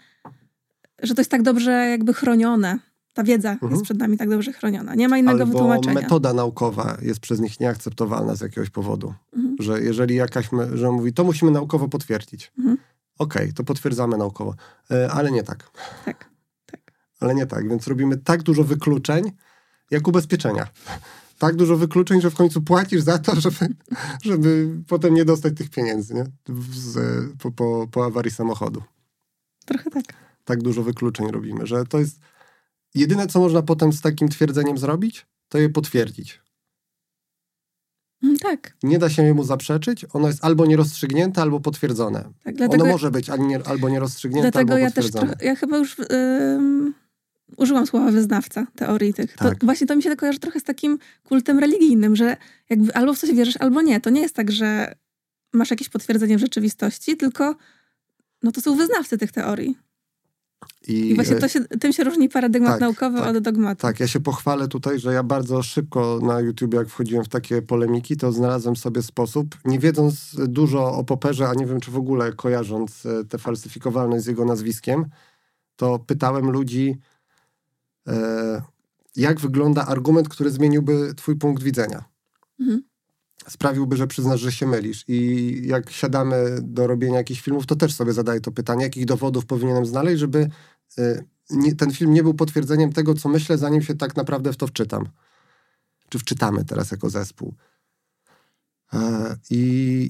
że 1.03 1.15
to 1.15 1.21
jest 1.21 1.31
tak 1.31 1.43
dobrze 1.43 1.71
jakby 1.91 2.15
chronione. 2.15 2.79
Ta 3.19 3.25
wiedza 3.25 3.51
Mhm. 3.53 3.73
jest 3.73 3.85
przed 3.85 3.99
nami 3.99 4.19
tak 4.19 4.29
dobrze 4.31 4.53
chroniona. 4.53 4.95
Nie 4.95 5.09
ma 5.09 5.19
innego 5.19 5.41
Albo 5.43 5.53
wytłumaczenia. 5.53 6.01
metoda 6.01 6.33
naukowa 6.33 6.97
jest 7.03 7.21
przez 7.21 7.41
nich 7.41 7.61
nieakceptowalna 7.61 8.35
z 8.37 8.41
jakiegoś 8.41 8.71
powodu. 8.71 9.15
Mhm. 9.37 9.57
Że 9.61 9.81
jeżeli 9.81 10.15
jakaś, 10.15 10.49
że 10.75 10.91
mówi, 10.91 11.13
to 11.13 11.25
musimy 11.25 11.51
naukowo 11.51 11.89
potwierdzić. 11.89 12.53
Mhm. 12.59 12.77
Okej, 13.19 13.53
to 13.53 13.65
potwierdzamy 13.65 14.17
naukowo. 14.17 14.55
E, 14.91 15.11
ale 15.11 15.31
nie 15.31 15.43
tak. 15.43 15.71
Tak, 16.05 16.31
tak. 16.67 16.81
Ale 17.21 17.35
nie 17.35 17.47
tak. 17.47 17.69
Więc 17.69 17.87
robimy 17.87 18.17
tak 18.17 18.43
dużo 18.43 18.65
wykluczeń, 18.65 19.33
jak 19.91 20.09
ubezpieczenia. 20.09 20.67
Tak 21.39 21.57
dużo 21.57 21.77
wykluczeń, 21.77 22.21
że 22.21 22.31
w 22.31 22.35
końcu 22.35 22.63
płacisz 22.63 23.01
za 23.03 23.19
to, 23.19 23.35
żeby, 23.41 23.57
żeby 24.25 24.69
potem 24.89 25.15
nie 25.15 25.25
dostać 25.25 25.55
tych 25.57 25.71
pieniędzy 25.71 26.15
nie? 26.15 26.25
Z, 26.75 26.99
po, 27.39 27.51
po, 27.51 27.87
po 27.91 28.05
awarii 28.05 28.31
samochodu. 28.33 28.83
Trochę 29.65 29.91
tak. 29.91 30.05
Tak 30.45 30.63
dużo 30.63 30.83
wykluczeń 30.83 31.31
robimy, 31.31 31.67
że 31.67 31.85
to 31.85 31.99
jest 31.99 32.21
jedyne, 32.99 33.27
co 33.27 33.41
można 33.41 33.63
potem 33.63 33.93
z 33.93 34.01
takim 34.01 34.29
twierdzeniem 34.29 34.79
zrobić, 34.79 35.27
to 35.49 35.59
je 35.59 35.69
potwierdzić. 35.69 36.41
Mm, 38.23 38.37
Tak, 38.39 38.77
Nie 38.83 38.99
da 38.99 39.11
się 39.11 39.23
jemu 39.23 39.45
zaprzeczyć, 39.45 40.07
ono 40.13 40.29
jest 40.29 40.45
albo 40.45 40.67
nierozstrzygnięte, 40.67 41.43
albo 41.43 41.61
potwierdzone. 41.61 42.25
tak. 42.45 42.57
Dlatego, 42.57 42.85
ono 42.85 42.93
może 42.93 43.11
być 43.11 43.31
nie, 43.39 43.67
albo 43.67 43.89
nierozstrzygnięte, 43.89 44.51
dlatego 44.51 44.73
albo 44.73 44.85
ja 44.85 44.91
też 44.91 45.05
potwierdzone. 45.11 45.35
ja 45.43 45.57
chyba 45.57 45.77
już 45.79 45.97
ym, 45.99 46.95
użyłam 47.57 47.87
słowa 47.87 48.11
wyznawca 48.11 48.67
teorii 48.77 49.15
tych. 49.15 49.37
Tak. 49.37 49.59
To 49.59 49.67
właśnie 49.67 49.87
to 49.87 49.97
mi 49.97 50.03
się 50.03 50.17
kojarzy 50.17 50.39
trochę 50.39 50.61
z 50.61 50.65
takim 50.65 50.99
kultem 51.25 51.59
religijnym, 51.59 52.17
że 52.17 52.37
jakby 52.71 52.95
albo 52.95 53.15
w 53.15 53.19
coś 53.19 53.31
wierzysz, 53.33 53.57
albo 53.57 53.83
nie. 53.83 54.01
To 54.01 54.11
nie 54.11 54.21
jest 54.21 54.35
tak, 54.35 54.53
że 54.53 54.95
masz 55.53 55.71
jakieś 55.71 55.89
potwierdzenie 55.89 56.37
w 56.37 56.41
rzeczywistości, 56.41 57.17
tylko 57.17 57.57
no 58.43 58.53
to 58.53 58.61
są 58.61 58.77
wyznawcy 58.77 59.19
tych 59.19 59.33
teorii. 59.33 59.79
I, 60.89 61.11
I 61.11 61.15
właśnie 61.15 61.37
to 61.37 61.49
się, 61.49 61.61
tym 61.61 61.93
się 61.93 62.05
różni 62.05 62.29
paradygmat 62.29 62.73
tak, 62.73 62.81
naukowy 62.81 63.19
tak, 63.19 63.37
od 63.37 63.39
dogmatu. 63.39 63.83
Tak, 63.83 64.01
ja 64.01 64.09
się 64.09 64.21
pochwalę 64.21 64.69
tutaj, 64.69 65.01
że 65.01 65.13
ja 65.13 65.23
bardzo 65.23 65.63
szybko 65.63 66.21
na 66.23 66.41
YouTube, 66.41 66.75
jak 66.75 66.89
wchodziłem 66.89 67.25
w 67.25 67.29
takie 67.29 67.63
polemiki, 67.63 68.17
to 68.17 68.33
znalazłem 68.33 68.77
sobie 68.77 69.03
sposób, 69.03 69.57
nie 69.65 69.79
wiedząc 69.79 70.37
dużo 70.49 70.93
o 70.93 71.05
Poperze, 71.05 71.49
a 71.49 71.55
nie 71.55 71.67
wiem, 71.67 71.81
czy 71.81 71.91
w 71.91 71.97
ogóle 71.97 72.33
kojarząc 72.33 73.07
e, 73.07 73.25
tę 73.25 73.39
falsyfikowalność 73.39 74.25
z 74.25 74.27
jego 74.27 74.45
nazwiskiem, 74.45 75.05
to 75.77 75.99
pytałem 75.99 76.51
ludzi, 76.51 76.99
e, 78.09 78.63
jak 79.17 79.41
wygląda 79.41 79.87
argument, 79.87 80.29
który 80.29 80.51
zmieniłby 80.51 81.15
twój 81.17 81.37
punkt 81.37 81.63
widzenia. 81.63 82.05
Mhm. 82.61 82.88
Sprawiłby, 83.49 83.97
że 83.97 84.07
przyznasz, 84.07 84.41
że 84.41 84.53
się 84.53 84.67
mylisz. 84.67 85.05
I 85.09 85.61
jak 85.65 85.91
siadamy 85.91 86.59
do 86.63 86.87
robienia 86.87 87.17
jakichś 87.17 87.41
filmów, 87.41 87.67
to 87.67 87.77
też 87.77 87.95
sobie 87.95 88.13
zadaję 88.13 88.41
to 88.41 88.53
pytanie, 88.53 88.85
jakich 88.85 89.07
dowodów 89.07 89.47
powinienem 89.47 89.87
znaleźć, 89.87 90.21
żeby 90.21 90.49
y, 90.99 91.25
nie, 91.51 91.75
ten 91.75 91.91
film 91.91 92.15
nie 92.15 92.23
był 92.23 92.35
potwierdzeniem 92.35 92.93
tego, 92.93 93.15
co 93.15 93.29
myślę, 93.29 93.59
zanim 93.59 93.83
się 93.83 93.95
tak 93.95 94.17
naprawdę 94.17 94.53
w 94.53 94.57
to 94.57 94.67
wczytam. 94.67 95.09
Czy 96.09 96.19
wczytamy 96.19 96.65
teraz 96.65 96.91
jako 96.91 97.11
zespół. 97.11 97.55
E, 98.93 99.37
I, 99.51 99.61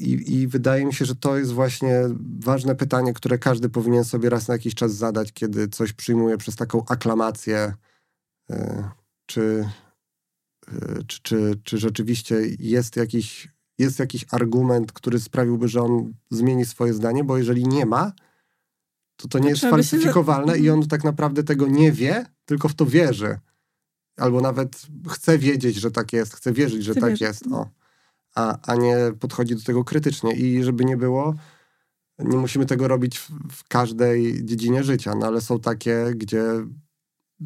i, 0.03 0.35
I, 0.35 0.49
wydaje 0.49 0.87
mi 0.87 0.95
się, 0.95 1.05
że 1.05 1.17
to 1.17 1.37
jest 1.37 1.53
właśnie 1.53 2.03
ważne 2.41 2.75
pytanie, 2.75 3.13
które 3.13 3.39
każdy 3.39 3.69
powinien 3.69 4.05
sobie 4.05 4.31
raz 4.31 4.49
na 4.49 4.55
jakiś 4.55 4.75
czas 4.75 4.95
zadać, 4.95 5.33
kiedy 5.33 5.69
coś 5.69 5.93
przyjmuje 5.93 6.39
przez 6.39 6.57
taką 6.57 6.85
aklamację, 6.89 7.75
e, 8.51 8.91
czy, 9.27 9.69
czy, 11.07 11.21
czy, 11.23 11.61
czy 11.65 11.79
rzeczywiście 11.79 12.37
jest 12.59 12.97
jakiś, 12.97 13.49
jest 13.79 13.99
jakiś 13.99 14.25
argument, 14.31 14.93
który 14.93 15.21
sprawiłby, 15.21 15.69
że 15.69 15.83
on 15.83 16.13
zmieni 16.31 16.65
swoje 16.65 16.95
zdanie, 16.95 17.25
bo 17.25 17.39
jeżeli 17.39 17.65
nie 17.69 17.87
ma, 17.87 18.13
to 19.17 19.29
to 19.29 19.39
nie 19.39 19.49
jest 19.49 19.63
falsyfikowalne 19.63 20.55
się... 20.55 20.61
i 20.61 20.71
on 20.71 20.89
tak 20.89 21.05
naprawdę 21.05 21.45
tego 21.45 21.67
nie 21.67 21.93
wie, 21.93 22.27
tylko 22.45 22.69
w 22.69 22.75
to 22.75 22.87
wierzy. 22.87 23.39
Albo 24.17 24.41
nawet 24.41 24.83
chce 25.09 25.39
wiedzieć, 25.39 25.77
że 25.77 25.91
tak 25.91 26.13
jest, 26.13 26.37
chce 26.37 26.53
wierzyć, 26.53 26.85
że 26.85 26.93
chce 26.93 27.01
tak 27.01 27.11
wierzyć. 27.11 27.21
jest. 27.21 27.47
O. 27.53 27.69
A, 28.35 28.59
a 28.63 28.75
nie 28.75 28.97
podchodzi 29.21 29.57
do 29.57 29.63
tego 29.63 29.85
krytycznie. 29.85 30.33
I 30.33 30.63
żeby 30.63 30.85
nie 30.85 30.97
było, 30.97 31.35
nie 32.19 32.37
musimy 32.37 32.67
tego 32.67 32.89
robić 32.89 33.19
w, 33.19 33.31
w 33.53 33.69
każdej 33.69 34.45
dziedzinie 34.45 34.85
życia, 34.85 35.15
no 35.15 35.27
ale 35.27 35.41
są 35.41 35.61
takie, 35.61 36.05
gdzie 36.17 36.43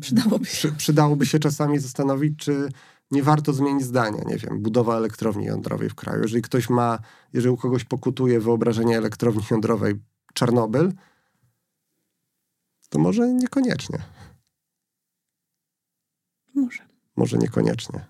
przydałoby 0.00 0.46
się. 0.46 0.52
Przy, 0.52 0.72
przydałoby 0.72 1.26
się 1.26 1.38
czasami 1.38 1.78
zastanowić, 1.78 2.38
czy 2.38 2.68
nie 3.12 3.22
warto 3.22 3.52
zmienić 3.52 3.84
zdania. 3.84 4.22
Nie 4.26 4.36
wiem, 4.36 4.62
budowa 4.62 4.96
elektrowni 4.96 5.44
jądrowej 5.44 5.90
w 5.90 5.94
kraju. 5.94 6.22
Jeżeli 6.22 6.42
ktoś 6.42 6.70
ma, 6.70 6.98
jeżeli 7.32 7.54
u 7.54 7.56
kogoś 7.56 7.84
pokutuje 7.84 8.40
wyobrażenie 8.40 8.98
elektrowni 8.98 9.42
jądrowej 9.50 10.00
Czarnobyl, 10.34 10.92
to 12.88 12.98
może 12.98 13.32
niekoniecznie. 13.34 13.98
Może. 16.54 16.82
Może 17.16 17.38
niekoniecznie. 17.38 18.06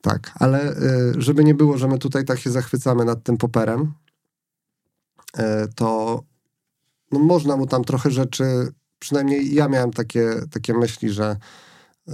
Tak, 0.00 0.32
ale 0.34 0.72
y, 0.72 1.14
żeby 1.18 1.44
nie 1.44 1.54
było, 1.54 1.78
że 1.78 1.88
my 1.88 1.98
tutaj 1.98 2.24
tak 2.24 2.38
się 2.38 2.50
zachwycamy 2.50 3.04
nad 3.04 3.22
tym 3.22 3.36
poperem, 3.36 3.92
y, 5.38 5.42
to 5.76 6.22
no 7.12 7.18
można 7.18 7.56
mu 7.56 7.66
tam 7.66 7.84
trochę 7.84 8.10
rzeczy, 8.10 8.72
przynajmniej 9.04 9.54
ja 9.54 9.68
miałem 9.68 9.90
takie, 9.90 10.40
takie 10.50 10.74
myśli, 10.74 11.10
że 11.10 11.36
y, 12.08 12.12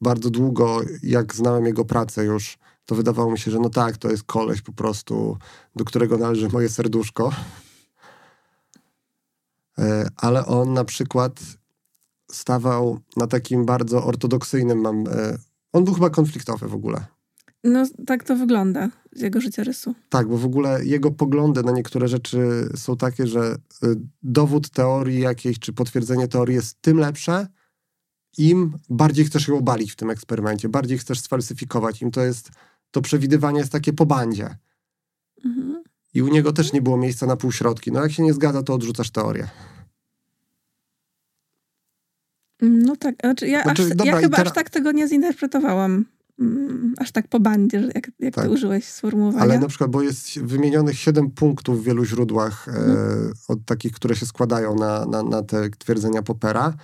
bardzo 0.00 0.30
długo, 0.30 0.80
jak 1.02 1.34
znałem 1.34 1.66
jego 1.66 1.84
pracę 1.84 2.24
już, 2.24 2.58
to 2.86 2.94
wydawało 2.94 3.32
mi 3.32 3.38
się, 3.38 3.50
że 3.50 3.58
no 3.58 3.70
tak, 3.70 3.96
to 3.96 4.10
jest 4.10 4.24
koleś 4.24 4.62
po 4.62 4.72
prostu, 4.72 5.38
do 5.76 5.84
którego 5.84 6.18
należy 6.18 6.48
moje 6.48 6.68
serduszko. 6.68 7.32
E, 9.78 10.08
ale 10.16 10.46
on 10.46 10.72
na 10.72 10.84
przykład 10.84 11.40
stawał 12.30 13.00
na 13.16 13.26
takim 13.26 13.66
bardzo 13.66 14.04
ortodoksyjnym, 14.04 14.80
mam, 14.80 15.06
e, 15.08 15.38
on 15.72 15.84
był 15.84 15.94
chyba 15.94 16.10
konfliktowy 16.10 16.68
w 16.68 16.74
ogóle. 16.74 17.04
No 17.64 17.86
tak 18.06 18.24
to 18.24 18.36
wygląda 18.36 18.90
z 19.12 19.20
jego 19.20 19.40
życiorysu. 19.40 19.94
Tak, 20.08 20.28
bo 20.28 20.38
w 20.38 20.44
ogóle 20.44 20.84
jego 20.84 21.10
poglądy 21.10 21.62
na 21.62 21.72
niektóre 21.72 22.08
rzeczy 22.08 22.68
są 22.76 22.96
takie, 22.96 23.26
że 23.26 23.40
e, 23.40 23.56
dowód 24.22 24.70
teorii 24.70 25.20
jakiejś, 25.20 25.58
czy 25.58 25.72
potwierdzenie 25.72 26.28
teorii 26.28 26.54
jest 26.54 26.82
tym 26.82 26.98
lepsze, 26.98 27.46
im 28.38 28.78
bardziej 28.88 29.24
chcesz 29.24 29.48
ją 29.48 29.58
obalić 29.58 29.92
w 29.92 29.96
tym 29.96 30.10
eksperymencie, 30.10 30.68
bardziej 30.68 30.98
chcesz 30.98 31.20
sfalsyfikować. 31.20 32.02
Im 32.02 32.10
to 32.10 32.20
jest 32.20 32.50
to 32.90 33.00
przewidywanie 33.00 33.58
jest 33.58 33.72
takie 33.72 33.92
po 33.92 34.06
bandzie. 34.06 34.56
Mhm. 35.44 35.82
I 36.14 36.22
u 36.22 36.28
niego 36.28 36.52
też 36.52 36.72
nie 36.72 36.82
było 36.82 36.96
miejsca 36.96 37.26
na 37.26 37.36
półśrodki. 37.36 37.92
No 37.92 38.02
jak 38.02 38.12
się 38.12 38.22
nie 38.22 38.32
zgadza, 38.32 38.62
to 38.62 38.74
odrzucasz 38.74 39.10
teorię. 39.10 39.48
No 42.60 42.96
tak, 42.96 43.14
znaczy 43.20 43.48
ja, 43.48 43.62
znaczy, 43.62 43.82
aż, 43.82 43.88
dobra, 43.88 44.14
ja 44.14 44.20
chyba 44.20 44.38
aż 44.38 44.52
tak 44.52 44.70
tego 44.70 44.92
nie 44.92 45.08
zinterpretowałam. 45.08 46.04
Mm, 46.38 46.94
aż 46.98 47.12
tak 47.12 47.28
po 47.28 47.40
bandzie, 47.40 47.90
jak, 47.94 48.10
jak 48.20 48.34
tak. 48.34 48.44
ty 48.44 48.50
użyłeś 48.50 48.84
sformułowania. 48.84 49.42
Ale 49.42 49.58
na 49.58 49.68
przykład, 49.68 49.90
bo 49.90 50.02
jest 50.02 50.38
wymienionych 50.38 50.98
siedem 50.98 51.30
punktów 51.30 51.80
w 51.80 51.84
wielu 51.84 52.04
źródłach, 52.04 52.68
e, 52.68 52.70
mhm. 52.70 52.96
e, 52.96 53.32
od 53.48 53.64
takich, 53.64 53.92
które 53.92 54.16
się 54.16 54.26
składają 54.26 54.74
na, 54.74 55.06
na, 55.06 55.22
na 55.22 55.42
te 55.42 55.70
twierdzenia 55.70 56.22
Popera. 56.22 56.74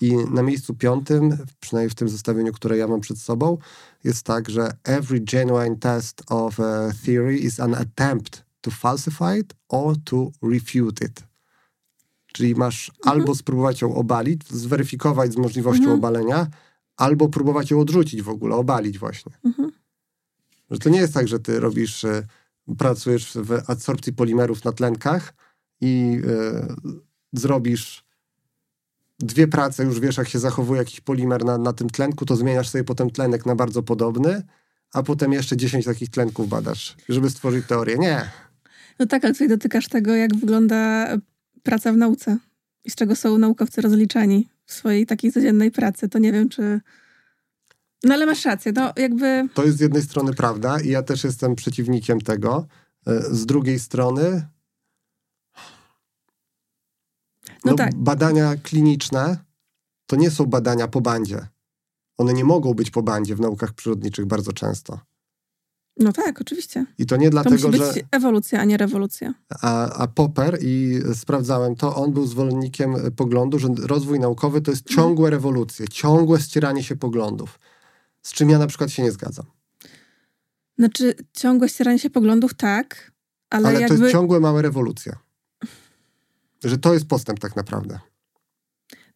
I 0.00 0.16
na 0.16 0.42
miejscu 0.42 0.74
piątym, 0.74 1.36
przynajmniej 1.60 1.90
w 1.90 1.94
tym 1.94 2.08
zestawieniu, 2.08 2.52
które 2.52 2.76
ja 2.76 2.88
mam 2.88 3.00
przed 3.00 3.18
sobą, 3.18 3.58
jest 4.04 4.22
tak, 4.22 4.48
że 4.50 4.72
every 4.84 5.20
genuine 5.20 5.76
test 5.76 6.22
of 6.28 6.60
a 6.60 6.90
theory 7.04 7.38
is 7.38 7.60
an 7.60 7.74
attempt 7.74 8.44
to 8.60 8.70
falsify 8.70 9.38
it 9.40 9.54
or 9.68 9.96
to 10.04 10.30
refute 10.42 11.04
it. 11.04 11.22
Czyli 12.32 12.54
masz 12.54 12.88
mhm. 12.88 13.18
albo 13.20 13.34
spróbować 13.34 13.82
ją 13.82 13.94
obalić, 13.94 14.48
zweryfikować 14.50 15.32
z 15.32 15.36
możliwością 15.36 15.82
mhm. 15.82 15.98
obalenia, 15.98 16.46
albo 16.98 17.28
próbować 17.28 17.70
ją 17.70 17.80
odrzucić 17.80 18.22
w 18.22 18.28
ogóle, 18.28 18.54
obalić 18.54 18.98
właśnie. 18.98 19.32
Mhm. 19.44 19.72
Że 20.70 20.78
to 20.78 20.88
nie 20.88 20.98
jest 20.98 21.14
tak, 21.14 21.28
że 21.28 21.40
ty 21.40 21.60
robisz, 21.60 22.04
e, 22.04 22.26
pracujesz 22.78 23.32
w 23.34 23.70
adsorpcji 23.70 24.12
polimerów 24.12 24.64
na 24.64 24.72
tlenkach 24.72 25.34
i 25.80 26.20
y, 26.24 26.92
zrobisz 27.32 28.04
dwie 29.18 29.48
prace, 29.48 29.84
już 29.84 30.00
wiesz, 30.00 30.16
jak 30.16 30.28
się 30.28 30.38
zachowuje 30.38 30.78
jakiś 30.78 31.00
polimer 31.00 31.44
na, 31.44 31.58
na 31.58 31.72
tym 31.72 31.90
tlenku, 31.90 32.24
to 32.24 32.36
zmieniasz 32.36 32.68
sobie 32.68 32.84
potem 32.84 33.10
tlenek 33.10 33.46
na 33.46 33.54
bardzo 33.54 33.82
podobny, 33.82 34.42
a 34.92 35.02
potem 35.02 35.32
jeszcze 35.32 35.56
10 35.56 35.84
takich 35.84 36.10
tlenków 36.10 36.48
badasz, 36.48 36.96
żeby 37.08 37.30
stworzyć 37.30 37.66
teorię. 37.66 37.98
Nie. 37.98 38.30
No 38.98 39.06
tak, 39.06 39.24
ale 39.24 39.32
tutaj 39.32 39.48
dotykasz 39.48 39.88
tego, 39.88 40.14
jak 40.14 40.36
wygląda 40.36 41.08
praca 41.62 41.92
w 41.92 41.96
nauce 41.96 42.38
i 42.84 42.90
z 42.90 42.94
czego 42.94 43.16
są 43.16 43.38
naukowcy 43.38 43.80
rozliczani 43.80 44.48
w 44.68 44.72
swojej 44.72 45.06
takiej 45.06 45.32
codziennej 45.32 45.70
pracy. 45.70 46.08
To 46.08 46.18
nie 46.18 46.32
wiem, 46.32 46.48
czy... 46.48 46.80
No 48.04 48.14
ale 48.14 48.26
masz 48.26 48.44
rację, 48.44 48.72
no 48.72 48.92
jakby... 48.96 49.48
To 49.54 49.64
jest 49.64 49.78
z 49.78 49.80
jednej 49.80 50.02
strony 50.02 50.34
prawda 50.34 50.80
i 50.80 50.88
ja 50.88 51.02
też 51.02 51.24
jestem 51.24 51.54
przeciwnikiem 51.54 52.20
tego. 52.20 52.66
E, 53.06 53.20
z 53.20 53.46
drugiej 53.46 53.78
strony 53.78 54.46
no, 57.64 57.70
no 57.70 57.74
tak. 57.74 57.94
Badania 57.94 58.56
kliniczne 58.56 59.36
to 60.06 60.16
nie 60.16 60.30
są 60.30 60.46
badania 60.46 60.88
po 60.88 61.00
bandzie. 61.00 61.46
One 62.18 62.32
nie 62.32 62.44
mogą 62.44 62.74
być 62.74 62.90
po 62.90 63.02
bandzie 63.02 63.36
w 63.36 63.40
naukach 63.40 63.72
przyrodniczych 63.72 64.26
bardzo 64.26 64.52
często. 64.52 65.00
No 65.98 66.12
tak, 66.12 66.40
oczywiście. 66.40 66.86
I 66.98 67.06
to 67.06 67.16
nie 67.16 67.30
dlatego, 67.30 67.56
to 67.58 67.68
musi 67.68 67.80
być 67.80 67.94
że. 67.94 68.00
ewolucja, 68.10 68.60
a 68.60 68.64
nie 68.64 68.76
rewolucja. 68.76 69.34
A, 69.62 69.92
a 69.92 70.06
Popper, 70.06 70.58
i 70.62 71.00
sprawdzałem 71.14 71.76
to, 71.76 71.96
on 71.96 72.12
był 72.12 72.26
zwolennikiem 72.26 72.96
poglądu, 73.16 73.58
że 73.58 73.68
rozwój 73.82 74.20
naukowy 74.20 74.60
to 74.60 74.70
jest 74.70 74.90
mhm. 74.90 74.96
ciągłe 74.96 75.30
rewolucje, 75.30 75.88
ciągłe 75.88 76.40
ścieranie 76.40 76.82
się 76.82 76.96
poglądów. 76.96 77.58
Z 78.22 78.32
czym 78.32 78.50
ja 78.50 78.58
na 78.58 78.66
przykład 78.66 78.90
się 78.90 79.02
nie 79.02 79.12
zgadzam. 79.12 79.46
Znaczy, 80.78 81.14
ciągłe 81.32 81.68
ścieranie 81.68 81.98
się 81.98 82.10
poglądów, 82.10 82.54
tak, 82.54 83.12
ale, 83.50 83.68
ale 83.68 83.80
jakby... 83.80 83.96
to 83.96 84.02
jest 84.02 84.12
ciągłe 84.12 84.40
małe 84.40 84.62
rewolucje. 84.62 85.16
Że 86.64 86.78
to 86.78 86.94
jest 86.94 87.06
postęp 87.06 87.38
tak 87.38 87.56
naprawdę. 87.56 87.98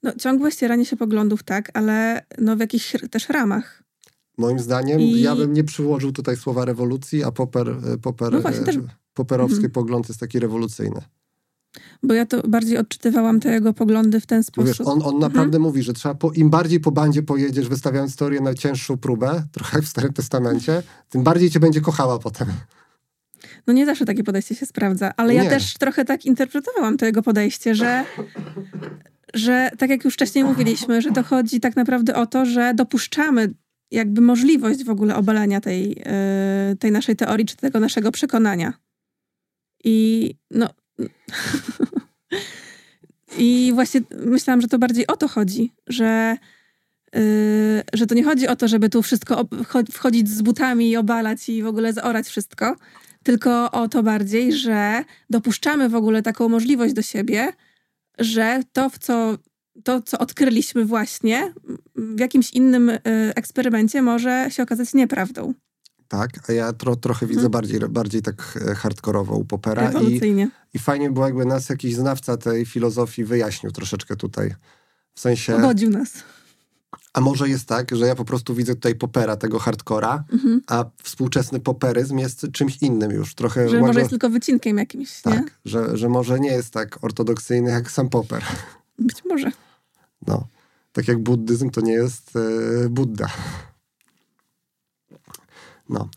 No, 0.03 0.13
ciągłe 0.13 0.51
ścieranie 0.51 0.85
się 0.85 0.97
poglądów, 0.97 1.43
tak, 1.43 1.71
ale 1.75 2.27
no 2.39 2.57
w 2.57 2.61
jakichś 2.61 2.97
też 3.11 3.29
ramach. 3.29 3.82
Moim 4.39 4.59
zdaniem, 4.59 5.01
I... 5.01 5.21
ja 5.21 5.37
bym 5.37 5.53
nie 5.53 5.65
przyłożył 5.65 6.13
tutaj 6.13 6.37
słowa 6.37 6.65
rewolucji, 6.65 7.25
a 7.25 7.33
Popper, 7.33 7.69
e, 7.69 7.99
Popper, 7.99 8.33
no 8.33 8.43
też... 8.43 8.79
Popperowski 9.15 9.57
mhm. 9.57 9.73
pogląd 9.73 10.09
jest 10.09 10.21
taki 10.21 10.39
rewolucyjny. 10.39 11.03
Bo 12.03 12.15
ja 12.15 12.27
to 12.27 12.49
bardziej 12.49 12.79
odczytywałam 12.79 13.41
te 13.41 13.53
jego 13.53 13.73
poglądy 13.73 14.21
w 14.21 14.27
ten 14.27 14.45
sposób. 14.45 14.69
Wiesz, 14.69 14.81
on, 14.81 14.89
on 14.89 14.99
mhm. 14.99 15.19
naprawdę 15.19 15.59
mówi, 15.59 15.83
że 15.83 15.93
trzeba 15.93 16.15
po, 16.15 16.33
im 16.33 16.51
bardziej 16.51 16.81
po 16.81 16.93
bandzie 16.93 17.23
pojedziesz, 17.23 17.69
wystawiając 17.69 18.17
teorię 18.17 18.41
na 18.41 18.55
cięższą 18.55 18.97
próbę, 18.97 19.45
trochę 19.53 19.79
jak 19.79 19.85
w 19.85 19.89
Starym 19.89 20.13
Testamencie, 20.13 20.83
tym 21.09 21.23
bardziej 21.23 21.51
cię 21.51 21.61
będzie 21.61 21.81
kochała 21.81 22.19
potem. 22.19 22.49
No 23.67 23.73
nie 23.73 23.87
zawsze 23.87 24.05
takie 24.05 24.25
podejście 24.25 24.55
się 24.55 24.67
sprawdza, 24.67 25.13
ale 25.17 25.35
ja 25.35 25.51
też 25.51 25.75
trochę 25.75 26.05
tak 26.05 26.25
interpretowałam 26.25 26.97
to 26.97 27.07
jego 27.07 27.23
podejście, 27.23 27.75
że, 27.75 28.05
że 29.35 29.71
tak 29.79 29.91
jak 29.91 30.05
już 30.05 30.15
wcześniej 30.15 30.45
mówiliśmy, 30.45 31.03
że 31.03 31.11
to 31.11 31.23
chodzi 31.23 31.61
tak 31.61 31.77
naprawdę 31.77 32.15
o 32.15 32.27
to, 32.27 32.47
że 32.47 32.75
dopuszczamy 32.75 33.55
jakby 33.93 34.21
możliwość 34.21 34.85
w 34.85 34.91
ogóle 34.91 35.17
obalenia 35.17 35.61
tej, 35.61 35.89
yy, 35.89 36.77
tej 36.79 36.93
naszej 36.93 37.17
teorii 37.17 37.47
czy 37.47 37.57
tego 37.57 37.81
naszego 37.81 38.13
przekonania. 38.13 38.73
I 39.85 40.35
no. 40.51 40.69
I 43.39 43.71
właśnie 43.75 44.01
myślałam, 44.27 44.61
że 44.61 44.69
to 44.69 44.79
bardziej 44.79 45.07
o 45.07 45.17
to 45.17 45.29
chodzi, 45.29 45.73
że, 45.87 46.37
yy, 47.15 47.21
że 47.93 48.07
to 48.07 48.15
nie 48.15 48.25
chodzi 48.25 48.49
o 48.49 48.57
to, 48.57 48.69
żeby 48.69 48.89
tu 48.89 49.03
wszystko 49.03 49.49
wchodzić 49.93 50.29
z 50.29 50.43
butami 50.43 50.91
i 50.91 50.97
obalać 50.97 51.49
i 51.49 51.63
w 51.63 51.67
ogóle 51.67 51.93
zaorać 51.93 52.27
wszystko, 52.27 52.77
tylko 53.23 53.71
o 53.71 53.89
to 53.89 54.03
bardziej, 54.03 54.53
że 54.53 55.05
dopuszczamy 55.31 55.89
w 55.89 55.95
ogóle 55.95 56.23
taką 56.23 56.49
możliwość 56.49 56.95
do 56.95 57.03
siebie, 57.03 57.53
że 58.19 58.63
to, 58.73 58.91
w 58.91 58.99
co, 58.99 59.39
to, 59.85 60.03
co 60.03 60.19
odkryliśmy 60.19 60.85
właśnie 60.85 61.55
w 61.97 62.21
jakimś 62.21 62.51
innym 62.51 62.89
y, 62.89 63.01
eksperymencie, 63.35 64.03
może 64.03 64.47
się 64.51 64.63
okazać 64.63 64.95
nieprawdą. 64.95 65.55
Tak, 66.09 66.51
a 66.51 66.53
ja 66.53 66.73
tro, 66.73 66.97
trochę 66.97 67.27
widzę 67.27 67.41
hmm. 67.41 67.53
bardziej, 67.53 67.81
bardziej 67.81 68.23
tak 68.23 68.59
e, 68.71 68.75
hardkorowo 68.75 69.37
u 69.37 69.45
Popera. 69.45 69.93
I, 69.93 70.21
I 70.75 70.79
fajnie 70.79 71.11
było, 71.11 71.27
jakby 71.27 71.45
nas 71.45 71.69
jakiś 71.69 71.95
znawca 71.95 72.37
tej 72.37 72.67
filozofii 72.67 73.25
wyjaśnił 73.25 73.73
troszeczkę 73.73 74.17
tutaj. 74.17 74.55
W 75.15 75.21
sensie. 75.21 75.53
Pogodził 75.53 75.91
nas. 75.91 76.13
A 77.13 77.21
może 77.21 77.49
jest 77.49 77.67
tak, 77.67 77.97
że 77.97 78.07
ja 78.07 78.15
po 78.15 78.25
prostu 78.25 78.55
widzę 78.55 78.75
tutaj 78.75 78.95
popera, 78.95 79.37
tego 79.37 79.59
hardcora, 79.59 80.25
mhm. 80.33 80.63
a 80.67 80.85
współczesny 81.03 81.61
poperyzm 81.61 82.19
jest 82.19 82.47
czymś 82.53 82.83
innym 82.83 83.11
już. 83.11 83.35
Trochę 83.35 83.69
że 83.69 83.81
może 83.81 83.99
jest 83.99 84.11
tylko 84.11 84.31
wycinkiem 84.31 84.79
jakimś, 84.79 85.21
tak, 85.23 85.35
nie? 85.35 85.45
Że, 85.65 85.97
że 85.97 86.09
może 86.09 86.41
nie 86.41 86.51
jest 86.51 86.73
tak 86.73 87.05
ortodoksyjny 87.05 87.71
jak 87.71 87.91
sam 87.91 88.09
poper. 88.09 88.43
Być 89.03 89.25
może. 89.25 89.53
No. 90.27 90.47
Tak 90.93 91.09
jak 91.09 91.19
buddyzm 91.19 91.71
to 91.71 91.81
nie 91.81 91.93
jest 91.93 92.37
e, 92.37 92.89
Buddha. 92.89 93.27
No. 95.89 96.09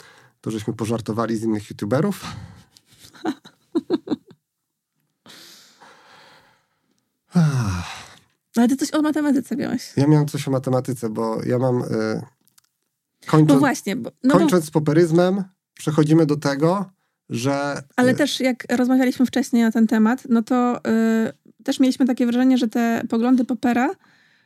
To 0.41 0.51
żeśmy 0.51 0.73
pożartowali 0.73 1.37
z 1.37 1.43
innych 1.43 1.69
youtuberów. 1.69 2.25
Ale 8.55 8.67
ty 8.67 8.75
coś 8.75 8.93
o 8.93 9.01
matematyce 9.01 9.55
miałeś. 9.55 9.93
Ja 9.97 10.07
miałem 10.07 10.27
coś 10.27 10.47
o 10.47 10.51
matematyce, 10.51 11.09
bo 11.09 11.43
ja 11.43 11.59
mam... 11.59 11.81
Y, 11.81 12.21
kończąc, 13.25 13.49
no 13.49 13.59
właśnie. 13.59 13.95
Bo, 13.95 14.11
no 14.23 14.33
kończąc 14.33 14.63
bo... 14.63 14.67
z 14.67 14.71
poperyzmem, 14.71 15.43
przechodzimy 15.73 16.25
do 16.25 16.37
tego, 16.37 16.85
że... 17.29 17.83
Ale 17.95 18.11
y, 18.11 18.15
też 18.15 18.39
jak 18.39 18.65
rozmawialiśmy 18.69 19.25
wcześniej 19.25 19.63
na 19.63 19.71
ten 19.71 19.87
temat, 19.87 20.23
no 20.29 20.43
to 20.43 20.77
y, 20.77 20.81
też 21.65 21.79
mieliśmy 21.79 22.05
takie 22.05 22.25
wrażenie, 22.25 22.57
że 22.57 22.67
te 22.67 23.01
poglądy 23.09 23.45
popera, 23.45 23.89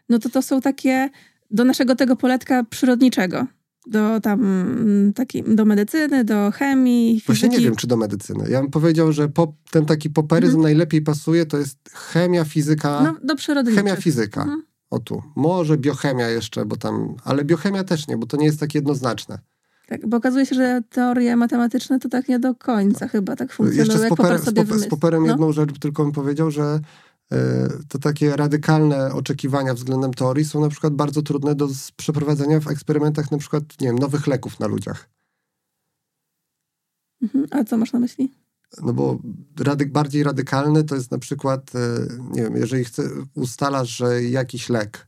no 0.09 0.19
to 0.19 0.29
to 0.29 0.41
są 0.41 0.61
takie 0.61 1.09
do 1.51 1.63
naszego 1.63 1.95
tego 1.95 2.15
poletka 2.15 2.63
przyrodniczego 2.63 3.45
do 3.87 4.19
tam 4.21 4.39
mm, 4.41 5.13
taki, 5.13 5.43
do 5.43 5.65
medycyny, 5.65 6.23
do 6.23 6.51
chemii, 6.51 7.13
fizyki. 7.13 7.25
Właśnie 7.25 7.49
nie 7.49 7.65
wiem, 7.65 7.75
czy 7.75 7.87
do 7.87 7.97
medycyny. 7.97 8.49
Ja 8.49 8.61
bym 8.61 8.71
powiedział, 8.71 9.11
że 9.11 9.29
po, 9.29 9.53
ten 9.71 9.85
taki 9.85 10.09
poperyzm 10.09 10.55
mhm. 10.55 10.63
najlepiej 10.63 11.01
pasuje, 11.01 11.45
to 11.45 11.57
jest 11.57 11.77
chemia, 11.93 12.45
fizyka. 12.45 13.01
No, 13.03 13.15
do 13.23 13.35
przyrody. 13.35 13.75
Chemia, 13.75 13.95
fizyka. 13.95 14.41
Mhm. 14.41 14.63
O 14.89 14.99
tu. 14.99 15.23
Może 15.35 15.77
biochemia 15.77 16.29
jeszcze, 16.29 16.65
bo 16.65 16.75
tam, 16.75 17.15
ale 17.23 17.45
biochemia 17.45 17.83
też 17.83 18.07
nie, 18.07 18.17
bo 18.17 18.25
to 18.25 18.37
nie 18.37 18.45
jest 18.45 18.59
tak 18.59 18.75
jednoznaczne. 18.75 19.39
Tak, 19.87 20.07
bo 20.07 20.17
okazuje 20.17 20.45
się, 20.45 20.55
że 20.55 20.81
teorie 20.89 21.35
matematyczne 21.35 21.99
to 21.99 22.09
tak 22.09 22.29
nie 22.29 22.39
do 22.39 22.55
końca 22.55 23.07
chyba 23.07 23.35
tak 23.35 23.53
funkcjonuje. 23.53 23.79
Jeszcze 23.79 23.97
z, 23.97 24.05
z, 24.05 24.09
poper, 24.09 24.39
z 24.79 24.87
Poperem 24.87 25.23
no? 25.23 25.27
jedną 25.27 25.51
rzecz 25.51 25.79
tylko 25.79 26.03
bym 26.03 26.11
powiedział, 26.11 26.51
że 26.51 26.79
to 27.89 27.99
takie 27.99 28.35
radykalne 28.35 29.13
oczekiwania 29.13 29.73
względem 29.73 30.13
teorii 30.13 30.45
są 30.45 30.61
na 30.61 30.69
przykład 30.69 30.93
bardzo 30.93 31.21
trudne 31.21 31.55
do 31.55 31.67
przeprowadzenia 31.95 32.59
w 32.59 32.67
eksperymentach 32.67 33.31
na 33.31 33.37
przykład, 33.37 33.63
nie 33.81 33.87
wiem, 33.87 33.99
nowych 33.99 34.27
leków 34.27 34.59
na 34.59 34.67
ludziach. 34.67 35.09
Mhm. 37.21 37.45
A 37.51 37.63
co 37.63 37.77
masz 37.77 37.93
na 37.93 37.99
myśli? 37.99 38.33
No 38.81 38.93
bo 38.93 39.19
bardziej 39.87 40.23
radykalny 40.23 40.83
to 40.83 40.95
jest 40.95 41.11
na 41.11 41.19
przykład, 41.19 41.75
e, 41.75 41.79
nie 42.31 42.41
wiem, 42.41 42.55
jeżeli 42.55 42.85
chce, 42.85 43.03
ustalasz, 43.35 43.89
że 43.89 44.23
jakiś 44.23 44.69
lek 44.69 45.07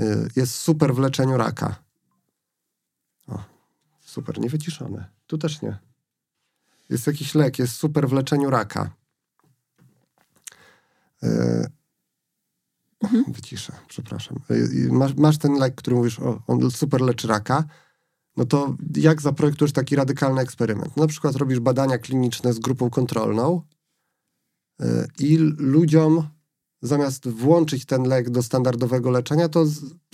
e, 0.00 0.28
jest 0.36 0.54
super 0.54 0.94
w 0.94 0.98
leczeniu 0.98 1.36
raka. 1.36 1.76
O, 3.26 3.44
super, 4.00 4.40
nie 4.40 4.48
wyciszone. 4.48 5.10
Tu 5.26 5.38
też 5.38 5.62
nie. 5.62 5.78
Jest 6.90 7.06
jakiś 7.06 7.34
lek, 7.34 7.58
jest 7.58 7.74
super 7.74 8.08
w 8.08 8.12
leczeniu 8.12 8.50
raka 8.50 9.01
Mhm. 13.02 13.24
Wyciszę, 13.28 13.72
przepraszam. 13.88 14.38
E, 14.50 14.92
masz, 14.92 15.14
masz, 15.14 15.38
ten 15.38 15.54
lek, 15.54 15.74
który 15.74 15.96
mówisz, 15.96 16.20
o, 16.20 16.42
on 16.46 16.70
super 16.70 17.00
leczy 17.00 17.28
raka, 17.28 17.64
no 18.36 18.44
to 18.44 18.76
jak 18.96 19.22
zaprojektujesz 19.22 19.72
taki 19.72 19.96
radykalny 19.96 20.40
eksperyment? 20.40 20.96
Na 20.96 21.06
przykład 21.06 21.36
robisz 21.36 21.60
badania 21.60 21.98
kliniczne 21.98 22.52
z 22.52 22.58
grupą 22.58 22.90
kontrolną 22.90 23.62
e, 24.80 25.06
i 25.18 25.36
ludziom 25.58 26.28
zamiast 26.82 27.28
włączyć 27.28 27.86
ten 27.86 28.02
lek 28.02 28.30
do 28.30 28.42
standardowego 28.42 29.10
leczenia, 29.10 29.48
to 29.48 29.64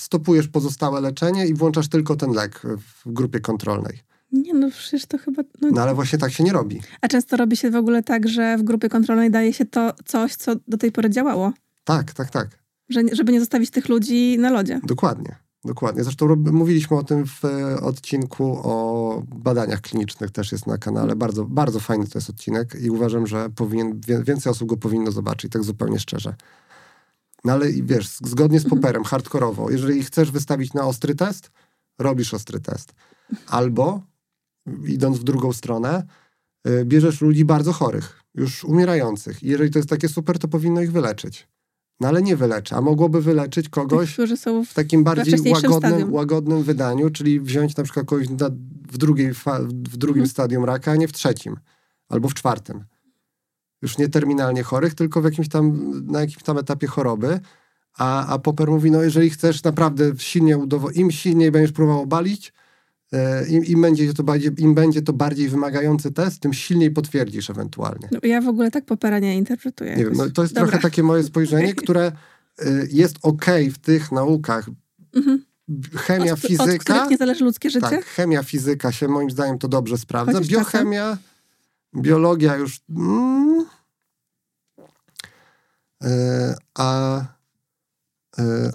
stopujesz 0.01 0.49
pozostałe 0.49 1.01
leczenie 1.01 1.47
i 1.47 1.55
włączasz 1.55 1.89
tylko 1.89 2.17
ten 2.17 2.33
lek 2.33 2.63
w 2.65 3.13
grupie 3.13 3.41
kontrolnej. 3.41 4.01
Nie, 4.33 4.55
no 4.55 4.71
przecież 4.71 5.07
to 5.07 5.19
chyba... 5.19 5.43
No, 5.61 5.69
no 5.73 5.83
ale 5.83 5.95
właśnie 5.95 6.19
tak 6.19 6.33
się 6.33 6.45
nie 6.45 6.53
robi. 6.53 6.81
A 7.01 7.09
często 7.09 7.37
robi 7.37 7.57
się 7.57 7.71
w 7.71 7.77
ogóle 7.77 8.03
tak, 8.03 8.29
że 8.29 8.57
w 8.59 8.63
grupie 8.63 8.89
kontrolnej 8.89 9.31
daje 9.31 9.53
się 9.53 9.65
to 9.65 9.93
coś, 10.05 10.35
co 10.35 10.57
do 10.69 10.77
tej 10.77 10.93
pory 10.93 11.11
działało. 11.11 11.53
Tak, 11.85 12.13
tak, 12.13 12.31
tak. 12.31 12.49
Że, 12.89 13.01
żeby 13.13 13.33
nie 13.33 13.41
zostawić 13.41 13.71
tych 13.71 13.89
ludzi 13.89 14.39
na 14.39 14.51
lodzie. 14.51 14.81
Dokładnie. 14.85 15.37
Dokładnie. 15.65 16.05
Zresztą 16.05 16.37
mówiliśmy 16.37 16.97
o 16.97 17.03
tym 17.03 17.27
w 17.27 17.45
e, 17.45 17.81
odcinku 17.81 18.61
o 18.63 19.23
badaniach 19.27 19.81
klinicznych, 19.81 20.31
też 20.31 20.53
jest 20.53 20.67
na 20.67 20.79
kanale. 20.79 21.17
Bardzo, 21.17 21.45
bardzo 21.45 21.81
fajny 21.81 22.07
to 22.07 22.19
jest 22.19 22.31
odcinek 22.31 22.77
i 22.81 22.91
uważam, 22.91 23.27
że 23.27 23.51
powinien, 23.51 24.01
więcej 24.25 24.53
osób 24.53 24.69
go 24.69 24.77
powinno 24.77 25.11
zobaczyć, 25.13 25.53
tak 25.53 25.65
zupełnie 25.65 25.99
szczerze. 25.99 26.35
No 27.45 27.53
ale 27.53 27.73
wiesz, 27.73 28.09
zgodnie 28.09 28.61
z 28.61 28.65
mhm. 28.65 28.81
poperem, 28.81 29.05
hardkorowo, 29.05 29.71
jeżeli 29.71 30.03
chcesz 30.03 30.31
wystawić 30.31 30.75
na 30.75 30.83
ostry 30.83 31.15
test, 31.15 31.51
robisz 31.99 32.35
ostry 32.35 32.61
test. 32.61 32.93
Albo 33.47 34.03
idąc 34.87 35.19
w 35.19 35.25
drugą 35.25 35.53
stronę, 35.53 36.07
y, 36.69 36.85
bierzesz 36.85 37.21
ludzi 37.21 37.45
bardzo 37.45 37.73
chorych, 37.73 38.23
już 38.35 38.65
umierających. 38.65 39.43
I 39.43 39.49
jeżeli 39.49 39.71
to 39.71 39.79
jest 39.79 39.89
takie 39.89 40.09
super, 40.09 40.39
to 40.39 40.49
powinno 40.49 40.83
ich 40.83 40.93
wyleczyć. 40.93 41.49
No 42.01 42.09
ale 42.09 42.23
nie 42.23 42.37
wyleczy, 42.37 42.75
a 42.75 42.81
mogłoby 42.81 43.23
wyleczyć 43.23 43.69
kogoś 43.69 44.17
Tych, 44.17 44.31
w, 44.31 44.71
w 44.71 44.75
takim 44.75 45.05
bardziej 45.05 45.53
łagodnym, 45.53 46.13
łagodnym 46.13 46.63
wydaniu, 46.63 47.11
czyli 47.11 47.41
wziąć 47.41 47.77
na 47.77 47.85
przykład 47.85 48.07
kogoś 48.07 48.29
na, 48.29 48.51
w, 48.93 48.99
drugiej 48.99 49.35
w 49.35 49.97
drugim 49.97 50.23
mhm. 50.23 50.29
stadium 50.29 50.65
raka, 50.65 50.93
a 50.93 50.97
nie 50.97 51.09
w 51.09 51.13
trzecim 51.13 51.57
albo 52.09 52.29
w 52.29 52.35
czwartym. 52.35 52.85
Już 53.83 53.99
nie 53.99 54.09
terminalnie 54.09 54.63
chorych, 54.63 54.95
tylko 54.95 55.21
w 55.21 55.25
jakimś 55.25 55.49
tam, 55.49 55.93
na 56.07 56.21
jakimś 56.21 56.43
tam 56.43 56.59
etapie 56.59 56.87
choroby. 56.87 57.41
A, 57.99 58.27
a 58.27 58.39
Popper 58.39 58.69
mówi, 58.69 58.91
no 58.91 59.03
jeżeli 59.03 59.31
chcesz 59.31 59.63
naprawdę 59.63 60.13
silnie 60.19 60.59
im 60.95 61.11
silniej 61.11 61.51
będziesz 61.51 61.73
próbował 61.73 62.03
obalić, 62.03 62.53
Im, 63.49 63.65
im, 63.65 63.83
będzie 63.83 64.15
to 64.15 64.23
bardziej, 64.23 64.51
Im 64.59 64.75
będzie 64.75 65.03
to 65.03 65.13
bardziej 65.13 65.49
wymagający 65.49 66.13
test, 66.13 66.41
tym 66.41 66.53
silniej 66.53 66.91
potwierdzisz 66.91 67.51
ewentualnie. 67.51 68.09
No, 68.13 68.19
ja 68.23 68.41
w 68.41 68.49
ogóle 68.49 68.71
tak 68.71 68.85
popera 68.85 69.19
nie 69.19 69.37
interpretuję. 69.37 69.97
Nie 69.97 70.05
wiem, 70.05 70.15
no, 70.17 70.31
to 70.31 70.43
jest 70.43 70.55
Dobra. 70.55 70.69
trochę 70.71 70.83
takie 70.83 71.03
moje 71.03 71.23
spojrzenie, 71.23 71.75
które 71.83 72.13
y, 72.63 72.89
jest 72.93 73.17
okej 73.23 73.65
okay 73.65 73.71
w 73.71 73.79
tych 73.79 74.13
naukach. 74.13 74.71
Mhm. 75.15 75.45
Chemia, 75.95 76.33
od, 76.33 76.41
fizyka. 76.41 77.05
Od 77.05 77.11
nie 77.11 77.17
zależy 77.17 77.45
ludzkie 77.45 77.71
życie? 77.71 77.89
Tak, 77.91 78.05
chemia, 78.05 78.43
fizyka 78.43 78.93
się 78.93 79.09
moim 79.09 79.31
zdaniem 79.31 79.59
to 79.59 79.69
dobrze 79.69 79.99
sprawdza. 79.99 80.33
Chociaż 80.33 80.49
Biochemia, 80.49 81.11
czasem. 81.11 82.03
biologia 82.03 82.57
już... 82.57 82.81
Mm, 82.91 83.67
y, 86.05 86.09
a 86.75 87.21
E, 87.21 87.38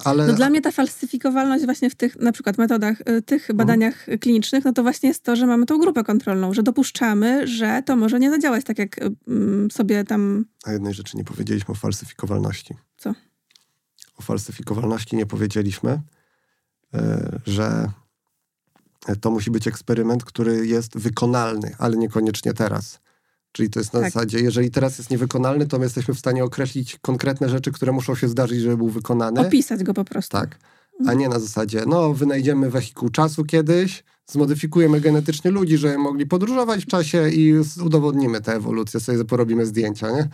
ale... 0.03 0.27
No 0.27 0.33
dla 0.33 0.49
mnie 0.49 0.61
ta 0.61 0.71
falsyfikowalność 0.71 1.65
właśnie 1.65 1.89
w 1.89 1.95
tych 1.95 2.19
na 2.19 2.31
przykład 2.31 2.57
metodach, 2.57 3.01
e, 3.05 3.21
tych 3.21 3.41
mhm. 3.41 3.57
badaniach 3.57 4.05
klinicznych, 4.21 4.65
no 4.65 4.73
to 4.73 4.83
właśnie 4.83 5.09
jest 5.09 5.23
to, 5.23 5.35
że 5.35 5.45
mamy 5.45 5.65
tą 5.65 5.77
grupę 5.77 6.03
kontrolną, 6.03 6.53
że 6.53 6.63
dopuszczamy, 6.63 7.47
że 7.47 7.83
to 7.85 7.95
może 7.95 8.19
nie 8.19 8.29
zadziałać 8.29 8.65
tak, 8.65 8.79
jak 8.79 8.99
mm, 9.27 9.71
sobie 9.71 10.03
tam... 10.03 10.45
A 10.65 10.71
jednej 10.71 10.93
rzeczy 10.93 11.17
nie 11.17 11.23
powiedzieliśmy 11.23 11.71
o 11.71 11.75
falsyfikowalności. 11.75 12.75
Co? 12.97 13.13
O 14.17 14.21
falsyfikowalności 14.21 15.15
nie 15.15 15.25
powiedzieliśmy, 15.25 16.01
e, 16.93 17.39
że 17.45 17.89
to 19.21 19.31
musi 19.31 19.51
być 19.51 19.67
eksperyment, 19.67 20.25
który 20.25 20.67
jest 20.67 20.97
wykonalny, 20.97 21.75
ale 21.79 21.97
niekoniecznie 21.97 22.53
teraz. 22.53 22.99
Czyli 23.53 23.69
to 23.69 23.79
jest 23.79 23.93
na 23.93 23.99
tak. 23.99 24.11
zasadzie, 24.11 24.39
jeżeli 24.39 24.71
teraz 24.71 24.97
jest 24.97 25.09
niewykonalny, 25.09 25.67
to 25.67 25.77
my 25.77 25.83
jesteśmy 25.83 26.13
w 26.13 26.19
stanie 26.19 26.43
określić 26.43 26.97
konkretne 27.01 27.49
rzeczy, 27.49 27.71
które 27.71 27.91
muszą 27.91 28.15
się 28.15 28.27
zdarzyć, 28.27 28.59
żeby 28.59 28.77
był 28.77 28.89
wykonany. 28.89 29.39
Opisać 29.41 29.83
go 29.83 29.93
po 29.93 30.05
prostu. 30.05 30.37
Tak. 30.37 30.59
A 31.07 31.13
nie 31.13 31.29
na 31.29 31.39
zasadzie, 31.39 31.83
no 31.87 32.13
wynajdziemy 32.13 32.69
wehikuł 32.69 33.09
czasu 33.09 33.45
kiedyś, 33.45 34.03
zmodyfikujemy 34.25 35.01
genetycznie 35.01 35.51
ludzi, 35.51 35.77
żeby 35.77 35.97
mogli 35.97 36.25
podróżować 36.25 36.83
w 36.83 36.87
czasie 36.87 37.29
i 37.29 37.53
udowodnimy 37.85 38.41
tę 38.41 38.55
ewolucję, 38.55 38.99
sobie 38.99 39.25
porobimy 39.25 39.65
zdjęcia, 39.65 40.11
nie? 40.11 40.29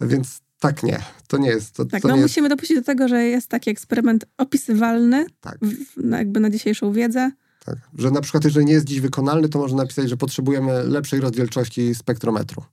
Więc 0.00 0.40
tak 0.60 0.82
nie, 0.82 1.00
to 1.28 1.38
nie 1.38 1.48
jest. 1.48 1.74
To, 1.74 1.84
tak, 1.84 2.02
to 2.02 2.08
no 2.08 2.16
musimy 2.16 2.48
dopuścić 2.48 2.76
do 2.76 2.82
tego, 2.82 3.08
że 3.08 3.24
jest 3.24 3.48
taki 3.48 3.70
eksperyment 3.70 4.24
opisywalny, 4.38 5.26
tak. 5.40 5.58
w, 5.62 6.10
jakby 6.10 6.40
na 6.40 6.50
dzisiejszą 6.50 6.92
wiedzę. 6.92 7.30
Tak. 7.64 7.76
Że 7.98 8.10
na 8.10 8.20
przykład, 8.20 8.44
jeżeli 8.44 8.66
nie 8.66 8.72
jest 8.72 8.86
dziś 8.86 9.00
wykonalny, 9.00 9.48
to 9.48 9.58
można 9.58 9.76
napisać, 9.76 10.08
że 10.08 10.16
potrzebujemy 10.16 10.84
lepszej 10.84 11.20
rozdzielczości 11.20 11.94
spektrometru. 11.94 12.64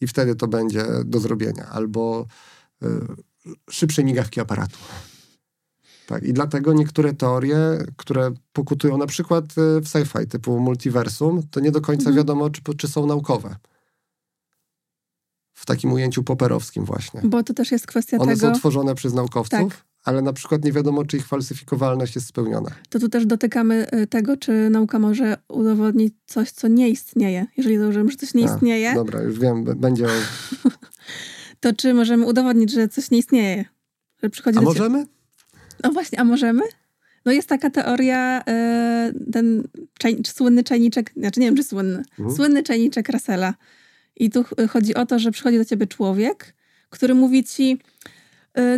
I 0.00 0.06
wtedy 0.06 0.34
to 0.34 0.48
będzie 0.48 0.86
do 1.04 1.20
zrobienia. 1.20 1.66
Albo 1.66 2.26
y, 2.82 2.86
szybszej 3.70 4.04
migawki 4.04 4.40
aparatu. 4.40 4.78
Tak. 6.06 6.22
I 6.22 6.32
dlatego 6.32 6.72
niektóre 6.72 7.12
teorie, 7.14 7.56
które 7.96 8.30
pokutują 8.52 8.98
na 8.98 9.06
przykład 9.06 9.44
y, 9.44 9.80
w 9.80 9.84
sci-fi 9.84 10.26
typu 10.26 10.60
multiversum, 10.60 11.42
to 11.50 11.60
nie 11.60 11.70
do 11.70 11.80
końca 11.80 12.02
mhm. 12.02 12.16
wiadomo, 12.16 12.50
czy, 12.50 12.62
czy 12.76 12.88
są 12.88 13.06
naukowe 13.06 13.56
w 15.60 15.66
takim 15.66 15.92
ujęciu 15.92 16.22
poperowskim 16.22 16.84
właśnie. 16.84 17.20
Bo 17.24 17.42
to 17.42 17.54
też 17.54 17.72
jest 17.72 17.86
kwestia 17.86 18.16
One 18.16 18.34
tego... 18.34 18.46
One 18.46 18.54
są 18.54 18.60
tworzone 18.60 18.94
przez 18.94 19.14
naukowców, 19.14 19.58
tak. 19.58 19.84
Ale 20.04 20.22
na 20.22 20.32
przykład 20.32 20.64
nie 20.64 20.72
wiadomo, 20.72 21.04
czy 21.04 21.16
ich 21.16 21.26
falsyfikowalność 21.26 22.14
jest 22.14 22.26
spełniona. 22.26 22.70
To 22.88 22.98
tu 22.98 23.08
też 23.08 23.26
dotykamy 23.26 23.86
y, 23.94 24.06
tego, 24.06 24.36
czy 24.36 24.70
nauka 24.70 24.98
może 24.98 25.36
udowodnić 25.48 26.14
coś, 26.26 26.50
co 26.50 26.68
nie 26.68 26.88
istnieje. 26.88 27.46
Jeżeli 27.56 27.78
założymy, 27.78 28.10
że 28.10 28.16
coś 28.16 28.34
nie 28.34 28.50
A, 28.50 28.54
istnieje... 28.54 28.94
Dobra, 28.94 29.22
już 29.22 29.38
wiem, 29.38 29.64
będzie... 29.64 30.06
to 31.60 31.72
czy 31.72 31.94
możemy 31.94 32.26
udowodnić, 32.26 32.72
że 32.72 32.88
coś 32.88 33.10
nie 33.10 33.18
istnieje? 33.18 33.64
Że 34.22 34.30
przychodzi 34.30 34.58
A 34.58 34.62
możemy? 34.62 35.06
No 35.84 35.92
właśnie, 35.92 36.20
a 36.20 36.24
możemy? 36.24 36.62
No 37.24 37.32
jest 37.32 37.48
taka 37.48 37.70
teoria, 37.70 38.40
y, 38.40 39.30
ten 39.32 39.68
czaj, 39.98 40.22
słynny 40.26 40.64
czajniczek, 40.64 41.12
znaczy 41.16 41.40
nie 41.40 41.46
wiem, 41.46 41.56
czy 41.56 41.64
słynny, 41.64 42.02
mhm. 42.18 42.36
słynny 42.36 42.62
czajniczek 42.62 43.08
Russella 43.08 43.54
i 44.16 44.30
tu 44.30 44.44
chodzi 44.70 44.94
o 44.94 45.06
to, 45.06 45.18
że 45.18 45.30
przychodzi 45.30 45.58
do 45.58 45.64
ciebie 45.64 45.86
człowiek, 45.86 46.54
który 46.90 47.14
mówi 47.14 47.44
ci, 47.44 47.78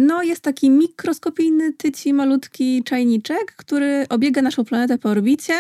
no 0.01 0.23
jest 0.23 0.41
taki 0.41 0.71
mikroskopijny, 0.71 1.73
tyci, 1.73 2.15
malutki 2.15 2.85
czajniczek, 2.85 3.55
który 3.57 4.07
obiega 4.09 4.43
naszą 4.43 4.65
planetę 4.65 4.99
po 4.99 5.09
orbicie, 5.09 5.55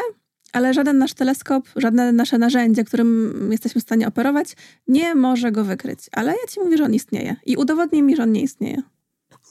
ale 0.53 0.75
żaden 0.75 0.99
nasz 0.99 1.15
teleskop, 1.15 1.69
żadne 1.77 2.13
nasze 2.13 2.39
narzędzie, 2.39 2.85
którym 2.85 3.49
jesteśmy 3.51 3.81
w 3.81 3.85
stanie 3.85 4.09
operować, 4.09 4.57
nie 4.89 5.15
może 5.15 5.53
go 5.53 5.65
wykryć. 5.65 5.99
Ale 6.13 6.33
ja 6.33 6.49
ci 6.49 6.61
mówię, 6.61 6.79
że 6.79 6.85
on 6.85 6.95
istnieje 6.95 7.37
i 7.47 7.57
udowodnij 7.57 8.03
mi, 8.03 8.17
że 8.17 8.23
on 8.23 8.33
nie 8.33 8.43
istnieje. 8.43 8.83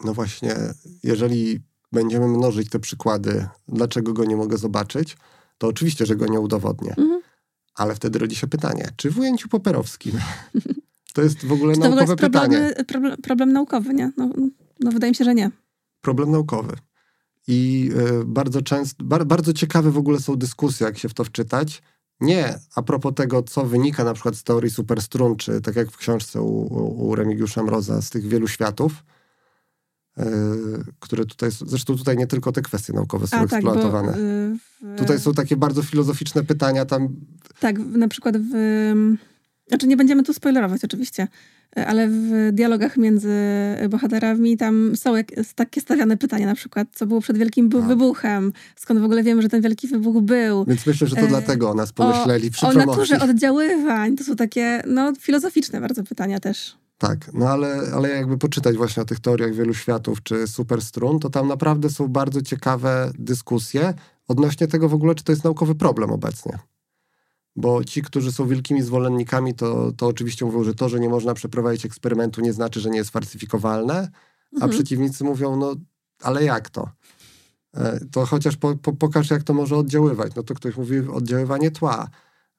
No 0.04 0.14
właśnie, 0.14 0.56
jeżeli 1.04 1.60
będziemy 1.92 2.28
mnożyć 2.28 2.70
te 2.70 2.80
przykłady, 2.80 3.48
dlaczego 3.68 4.14
go 4.14 4.26
nie 4.26 4.36
mogę 4.36 4.58
zobaczyć, 4.58 5.18
to 5.58 5.68
oczywiście, 5.68 6.06
że 6.06 6.16
go 6.16 6.28
nie 6.28 6.40
udowodnię. 6.40 6.90
Mhm. 6.98 7.22
Ale 7.76 7.96
wtedy 7.96 8.20
rodzi 8.20 8.36
się 8.36 8.48
pytanie, 8.48 8.90
czy 8.96 9.12
w 9.12 9.20
ujęciu 9.20 9.50
poperowskim 9.50 10.14
to 11.14 11.22
jest 11.22 11.46
w 11.46 11.52
ogóle 11.52 11.74
czy 11.74 11.82
to 11.82 11.90
naukowe 11.90 12.06
w 12.06 12.12
ogóle 12.12 12.58
jest 12.58 12.68
pytanie? 12.68 12.86
Problem, 12.88 13.18
problem 13.22 13.54
naukowy, 13.54 13.94
nie? 13.94 14.12
No, 14.18 14.30
no, 14.80 14.92
wydaje 14.92 15.12
mi 15.12 15.16
się, 15.16 15.26
że 15.26 15.36
nie. 15.36 15.52
Problem 16.02 16.32
naukowy. 16.32 16.74
I 17.48 17.90
y, 18.22 18.26
bardzo 18.26 18.62
często, 18.62 19.04
bar, 19.04 19.26
bardzo 19.26 19.54
ciekawe 19.54 19.92
w 19.92 19.98
ogóle 19.98 20.20
są 20.20 20.36
dyskusje, 20.36 20.86
jak 20.86 20.98
się 20.98 21.10
w 21.10 21.14
to 21.14 21.24
wczytać. 21.24 21.82
Nie 22.20 22.60
a 22.76 22.82
propos 22.82 23.14
tego, 23.16 23.44
co 23.44 23.66
wynika 23.66 24.04
na 24.04 24.14
przykład 24.14 24.36
z 24.36 24.44
teorii 24.44 24.72
superstrun, 24.72 25.36
czy 25.36 25.62
tak 25.62 25.76
jak 25.76 25.92
w 25.92 25.98
książce 25.98 26.42
u, 26.42 27.08
u 27.08 27.16
Remigiusza 27.16 27.64
Mroza, 27.64 28.02
z 28.02 28.10
tych 28.10 28.28
wielu 28.28 28.48
światów, 28.48 29.04
y, 30.20 30.24
które 31.00 31.26
tutaj, 31.26 31.50
zresztą 31.66 31.98
tutaj 31.98 32.18
nie 32.18 32.28
tylko 32.28 32.52
te 32.52 32.62
kwestie 32.62 32.94
naukowe 32.94 33.28
są 33.28 33.38
a, 33.38 33.44
eksploatowane. 33.44 34.12
Tak, 34.12 34.22
bo, 34.22 34.88
y, 34.88 34.96
w... 34.96 35.00
Tutaj 35.00 35.20
są 35.20 35.34
takie 35.34 35.58
bardzo 35.58 35.84
filozoficzne 35.84 36.44
pytania 36.44 36.86
tam. 36.86 37.08
Tak, 37.60 37.80
na 37.80 38.08
przykład 38.08 38.38
w... 38.38 38.54
Znaczy 39.72 39.88
nie 39.88 39.98
będziemy 39.98 40.24
tu 40.24 40.34
spoilerować 40.34 40.84
oczywiście, 40.84 41.28
ale 41.76 42.08
w 42.08 42.50
dialogach 42.52 42.98
między 42.98 43.34
bohaterami 43.90 44.58
tam 44.58 44.96
są 44.96 45.16
jak, 45.16 45.28
takie 45.56 45.82
stawiane 45.82 46.18
pytania, 46.18 46.46
na 46.46 46.56
przykład, 46.56 46.88
co 46.92 47.06
było 47.06 47.22
przed 47.22 47.38
wielkim 47.38 47.70
tak. 47.70 47.82
wybuchem, 47.82 48.54
skąd 48.76 49.00
w 49.00 49.04
ogóle 49.04 49.24
wiemy, 49.24 49.42
że 49.42 49.50
ten 49.50 49.62
wielki 49.62 49.88
wybuch 49.88 50.24
był. 50.24 50.66
Więc 50.66 50.86
myślę, 50.86 51.08
że 51.08 51.16
to 51.16 51.22
e, 51.22 51.28
dlatego 51.28 51.70
o 51.70 51.74
nas 51.74 51.94
pomyśleli 51.94 52.52
przy 52.52 52.66
o 52.66 52.70
promocji. 52.70 52.90
O 52.90 52.92
naturze 52.92 53.20
oddziaływań, 53.20 54.16
to 54.16 54.24
są 54.24 54.36
takie 54.36 54.84
no, 54.88 55.14
filozoficzne 55.20 55.82
bardzo 55.82 56.04
pytania 56.04 56.40
też. 56.40 56.78
Tak, 56.98 57.34
no 57.34 57.50
ale, 57.50 57.82
ale 57.96 58.10
jakby 58.10 58.38
poczytać 58.38 58.78
właśnie 58.78 59.04
o 59.04 59.06
tych 59.06 59.20
teoriach 59.20 59.54
wielu 59.54 59.74
światów 59.74 60.24
czy 60.24 60.48
superstrun, 60.48 61.20
to 61.20 61.30
tam 61.30 61.48
naprawdę 61.48 61.90
są 61.90 62.08
bardzo 62.08 62.42
ciekawe 62.42 63.12
dyskusje 63.20 63.94
odnośnie 64.28 64.68
tego 64.68 64.90
w 64.90 64.94
ogóle, 64.94 65.16
czy 65.16 65.24
to 65.24 65.32
jest 65.32 65.44
naukowy 65.44 65.76
problem 65.76 66.12
obecnie. 66.12 66.60
Bo 67.56 67.84
ci, 67.84 68.02
którzy 68.02 68.32
są 68.32 68.48
wielkimi 68.48 68.82
zwolennikami, 68.82 69.54
to, 69.54 69.92
to 69.92 70.08
oczywiście 70.08 70.46
mówią, 70.46 70.64
że 70.64 70.74
to, 70.74 70.90
że 70.90 71.00
nie 71.00 71.10
można 71.10 71.34
przeprowadzić 71.34 71.86
eksperymentu, 71.86 72.42
nie 72.42 72.54
znaczy, 72.54 72.80
że 72.80 72.90
nie 72.90 72.98
jest 72.98 73.10
falsyfikowalne, 73.10 74.12
a 74.52 74.54
mhm. 74.54 74.72
przeciwnicy 74.72 75.24
mówią, 75.24 75.56
no 75.56 75.76
ale 76.22 76.44
jak 76.44 76.70
to? 76.70 76.90
E, 77.74 78.00
to 78.12 78.26
chociaż 78.26 78.58
po, 78.58 78.76
po, 78.76 78.94
pokaż, 78.94 79.30
jak 79.30 79.44
to 79.44 79.54
może 79.54 79.78
oddziaływać. 79.78 80.36
No 80.36 80.44
to 80.44 80.54
ktoś 80.54 80.78
mówi 80.78 81.00
oddziaływanie 81.00 81.72
tła, 81.72 82.10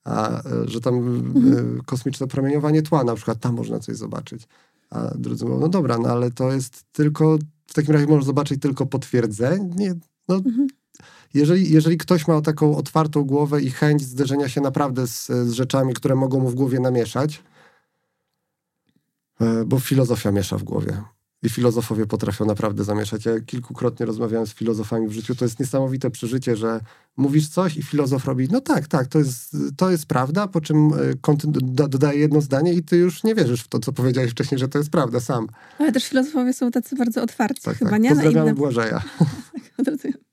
a, 0.04 0.42
e, 0.42 0.42
że 0.68 0.80
tam 0.80 0.94
mhm. 0.94 1.78
E, 1.78 1.82
kosmiczne 1.82 2.26
promieniowanie 2.26 2.82
tła, 2.82 3.04
na 3.04 3.14
przykład 3.14 3.40
tam 3.40 3.54
można 3.54 3.78
coś 3.78 3.96
zobaczyć. 3.96 4.48
A 4.90 5.14
drudzy 5.14 5.44
mówią, 5.44 5.60
no 5.60 5.68
dobra, 5.68 5.98
no 5.98 6.08
ale 6.08 6.30
to 6.30 6.52
jest 6.52 6.84
tylko, 6.92 7.38
w 7.66 7.74
takim 7.74 7.94
razie 7.94 8.06
można 8.06 8.26
zobaczyć 8.26 8.60
tylko 8.60 8.86
potwierdzenie. 8.86 9.94
No, 10.28 10.34
mhm 10.34 10.68
jeżeli, 11.34 11.70
jeżeli 11.70 11.98
ktoś 11.98 12.28
ma 12.28 12.40
taką 12.40 12.76
otwartą 12.76 13.24
głowę 13.24 13.62
i 13.62 13.70
chęć 13.70 14.02
zderzenia 14.02 14.48
się 14.48 14.60
naprawdę 14.60 15.06
z, 15.06 15.26
z 15.26 15.52
rzeczami, 15.52 15.94
które 15.94 16.14
mogą 16.14 16.40
mu 16.40 16.48
w 16.48 16.54
głowie 16.54 16.80
namieszać, 16.80 17.42
e, 19.40 19.64
bo 19.64 19.80
filozofia 19.80 20.32
miesza 20.32 20.58
w 20.58 20.62
głowie. 20.62 21.02
I 21.44 21.48
filozofowie 21.48 22.06
potrafią 22.06 22.44
naprawdę 22.44 22.84
zamieszać. 22.84 23.24
Ja 23.24 23.40
kilkukrotnie 23.40 24.06
rozmawiałem 24.06 24.46
z 24.46 24.54
filozofami 24.54 25.08
w 25.08 25.12
życiu. 25.12 25.34
To 25.34 25.44
jest 25.44 25.60
niesamowite 25.60 26.10
przeżycie, 26.10 26.56
że 26.56 26.80
mówisz 27.16 27.48
coś 27.48 27.76
i 27.76 27.82
filozof 27.82 28.24
robi, 28.24 28.48
no 28.50 28.60
tak, 28.60 28.88
tak, 28.88 29.06
to 29.06 29.18
jest, 29.18 29.56
to 29.76 29.90
jest 29.90 30.06
prawda, 30.06 30.46
po 30.48 30.60
czym 30.60 30.90
e, 30.92 31.88
dodaje 31.88 32.18
jedno 32.18 32.40
zdanie 32.40 32.74
i 32.74 32.82
ty 32.82 32.96
już 32.96 33.24
nie 33.24 33.34
wierzysz 33.34 33.62
w 33.62 33.68
to, 33.68 33.78
co 33.78 33.92
powiedziałeś 33.92 34.30
wcześniej, 34.30 34.58
że 34.58 34.68
to 34.68 34.78
jest 34.78 34.90
prawda 34.90 35.20
sam. 35.20 35.46
Ale 35.78 35.92
też 35.92 36.08
filozofowie 36.08 36.52
są 36.52 36.70
tacy 36.70 36.96
bardzo 36.96 37.22
otwarci 37.22 37.62
tak, 37.62 37.76
chyba, 37.76 37.90
tak. 37.90 38.02
nie? 38.02 38.08
Pozdrawiamy 38.08 38.50
inne... 38.50 38.54
Błażeja. 38.54 39.02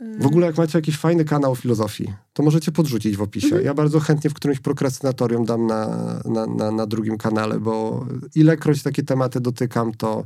W 0.00 0.26
ogóle 0.26 0.46
jak 0.46 0.58
macie 0.58 0.78
jakiś 0.78 0.96
fajny 0.96 1.24
kanał 1.24 1.56
filozofii, 1.56 2.14
to 2.32 2.42
możecie 2.42 2.72
podrzucić 2.72 3.16
w 3.16 3.22
opisie. 3.22 3.46
Mhm. 3.46 3.64
Ja 3.64 3.74
bardzo 3.74 4.00
chętnie 4.00 4.30
w 4.30 4.34
którymś 4.34 4.60
prokrastynatorium 4.60 5.44
dam 5.44 5.66
na, 5.66 5.86
na, 6.24 6.46
na, 6.46 6.70
na, 6.70 6.86
drugim 6.86 7.18
kanale, 7.18 7.60
bo 7.60 8.06
ilekroć 8.34 8.82
takie 8.82 9.02
tematy 9.02 9.40
dotykam, 9.40 9.94
to, 9.94 10.24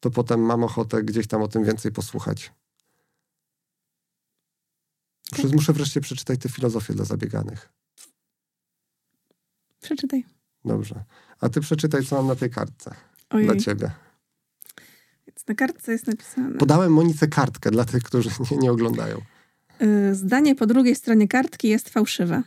to 0.00 0.10
potem 0.10 0.40
mam 0.40 0.64
ochotę 0.64 1.02
gdzieś 1.02 1.26
tam 1.26 1.42
o 1.42 1.48
tym 1.48 1.64
więcej 1.64 1.92
posłuchać. 1.92 2.52
Tak. 5.30 5.52
Muszę 5.52 5.72
wreszcie 5.72 6.00
przeczytać 6.00 6.40
tę 6.40 6.48
filozofię 6.48 6.94
dla 6.94 7.04
zabieganych. 7.04 7.72
Przeczytaj. 9.82 10.24
Dobrze. 10.64 11.04
A 11.40 11.48
ty 11.48 11.60
przeczytaj, 11.60 12.04
co 12.04 12.16
mam 12.16 12.26
na 12.26 12.36
tej 12.36 12.50
kartce 12.50 12.94
Ojej. 13.30 13.46
dla 13.46 13.56
ciebie. 13.56 13.90
Na 15.48 15.54
kartce 15.54 15.92
jest 15.92 16.06
napisane. 16.06 16.58
Podałem 16.58 16.92
Monice 16.92 17.28
kartkę 17.28 17.70
dla 17.70 17.84
tych, 17.84 18.02
którzy 18.02 18.30
nie, 18.50 18.56
nie 18.56 18.72
oglądają. 18.72 19.20
Y, 19.82 20.14
zdanie 20.14 20.54
po 20.54 20.66
drugiej 20.66 20.94
stronie 20.94 21.28
kartki 21.28 21.68
jest 21.68 21.88
fałszywe. 21.88 22.42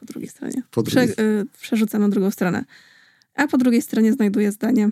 Po 0.00 0.06
drugiej 0.06 0.28
stronie. 0.30 0.62
Po 0.70 0.82
drugiej... 0.82 1.08
Prze, 1.08 1.22
y, 1.22 1.46
przerzucam 1.60 2.00
na 2.00 2.08
drugą 2.08 2.30
stronę. 2.30 2.64
A 3.34 3.48
po 3.48 3.58
drugiej 3.58 3.82
stronie 3.82 4.12
znajduję 4.12 4.52
zdanie. 4.52 4.88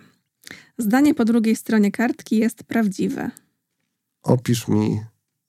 Zdanie 0.79 1.15
po 1.15 1.25
drugiej 1.25 1.57
stronie 1.57 1.91
kartki 1.91 2.37
jest 2.37 2.65
prawdziwe. 2.65 3.31
Opisz 4.23 4.69
mi 4.69 5.01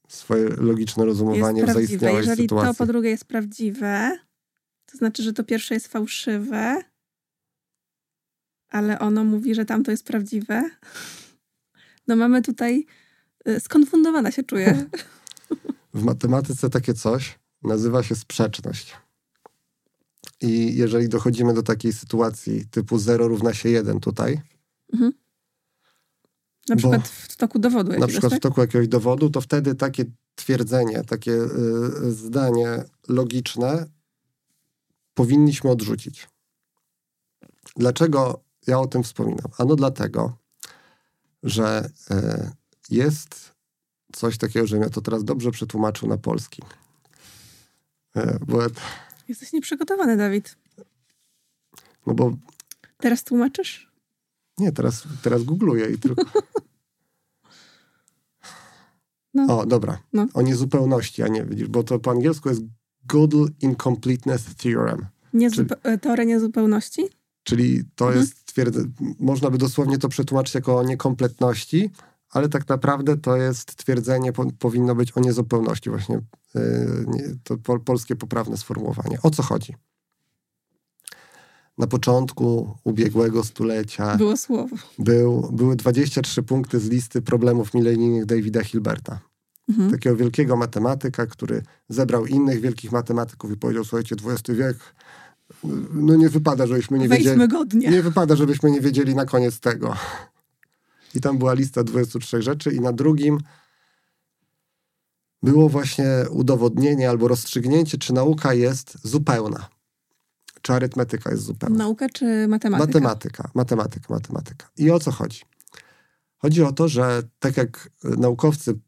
swoje 0.08 0.50
logiczne 0.50 1.06
rozumowanie 1.06 1.66
w 1.66 1.74
zaistniałej 1.74 2.18
Jeżeli 2.18 2.44
sytuacji. 2.44 2.72
to 2.72 2.78
po 2.78 2.86
drugie 2.86 3.10
jest 3.10 3.26
prawdziwe, 3.26 4.18
to 4.86 4.98
znaczy, 4.98 5.24
że 5.24 5.34
to 5.34 5.44
pierwsze 5.44 5.74
jest 5.74 5.88
fałszywe, 5.88 6.84
ale 8.72 9.00
ono 9.00 9.24
mówi, 9.24 9.56
że 9.56 9.66
tamto 9.66 9.92
jest 9.92 10.06
prawdziwe. 10.06 10.70
No 12.08 12.16
mamy 12.16 12.42
tutaj, 12.42 12.86
y, 13.48 13.60
skonfundowana 13.60 14.32
się 14.32 14.44
czuję. 14.44 14.86
W 15.94 16.04
matematyce 16.04 16.70
takie 16.70 16.94
coś 16.94 17.40
nazywa 17.64 18.04
się 18.04 18.16
sprzeczność. 18.16 18.94
I 20.42 20.76
jeżeli 20.76 21.10
dochodzimy 21.10 21.54
do 21.54 21.64
takiej 21.64 21.94
sytuacji 21.94 22.66
typu 22.66 22.98
0 22.98 23.28
równa 23.28 23.54
się 23.54 23.70
1 23.70 24.00
tutaj, 24.00 24.42
mhm. 24.94 25.12
Na 26.70 26.76
przykład 26.76 27.08
w 27.08 27.38
toku 27.38 27.60
dowodu. 27.60 28.00
Na 28.00 28.08
przykład 28.08 28.32
tak? 28.32 28.40
w 28.40 28.44
toku 28.44 28.62
jakiegoś 28.62 28.88
dowodu, 28.88 29.30
to 29.30 29.42
wtedy 29.42 29.76
takie 29.76 30.06
twierdzenie, 30.36 31.04
takie 31.04 31.32
y, 31.32 32.12
zdanie 32.12 32.84
logiczne 33.08 33.86
powinniśmy 35.14 35.70
odrzucić. 35.70 36.30
Dlaczego 37.76 38.44
ja 38.68 38.80
o 38.80 38.88
tym 38.88 39.04
wspominam? 39.04 39.48
Ano 39.58 39.76
dlatego, 39.76 40.38
że 41.44 41.90
e, 42.12 42.52
jest 42.90 43.52
coś 44.14 44.38
takiego, 44.38 44.68
że 44.68 44.78
ja 44.78 44.90
to 44.90 45.02
teraz 45.02 45.24
dobrze 45.24 45.52
przetłumaczył 45.52 46.08
na 46.08 46.18
polski. 46.18 46.62
E, 48.16 48.40
bo... 48.48 48.60
Jesteś 49.28 49.54
nieprzygotowany, 49.54 50.18
Dawid. 50.18 50.58
No 52.08 52.14
bo... 52.14 52.38
Teraz 52.98 53.24
tłumaczysz? 53.24 53.92
Nie, 54.58 54.72
teraz, 54.72 55.04
teraz 55.22 55.44
googluję 55.44 55.90
i 55.90 55.98
tylko... 55.98 56.24
No. 59.34 59.60
O, 59.60 59.66
dobra. 59.66 60.00
No. 60.14 60.28
O 60.34 60.42
niezupełności, 60.42 61.24
a 61.24 61.28
nie 61.28 61.44
widzisz, 61.44 61.68
bo 61.68 61.84
to 61.84 62.00
po 62.00 62.12
angielsku 62.12 62.50
jest 62.50 62.62
Gödel 63.08 63.48
Incompleteness 63.62 64.56
Theorem. 64.56 65.06
Niezupe- 65.34 65.76
e, 65.84 65.98
Teoria 65.98 66.24
niezupełności? 66.24 67.10
Czyli 67.44 67.84
to 67.96 68.06
Mhm. 68.06 68.20
jest 68.22 68.46
twierdze, 68.46 68.84
można 69.20 69.50
by 69.50 69.58
dosłownie 69.58 69.98
to 69.98 70.10
przetłumaczyć 70.10 70.56
jako 70.56 70.78
o 70.78 70.84
niekompletności, 70.84 71.90
ale 72.30 72.50
tak 72.50 72.70
naprawdę 72.70 73.18
to 73.18 73.36
jest 73.38 73.76
twierdzenie, 73.76 74.34
po, 74.34 74.46
powinno 74.60 74.96
być 74.96 75.12
o 75.12 75.20
niezupełności. 75.20 75.90
Właśnie 75.90 76.20
yy, 76.56 77.38
to 77.44 77.58
pol, 77.58 77.80
polskie 77.80 78.16
poprawne 78.16 78.58
sformułowanie. 78.58 79.18
O 79.24 79.30
co 79.30 79.44
chodzi? 79.44 79.76
Na 81.78 81.88
początku 81.88 82.78
ubiegłego 82.84 83.44
stulecia 83.44 84.18
Było 84.18 84.38
słowo. 84.38 84.76
był, 85.00 85.50
były 85.54 85.76
23 85.76 86.44
punkty 86.44 86.80
z 86.80 86.90
listy 86.90 87.22
problemów 87.22 87.74
milenijnych 87.74 88.26
Davida 88.26 88.64
Hilberta. 88.64 89.20
Mhm. 89.70 89.92
Takiego 89.92 90.16
wielkiego 90.16 90.56
matematyka, 90.56 91.26
który 91.26 91.64
zebrał 91.90 92.26
innych 92.26 92.62
wielkich 92.62 92.92
matematyków 92.92 93.52
i 93.52 93.58
powiedział, 93.58 93.84
słuchajcie, 93.84 94.16
XX 94.26 94.58
wiek, 94.60 94.78
no 95.94 96.16
nie 96.16 96.30
wypada, 96.30 96.68
żebyśmy 96.68 97.00
nie 97.00 97.10
wiedzieli... 97.10 97.26
Wejdźmy 97.26 97.48
godnie. 97.48 97.90
Nie 97.90 98.02
wypada, 98.02 98.36
żebyśmy 98.36 98.72
nie 98.72 98.82
wiedzieli 98.82 99.16
na 99.16 99.26
koniec 99.26 99.60
tego. 99.60 99.96
I 101.16 101.22
tam 101.22 101.38
była 101.38 101.54
lista 101.54 101.84
23 101.84 102.42
rzeczy, 102.42 102.72
i 102.72 102.80
na 102.80 102.94
drugim 102.94 103.38
było 105.44 105.70
właśnie 105.70 106.08
udowodnienie 106.30 107.10
albo 107.10 107.28
rozstrzygnięcie, 107.28 107.98
czy 107.98 108.14
nauka 108.14 108.54
jest 108.54 108.98
zupełna. 109.04 109.70
Czy 110.62 110.74
arytmetyka 110.74 111.32
jest 111.32 111.44
zupełna. 111.44 111.78
Nauka 111.78 112.10
czy 112.10 112.48
matematyka? 112.48 112.86
Matematyka, 112.86 113.50
matematyka, 113.54 114.14
matematyka. 114.14 114.70
I 114.78 114.92
o 114.92 115.00
co 115.00 115.12
chodzi? 115.12 115.42
Chodzi 116.38 116.64
o 116.64 116.72
to, 116.72 116.88
że 116.88 117.24
tak 117.40 117.58
jak 117.58 117.90
naukowcy 118.04 118.80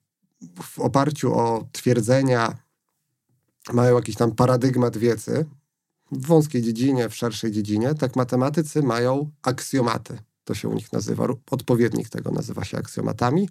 w 0.61 0.79
oparciu 0.79 1.33
o 1.33 1.67
twierdzenia 1.71 2.57
mają 3.73 3.95
jakiś 3.95 4.15
tam 4.15 4.31
paradygmat 4.31 4.97
wiedzy, 4.97 5.45
w 6.13 6.27
wąskiej 6.27 6.61
dziedzinie, 6.61 7.09
w 7.09 7.15
szerszej 7.15 7.51
dziedzinie, 7.51 7.95
tak 7.95 8.15
matematycy 8.15 8.83
mają 8.83 9.31
aksjomaty. 9.41 10.17
To 10.43 10.53
się 10.53 10.69
u 10.69 10.73
nich 10.73 10.93
nazywa, 10.93 11.27
odpowiednik 11.51 12.09
tego 12.09 12.31
nazywa 12.31 12.63
się 12.63 12.77
aksjomatami. 12.77 13.49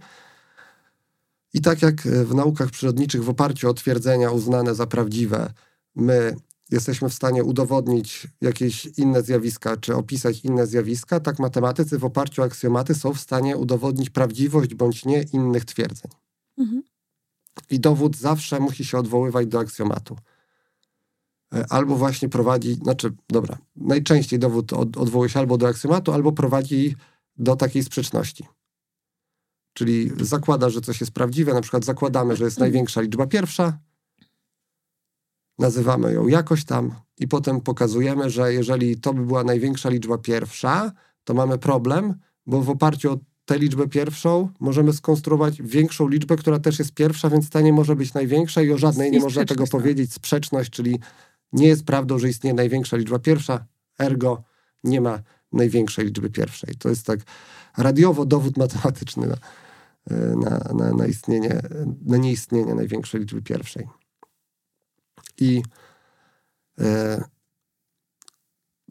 I 1.54 1.60
tak 1.60 1.82
jak 1.82 2.02
w 2.02 2.34
naukach 2.34 2.70
przyrodniczych 2.70 3.24
w 3.24 3.28
oparciu 3.28 3.70
o 3.70 3.74
twierdzenia 3.74 4.30
uznane 4.30 4.74
za 4.74 4.86
prawdziwe, 4.86 5.52
my 5.94 6.36
jesteśmy 6.70 7.08
w 7.08 7.14
stanie 7.14 7.44
udowodnić 7.44 8.26
jakieś 8.40 8.86
inne 8.86 9.22
zjawiska, 9.22 9.76
czy 9.76 9.94
opisać 9.94 10.44
inne 10.44 10.66
zjawiska, 10.66 11.20
tak 11.20 11.38
matematycy 11.38 11.98
w 11.98 12.04
oparciu 12.04 12.42
o 12.42 12.44
aksjomaty 12.44 12.94
są 12.94 13.14
w 13.14 13.20
stanie 13.20 13.56
udowodnić 13.56 14.10
prawdziwość 14.10 14.74
bądź 14.74 15.04
nie 15.04 15.22
innych 15.22 15.64
twierdzeń. 15.64 16.10
Mhm. 16.58 16.82
I 17.70 17.80
dowód 17.80 18.16
zawsze 18.16 18.60
musi 18.60 18.84
się 18.84 18.98
odwoływać 18.98 19.46
do 19.46 19.60
aksjomatu. 19.60 20.16
E, 21.54 21.66
Albo 21.68 21.96
właśnie 21.96 22.28
prowadzi, 22.28 22.74
znaczy, 22.74 23.12
dobra, 23.28 23.58
najczęściej 23.76 24.38
dowód 24.38 24.72
od, 24.72 24.96
odwołuje 24.96 25.30
się 25.30 25.40
albo 25.40 25.58
do 25.58 25.68
aksjomatu, 25.68 26.12
albo 26.12 26.32
prowadzi 26.32 26.96
do 27.36 27.56
takiej 27.56 27.82
sprzeczności. 27.82 28.46
Czyli 29.72 30.10
zakłada, 30.20 30.70
że 30.70 30.80
coś 30.80 31.00
jest 31.00 31.12
prawdziwe, 31.12 31.54
na 31.54 31.60
przykład 31.60 31.84
zakładamy, 31.84 32.36
że 32.36 32.44
jest 32.44 32.58
największa 32.58 33.00
liczba 33.00 33.26
pierwsza, 33.26 33.78
nazywamy 35.58 36.12
ją 36.12 36.26
jakoś 36.26 36.64
tam 36.64 36.94
i 37.18 37.28
potem 37.28 37.60
pokazujemy, 37.60 38.30
że 38.30 38.54
jeżeli 38.54 39.00
to 39.00 39.14
by 39.14 39.26
była 39.26 39.44
największa 39.44 39.88
liczba 39.88 40.18
pierwsza, 40.18 40.92
to 41.24 41.34
mamy 41.34 41.58
problem, 41.58 42.14
bo 42.46 42.62
w 42.62 42.70
oparciu 42.70 43.12
o 43.12 43.18
tę 43.44 43.58
liczbę 43.58 43.88
pierwszą 43.88 44.48
możemy 44.60 44.92
skonstruować 44.92 45.62
większą 45.62 46.08
liczbę, 46.08 46.36
która 46.36 46.58
też 46.58 46.78
jest 46.78 46.94
pierwsza, 46.94 47.30
więc 47.30 47.50
ta 47.50 47.60
nie 47.60 47.72
może 47.72 47.96
być 47.96 48.14
największa 48.14 48.62
i 48.62 48.72
o 48.72 48.78
żadnej 48.78 49.10
nie 49.10 49.20
można 49.20 49.44
tego 49.44 49.64
no. 49.64 49.70
powiedzieć. 49.70 50.12
Sprzeczność, 50.12 50.70
czyli 50.70 51.00
nie 51.52 51.66
jest 51.66 51.84
prawdą, 51.84 52.18
że 52.18 52.28
istnieje 52.28 52.54
największa 52.54 52.96
liczba 52.96 53.18
pierwsza, 53.18 53.66
ergo 53.98 54.42
nie 54.84 55.00
ma 55.00 55.22
największej 55.52 56.04
liczby 56.04 56.30
pierwszej. 56.30 56.74
To 56.74 56.88
jest 56.88 57.06
tak 57.06 57.20
radiowo 57.76 58.24
dowód 58.24 58.56
matematyczny 58.56 59.26
na, 59.26 59.36
na, 60.36 60.74
na, 60.74 60.92
na 60.92 61.06
istnienie, 61.06 61.62
na 62.04 62.16
nieistnienie 62.16 62.74
największej 62.74 63.20
liczby 63.20 63.42
pierwszej. 63.42 63.88
I 65.40 65.62
e, 66.80 67.24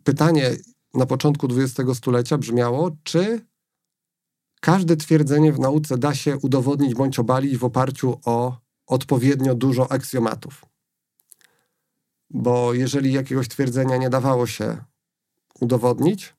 pytanie 0.03 0.51
na 0.93 1.05
początku 1.05 1.47
XX 1.47 1.97
stulecia 1.97 2.38
brzmiało, 2.38 2.91
czy 3.03 3.45
każde 4.62 4.95
twierdzenie 4.97 5.53
w 5.53 5.59
nauce 5.59 5.97
da 5.97 6.16
się 6.16 6.38
udowodnić 6.38 6.95
bądź 6.95 7.20
obalić 7.20 7.57
w 7.57 7.64
oparciu 7.64 8.20
o 8.26 8.57
odpowiednio 8.88 9.55
dużo 9.55 9.91
aksjomatów. 9.91 10.70
Bo 12.34 12.73
jeżeli 12.73 13.13
jakiegoś 13.13 13.47
twierdzenia 13.47 13.97
nie 13.97 14.09
dawało 14.09 14.47
się 14.47 14.77
udowodnić, 15.59 16.36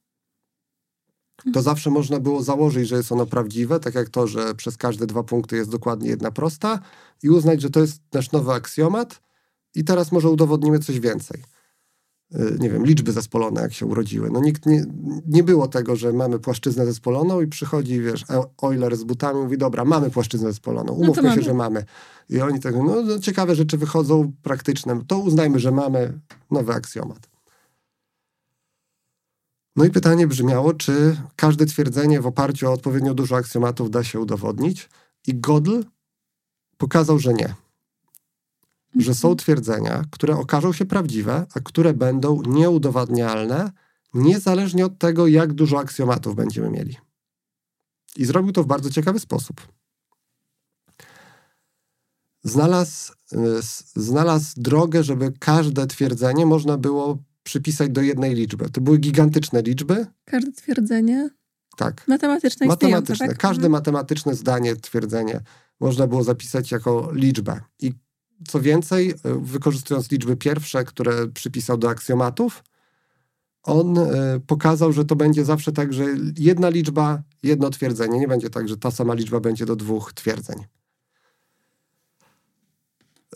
to 1.53 1.63
zawsze 1.63 1.91
można 1.91 2.21
było 2.21 2.43
założyć, 2.43 2.89
że 2.89 2.97
jest 2.97 3.13
ono 3.13 3.27
prawdziwe, 3.27 3.81
tak 3.81 3.95
jak 3.95 4.09
to, 4.09 4.27
że 4.27 4.55
przez 4.55 4.77
każde 4.77 5.07
dwa 5.07 5.23
punkty 5.23 5.57
jest 5.57 5.71
dokładnie 5.71 6.09
jedna 6.09 6.31
prosta 6.31 6.81
i 7.23 7.31
uznać, 7.31 7.61
że 7.61 7.71
to 7.71 7.81
jest 7.81 8.01
nasz 8.13 8.33
nowy 8.33 8.53
aksjomat 8.53 9.23
i 9.75 9.85
teraz 9.85 10.13
może 10.13 10.29
udowodnimy 10.29 10.79
coś 10.79 11.01
więcej. 11.01 11.43
Y, 12.35 12.57
Nie 12.61 12.71
wiem, 12.71 12.87
liczby 12.87 13.13
zespolone, 13.13 13.61
jak 13.61 13.73
się 13.73 13.87
urodziły. 13.87 14.31
No 14.31 14.41
nikt 14.41 14.67
nie, 14.67 14.85
nie 15.27 15.43
było 15.45 15.69
tego, 15.69 15.97
że 15.97 16.13
mamy 16.13 16.39
płaszczyznę 16.39 16.87
zespoloną 16.87 17.41
i 17.41 17.47
przychodzi, 17.47 18.01
wiesz, 18.01 18.25
E- 18.31 18.45
Euler 18.63 18.97
z 18.97 19.05
butami 19.05 19.41
mówi, 19.41 19.59
dobra, 19.59 19.85
mamy 19.85 20.11
płaszczyznę 20.11 20.49
zespoloną, 20.49 20.93
umówmy 20.93 21.23
się, 21.23 21.29
mamy. 21.29 21.43
że 21.43 21.55
mamy. 21.55 21.85
I 22.29 22.41
oni 22.41 22.61
tak, 22.61 22.75
no, 22.75 23.03
no 23.03 23.19
ciekawe 23.19 23.55
rzeczy 23.55 23.79
wychodzą 23.79 24.33
praktyczne, 24.43 25.01
to 25.07 25.19
uznajmy, 25.19 25.59
że 25.59 25.71
mamy 25.73 26.21
nowy 26.51 26.73
aksjomat. 26.73 27.29
No 29.77 29.85
i 29.85 29.91
pytanie 29.91 30.27
brzmiało, 30.27 30.75
czy 30.75 31.17
każde 31.37 31.67
twierdzenie 31.67 32.21
w 32.21 32.27
oparciu 32.27 32.69
o 32.69 32.73
odpowiednio 32.73 33.15
dużo 33.15 33.37
aksjomatów 33.37 33.91
da 33.91 34.05
się 34.05 34.21
udowodnić? 34.21 34.89
I 35.27 35.35
Gödel 35.41 35.85
pokazał, 36.77 37.19
że 37.19 37.35
nie. 37.35 37.55
Że 38.97 39.15
są 39.15 39.37
twierdzenia, 39.37 40.05
które 40.11 40.37
okażą 40.37 40.73
się 40.73 40.85
prawdziwe, 40.85 41.47
a 41.55 41.61
które 41.61 41.95
będą 41.95 42.43
nieudowadnialne, 42.47 43.73
niezależnie 44.15 44.87
od 44.87 44.99
tego, 44.99 45.27
jak 45.27 45.53
dużo 45.53 45.79
aksjomatów 45.79 46.35
będziemy 46.35 46.71
mieli. 46.71 46.97
I 48.17 48.25
zrobił 48.25 48.53
to 48.53 48.63
w 48.63 48.67
bardzo 48.67 48.91
ciekawy 48.91 49.21
sposób. 49.21 49.69
Znalazł, 52.45 53.13
s- 53.59 53.93
znalazł 53.97 54.53
drogę, 54.57 55.03
żeby 55.05 55.33
każde 55.39 55.87
twierdzenie 55.87 56.47
można 56.47 56.79
było 56.79 57.19
przypisać 57.43 57.91
do 57.91 58.03
jednej 58.03 58.35
liczby. 58.35 58.71
To 58.71 58.81
były 58.81 58.99
gigantyczne 58.99 59.63
liczby, 59.63 60.07
Każde 60.25 60.53
twierdzenie 60.53 61.31
tak. 61.77 62.09
matematyczne 62.09 62.67
Matematyczne. 62.67 63.29
tak? 63.29 63.39
Każde 63.39 63.57
Mhm. 63.67 63.73
matematyczne 63.73 64.35
zdanie, 64.35 64.77
twierdzenie 64.77 65.41
można 65.81 66.07
było 66.07 66.25
zapisać 66.25 66.71
jako 66.71 67.11
liczbę. 67.13 67.61
I 67.81 67.93
co 68.49 68.61
więcej, 68.61 69.11
y, 69.11 69.15
wykorzystując 69.41 70.11
liczby 70.11 70.37
pierwsze, 70.37 70.85
które 70.85 71.29
przypisał 71.29 71.77
do 71.77 71.91
aksjomatów, 71.91 72.65
on 73.63 73.99
y, 73.99 74.41
pokazał, 74.47 74.93
że 74.93 75.05
to 75.05 75.17
będzie 75.17 75.45
zawsze 75.45 75.73
tak, 75.73 75.93
że 75.93 76.05
jedna 76.39 76.69
liczba, 76.69 77.23
jedno 77.43 77.71
twierdzenie. 77.71 78.19
Nie 78.19 78.29
będzie 78.29 78.51
tak, 78.51 78.69
że 78.69 78.77
ta 78.77 78.91
sama 78.91 79.15
liczba 79.15 79.41
będzie 79.41 79.67
do 79.67 79.77
dwóch 79.77 80.13
twierdzeń. 80.13 80.57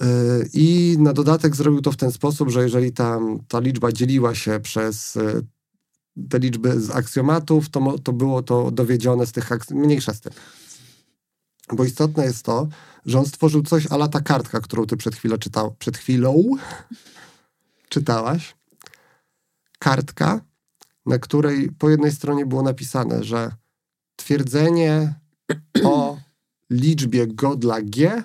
Y, 0.02 0.04
I 0.52 0.96
na 0.98 1.12
dodatek 1.12 1.56
zrobił 1.56 1.80
to 1.80 1.92
w 1.92 1.96
ten 1.96 2.12
sposób, 2.12 2.50
że 2.50 2.62
jeżeli 2.62 2.92
tam 2.92 3.38
ta 3.48 3.60
liczba 3.60 3.92
dzieliła 3.92 4.34
się 4.34 4.60
przez 4.60 5.18
te 6.30 6.38
liczby 6.38 6.80
z 6.80 6.90
aksjomatów, 6.90 7.68
to, 7.68 7.98
to 7.98 8.12
było 8.12 8.42
to 8.42 8.70
dowiedzione 8.70 9.26
z 9.26 9.32
tych 9.32 9.48
mniejsza 9.70 10.14
z 10.14 10.20
tym. 10.20 10.32
Bo 11.72 11.84
istotne 11.84 12.24
jest 12.24 12.42
to, 12.44 12.68
że 13.06 13.18
on 13.18 13.26
stworzył 13.26 13.62
coś 13.62 13.86
ala 13.86 14.08
ta 14.08 14.20
kartka, 14.20 14.60
którą 14.60 14.86
ty 14.86 14.96
przed 14.96 15.14
chwilą, 15.16 15.38
czytał, 15.38 15.74
przed 15.78 15.98
chwilą 15.98 16.42
czytałaś. 17.88 18.56
Kartka, 19.78 20.40
na 21.06 21.18
której 21.18 21.70
po 21.78 21.90
jednej 21.90 22.12
stronie 22.12 22.46
było 22.46 22.62
napisane, 22.62 23.24
że 23.24 23.50
twierdzenie 24.16 25.14
o 25.84 26.18
liczbie 26.70 27.26
godla 27.26 27.82
G 27.82 28.22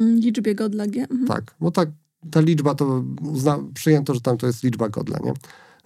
Mm, 0.00 0.20
Liczbie 0.20 0.54
Godla 0.54 0.86
G. 0.86 1.02
Mhm. 1.02 1.26
tak, 1.26 1.54
bo 1.60 1.70
tak, 1.70 1.88
ta 2.30 2.40
liczba 2.40 2.74
to 2.74 3.04
uzna, 3.22 3.58
przyjęto, 3.74 4.14
że 4.14 4.20
tam 4.20 4.36
to 4.38 4.46
jest 4.46 4.62
liczba 4.62 4.88
Godla, 4.88 5.18
nie? 5.24 5.34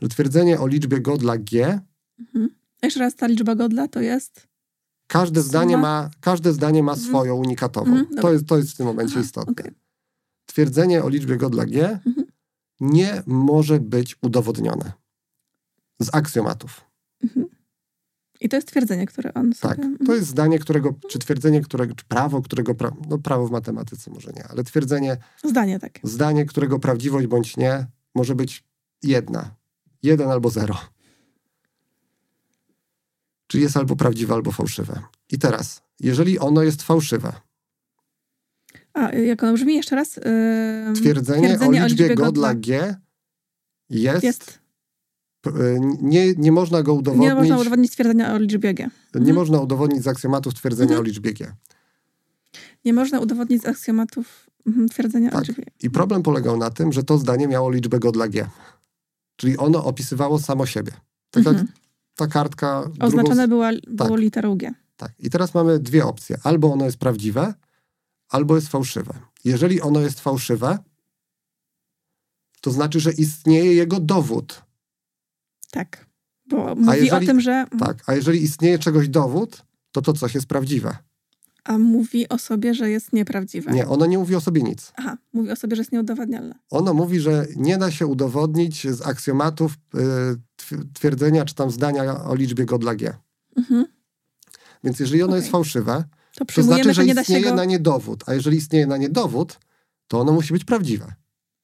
Że 0.03 0.09
twierdzenie 0.09 0.61
o 0.61 0.67
liczbie 0.67 1.01
Godla 1.01 1.39
G, 1.39 1.81
Mhm. 2.21 2.49
Jeszcze 2.83 3.01
raz, 3.01 3.17
ta 3.17 3.27
liczba 3.27 3.55
Godla 3.55 3.89
to 3.89 4.01
jest... 4.01 4.50
każde 5.11 5.43
zdanie 5.43 5.77
ma, 5.77 6.11
każde 6.21 6.53
zdanie 6.53 6.83
ma 6.83 6.93
Mhm. 6.93 7.09
swoją 7.09 7.35
unikatową. 7.37 7.87
Mhm, 7.97 8.07
to, 8.23 8.33
jest, 8.33 8.47
to 8.47 8.57
jest 8.57 8.73
w 8.73 8.77
tym 8.77 8.87
momencie 8.87 9.15
Aha, 9.17 9.25
istotne. 9.25 9.53
okej. 9.53 9.73
Twierdzenie 10.47 11.05
o 11.05 11.09
liczbie 11.09 11.37
Godla 11.37 11.67
G 11.67 11.89
Mhm. 12.07 12.27
nie 12.81 13.23
może 13.27 13.81
być 13.81 14.17
udowodnione 14.23 14.93
z 16.01 16.15
aksjomatów. 16.15 16.81
I 18.41 18.49
to 18.49 18.57
jest 18.57 18.69
twierdzenie, 18.69 19.07
które 19.07 19.35
on 19.35 19.53
Tak, 19.61 19.77
sobie... 19.77 19.97
to 20.07 20.15
jest 20.15 20.29
zdanie, 20.29 20.59
którego, 20.59 20.95
czy 21.09 21.19
twierdzenie, 21.19 21.61
którego, 21.61 21.95
czy 21.95 22.05
prawo, 22.05 22.43
którego, 22.43 22.75
pra, 22.75 22.91
no 23.09 23.19
prawo 23.19 23.47
w 23.49 23.51
matematyce 23.51 24.11
może 24.11 24.33
nie, 24.33 24.49
ale 24.49 24.65
twierdzenie, 24.65 25.17
Zdanie 25.45 25.79
takie. 25.79 26.01
zdanie, 26.09 26.45
którego 26.47 26.79
prawdziwość 26.79 27.27
bądź 27.27 27.57
nie 27.57 27.87
może 28.15 28.35
być 28.35 28.65
jedna. 29.03 29.55
Jeden 30.03 30.31
albo 30.31 30.51
zero. 30.51 30.77
Czyli 33.51 33.63
jest 33.63 33.77
albo 33.77 33.97
prawdziwe, 33.97 34.35
albo 34.35 34.53
fałszywe. 34.53 35.03
I 35.31 35.39
teraz, 35.39 35.83
jeżeli 36.01 36.39
ono 36.39 36.63
jest 36.63 36.83
fałszywe, 36.83 37.33
A, 38.95 39.13
jak 39.13 39.43
ono 39.43 39.53
brzmi 39.53 39.75
jeszcze 39.77 39.97
raz? 39.97 40.17
Yy, 40.17 40.23
twierdzenie, 40.95 41.59
o 41.61 41.71
liczbie 41.71 42.15
godla 42.15 42.55
G 42.55 42.97
jest, 43.91 44.25
jest. 44.25 44.59
y, 45.47 45.53
nie, 46.03 46.33
nie 46.35 46.53
można 46.53 46.83
go 46.83 46.95
udowodnić, 46.95 47.29
Nie 47.29 47.35
można 47.35 47.59
udowodnić 47.59 47.93
twierdzenia 47.93 48.35
o 48.35 48.39
liczbie 48.39 48.75
G. 48.75 48.85
nie 49.15 49.19
Mhm. 49.21 49.37
można 49.37 49.61
udowodnić 49.61 50.03
z 50.03 50.09
aksjomatów 50.09 50.55
twierdzenia 50.55 50.91
Mhm. 50.91 51.01
o 51.01 51.05
liczbie 51.05 51.33
G. 51.33 51.53
Nie 52.85 52.93
można 52.93 53.21
udowodnić 53.21 53.63
z 53.63 53.67
aksjomatów 53.67 54.51
mhm, 54.67 54.89
twierdzenia 54.89 55.29
o 55.29 55.33
Tak. 55.33 55.49
liczbie 55.49 55.63
G. 55.65 55.73
I 55.83 55.91
problem 55.91 56.23
polegał 56.23 56.57
na 56.57 56.71
tym, 56.71 56.93
że 56.93 57.03
to 57.05 57.19
zdanie 57.19 57.49
miało 57.49 57.71
liczbę 57.71 57.99
godla 57.99 58.29
G. 58.29 58.49
Czyli 59.37 59.57
ono 59.59 59.85
opisywało 59.85 60.39
samo 60.39 60.67
siebie. 60.67 60.93
Tak 61.31 61.45
jak 61.45 61.55
Mhm. 61.55 61.73
Ta 62.21 62.27
kartka. 62.27 62.83
drugą- 62.83 63.07
Oznaczone 63.07 63.49
była, 63.49 63.71
było 63.89 64.09
Tak. 64.11 64.19
literą 64.19 64.57
G. 64.57 64.75
Tak. 64.97 65.13
I 65.19 65.31
teraz 65.31 65.55
mamy 65.55 65.79
dwie 65.79 66.05
opcje. 66.07 66.39
Albo 66.45 66.73
ono 66.73 66.85
jest 66.85 66.97
prawdziwe, 66.99 67.55
albo 68.29 68.55
jest 68.57 68.69
fałszywe. 68.69 69.15
Jeżeli 69.45 69.81
ono 69.81 70.01
jest 70.01 70.21
fałszywe, 70.21 70.79
to 72.61 72.71
znaczy, 72.71 73.01
że 73.01 73.13
istnieje 73.13 73.75
jego 73.75 74.01
dowód. 74.01 74.63
Tak. 75.71 76.07
Bo 76.47 76.75
mówi 76.75 77.05
jeżeli- 77.05 77.11
o 77.25 77.27
tym, 77.27 77.41
że... 77.41 77.65
Tak. 77.79 78.03
A 78.07 78.15
jeżeli 78.15 78.43
istnieje 78.43 78.79
czegoś 78.79 79.09
dowód, 79.09 79.63
to 79.93 80.03
to 80.03 80.13
coś 80.13 80.35
jest 80.35 80.47
prawdziwe. 80.47 80.97
A 81.65 81.79
mówi 81.79 82.29
o 82.29 82.39
sobie, 82.39 82.75
że 82.75 82.91
jest 82.91 83.13
nieprawdziwe. 83.13 83.73
Nie, 83.73 83.89
ono 83.89 84.07
nie 84.07 84.19
mówi 84.19 84.35
o 84.37 84.41
sobie 84.41 84.63
nic. 84.63 84.93
Aha, 84.97 85.17
mówi 85.33 85.51
o 85.51 85.57
sobie, 85.57 85.77
że 85.77 85.81
jest 85.81 85.93
nieudowadnialne. 85.93 86.55
Ono 86.71 86.95
mówi, 86.95 87.21
że 87.21 87.47
nie 87.57 87.79
da 87.79 87.91
się 87.91 88.07
udowodnić 88.07 88.87
z 88.89 89.07
aksjomatów 89.07 89.73
y, 89.73 89.99
tw- 90.63 90.85
twierdzenia 90.95 91.45
czy 91.45 91.55
tam 91.55 91.71
zdania 91.71 92.25
o 92.25 92.35
liczbie 92.35 92.65
godla 92.65 92.95
G. 92.95 93.15
Mhm. 93.57 93.87
Więc 94.85 95.01
jeżeli 95.01 95.23
ono 95.23 95.33
Okej. 95.33 95.41
jest 95.41 95.53
fałszywe, 95.53 96.05
To 96.37 96.45
to 96.45 96.63
znaczy, 96.63 96.95
że 96.95 96.95
że 96.95 97.05
istnieje 97.05 97.45
go... 97.45 97.55
na 97.55 97.65
nie 97.65 97.79
dowód. 97.79 98.25
A 98.27 98.35
jeżeli 98.35 98.57
istnieje 98.57 98.87
na 98.87 98.97
nie 98.97 99.09
dowód, 99.09 99.59
to 100.09 100.21
ono 100.21 100.33
musi 100.33 100.53
być 100.53 100.65
prawdziwe. 100.65 101.13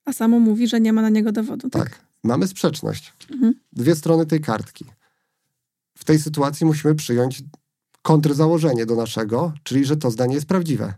A 0.05 0.12
samo 0.12 0.38
mówi, 0.40 0.68
że 0.68 0.80
nie 0.80 0.92
ma 0.92 1.03
na 1.03 1.09
niego 1.09 1.32
dowodu. 1.32 1.70
Tak. 1.70 1.82
Tak. 1.84 2.01
Mamy 2.24 2.47
sprzeczność. 2.47 3.12
Mhm. 3.30 3.55
Dwie 3.72 3.94
strony 3.97 4.26
tej 4.26 4.40
kartki. 4.40 4.84
W 5.99 6.05
tej 6.05 6.18
sytuacji 6.18 6.66
musimy 6.66 6.94
przyjąć 6.94 7.42
kontrzałożenie 8.07 8.87
do 8.87 8.97
naszego, 8.97 9.53
czyli 9.63 9.85
że 9.85 9.97
to 9.97 10.11
zdanie 10.11 10.35
jest 10.35 10.47
prawdziwe. 10.47 10.95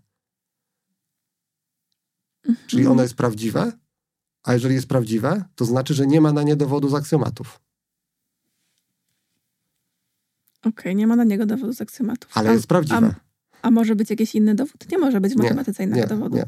Czyli 2.67 2.83
Mhm. 2.83 2.93
ono 2.93 3.03
jest 3.03 3.15
prawdziwe, 3.15 3.73
a 4.43 4.53
jeżeli 4.55 4.75
jest 4.75 4.87
prawdziwe, 4.89 5.45
to 5.55 5.65
znaczy, 5.65 5.95
że 5.95 6.07
nie 6.07 6.21
ma 6.21 6.33
na 6.33 6.43
nie 6.43 6.57
dowodu 6.57 6.89
z 6.89 6.95
aksjomatów. 6.95 7.61
Okej, 10.65 10.97
nie 10.97 11.07
ma 11.07 11.17
na 11.17 11.25
niego 11.25 11.47
dowodu 11.47 11.73
z 11.73 11.81
aksjomatów. 11.81 12.31
Ale 12.35 12.51
a, 12.51 12.53
jest 12.53 12.67
prawdziwe. 12.67 13.15
A, 13.63 13.67
a 13.67 13.71
może 13.71 13.97
być 13.97 14.11
jakiś 14.11 14.35
inny 14.35 14.55
dowód? 14.55 14.91
Nie 14.93 14.99
może 14.99 15.21
być 15.21 15.35
w 15.35 15.37
matematyce 15.37 15.85
innego 15.85 16.01
Nie, 16.01 16.07
dowodu. 16.07 16.37
nie. 16.37 16.47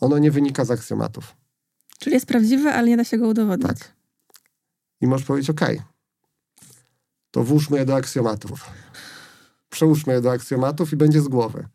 Ono 0.00 0.18
nie 0.18 0.30
wynika 0.30 0.64
z 0.64 0.70
aksjomatów. 0.70 1.36
Czyli 1.98 2.14
jest 2.14 2.26
prawdziwy, 2.26 2.68
ale 2.70 2.88
nie 2.88 2.96
da 2.96 3.04
się 3.04 3.18
go 3.18 3.28
udowodnić. 3.28 3.68
Tak. 3.68 3.92
I 5.00 5.06
możesz 5.06 5.26
powiedzieć, 5.26 5.50
OK, 5.50 5.60
to 7.30 7.44
włóżmy 7.44 7.78
je 7.78 7.84
do 7.84 7.94
aksjomatów. 7.96 8.70
Przełóżmy 9.74 10.12
je 10.12 10.20
do 10.20 10.30
aksjomatów 10.32 10.92
i 10.92 10.96
będzie 10.96 11.20
z 11.20 11.28
głowy. 11.28 11.66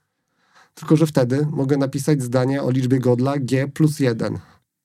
Tylko, 0.73 0.95
że 0.95 1.05
wtedy 1.07 1.47
mogę 1.51 1.77
napisać 1.77 2.21
zdanie 2.23 2.63
o 2.63 2.71
liczbie 2.71 2.99
godla 2.99 3.37
g 3.37 3.67
plus 3.67 3.99
1 3.99 4.39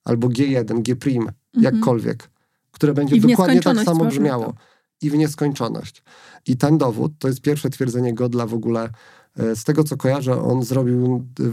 albo 0.04 0.28
g1, 0.28 0.82
g 0.82 0.96
prim, 0.96 1.30
jakkolwiek, 1.54 2.30
które 2.70 2.94
będzie 2.94 3.14
Mhm. 3.14 3.30
Dokładnie 3.30 3.60
tak 3.62 3.76
samo 3.84 4.04
brzmiało. 4.04 4.44
to. 4.44 4.54
I 5.02 5.10
w 5.10 5.14
nieskończoność. 5.14 6.02
I 6.46 6.56
ten 6.56 6.78
dowód, 6.78 7.12
to 7.18 7.28
jest 7.28 7.40
pierwsze 7.40 7.70
twierdzenie 7.70 8.14
Godla 8.14 8.46
w 8.46 8.54
ogóle. 8.54 8.90
e, 9.38 9.56
Z 9.56 9.64
tego, 9.64 9.84
co 9.84 9.96
kojarzę, 9.96 10.42
on 10.42 10.62
zrobił... 10.62 11.26
e, 11.40 11.44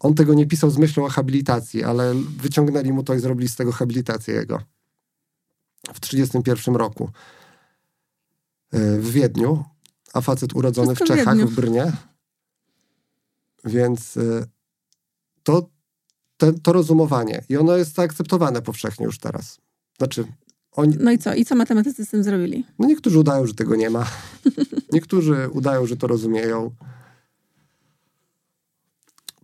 On 0.00 0.14
tego 0.14 0.34
nie 0.34 0.46
pisał 0.46 0.70
z 0.70 0.78
myślą 0.78 1.04
o 1.04 1.08
habilitacji, 1.08 1.84
ale 1.84 2.14
wyciągnęli 2.38 2.92
mu 2.92 3.02
to 3.02 3.14
i 3.14 3.18
zrobili 3.20 3.48
z 3.48 3.56
tego 3.56 3.72
habilitację 3.72 4.34
jego. 4.34 4.60
W 5.94 6.00
1931 6.00 6.76
roku. 6.76 7.10
e, 8.72 8.98
W 8.98 9.10
Wiedniu. 9.10 9.64
A 10.14 10.20
facet 10.20 10.54
urodzony 10.54 10.94
Wszystko 10.94 11.14
w 11.14 11.16
w 11.16 11.18
Czechach, 11.18 11.36
Wiedniu. 11.36 11.52
w 11.52 11.54
Brnie. 11.56 11.92
Więc 13.64 14.16
e, 14.16 14.46
to, 15.42 15.68
te, 16.36 16.52
to 16.52 16.72
rozumowanie. 16.72 17.44
I 17.48 17.56
ono 17.56 17.76
jest 17.76 17.94
zaakceptowane 17.94 18.62
powszechnie 18.62 19.06
już 19.06 19.18
teraz. 19.18 19.60
Znaczy, 19.98 20.24
oni, 20.72 20.96
No 21.00 21.10
i 21.12 21.18
co? 21.18 21.34
I 21.34 21.44
co 21.44 21.54
matematycy 21.54 22.04
z 22.04 22.10
tym 22.10 22.22
zrobili? 22.22 22.66
no 22.78 22.86
niektórzy 22.86 23.18
udają, 23.18 23.46
że 23.46 23.54
tego 23.54 23.76
nie 23.76 23.90
ma. 23.90 24.06
Niektórzy 24.92 25.48
udają, 25.52 25.86
że 25.86 25.96
to 25.96 26.06
rozumieją. 26.06 26.70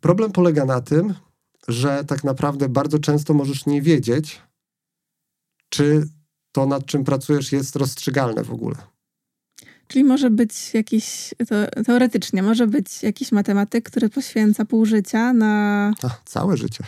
Problem 0.01 0.33
polega 0.33 0.65
na 0.65 0.81
tym, 0.81 1.15
że 1.69 2.05
tak 2.05 2.25
naprawdę 2.25 2.69
bardzo 2.69 2.99
często 2.99 3.35
możesz 3.35 3.67
nie 3.67 3.83
wiedzieć, 3.83 4.41
czy 5.69 6.09
to, 6.53 6.67
nad 6.67 6.87
czym 6.87 7.05
pracujesz, 7.05 7.53
jest 7.53 7.77
rozstrzygalne 7.77 8.45
w 8.45 8.53
ogóle. 8.53 8.77
Czyli 9.91 10.05
może 10.05 10.31
być 10.31 10.75
jakiś, 10.75 11.35
teoretycznie, 11.87 12.43
może 12.43 12.67
być 12.67 13.03
jakiś 13.03 13.33
matematyk, 13.33 13.91
który 13.91 14.09
poświęca 14.09 14.65
pół 14.65 14.87
życia 14.87 15.33
na, 15.33 15.93
A, 16.03 16.09
całe 16.25 16.57
życie, 16.57 16.85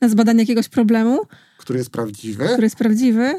na 0.00 0.08
zbadanie 0.08 0.40
jakiegoś 0.40 0.68
problemu, 0.68 1.20
który 1.58 1.78
jest 1.78 1.90
prawdziwy. 1.90 2.44
który 2.44 2.62
jest 2.62 2.76
prawdziwy, 2.76 3.34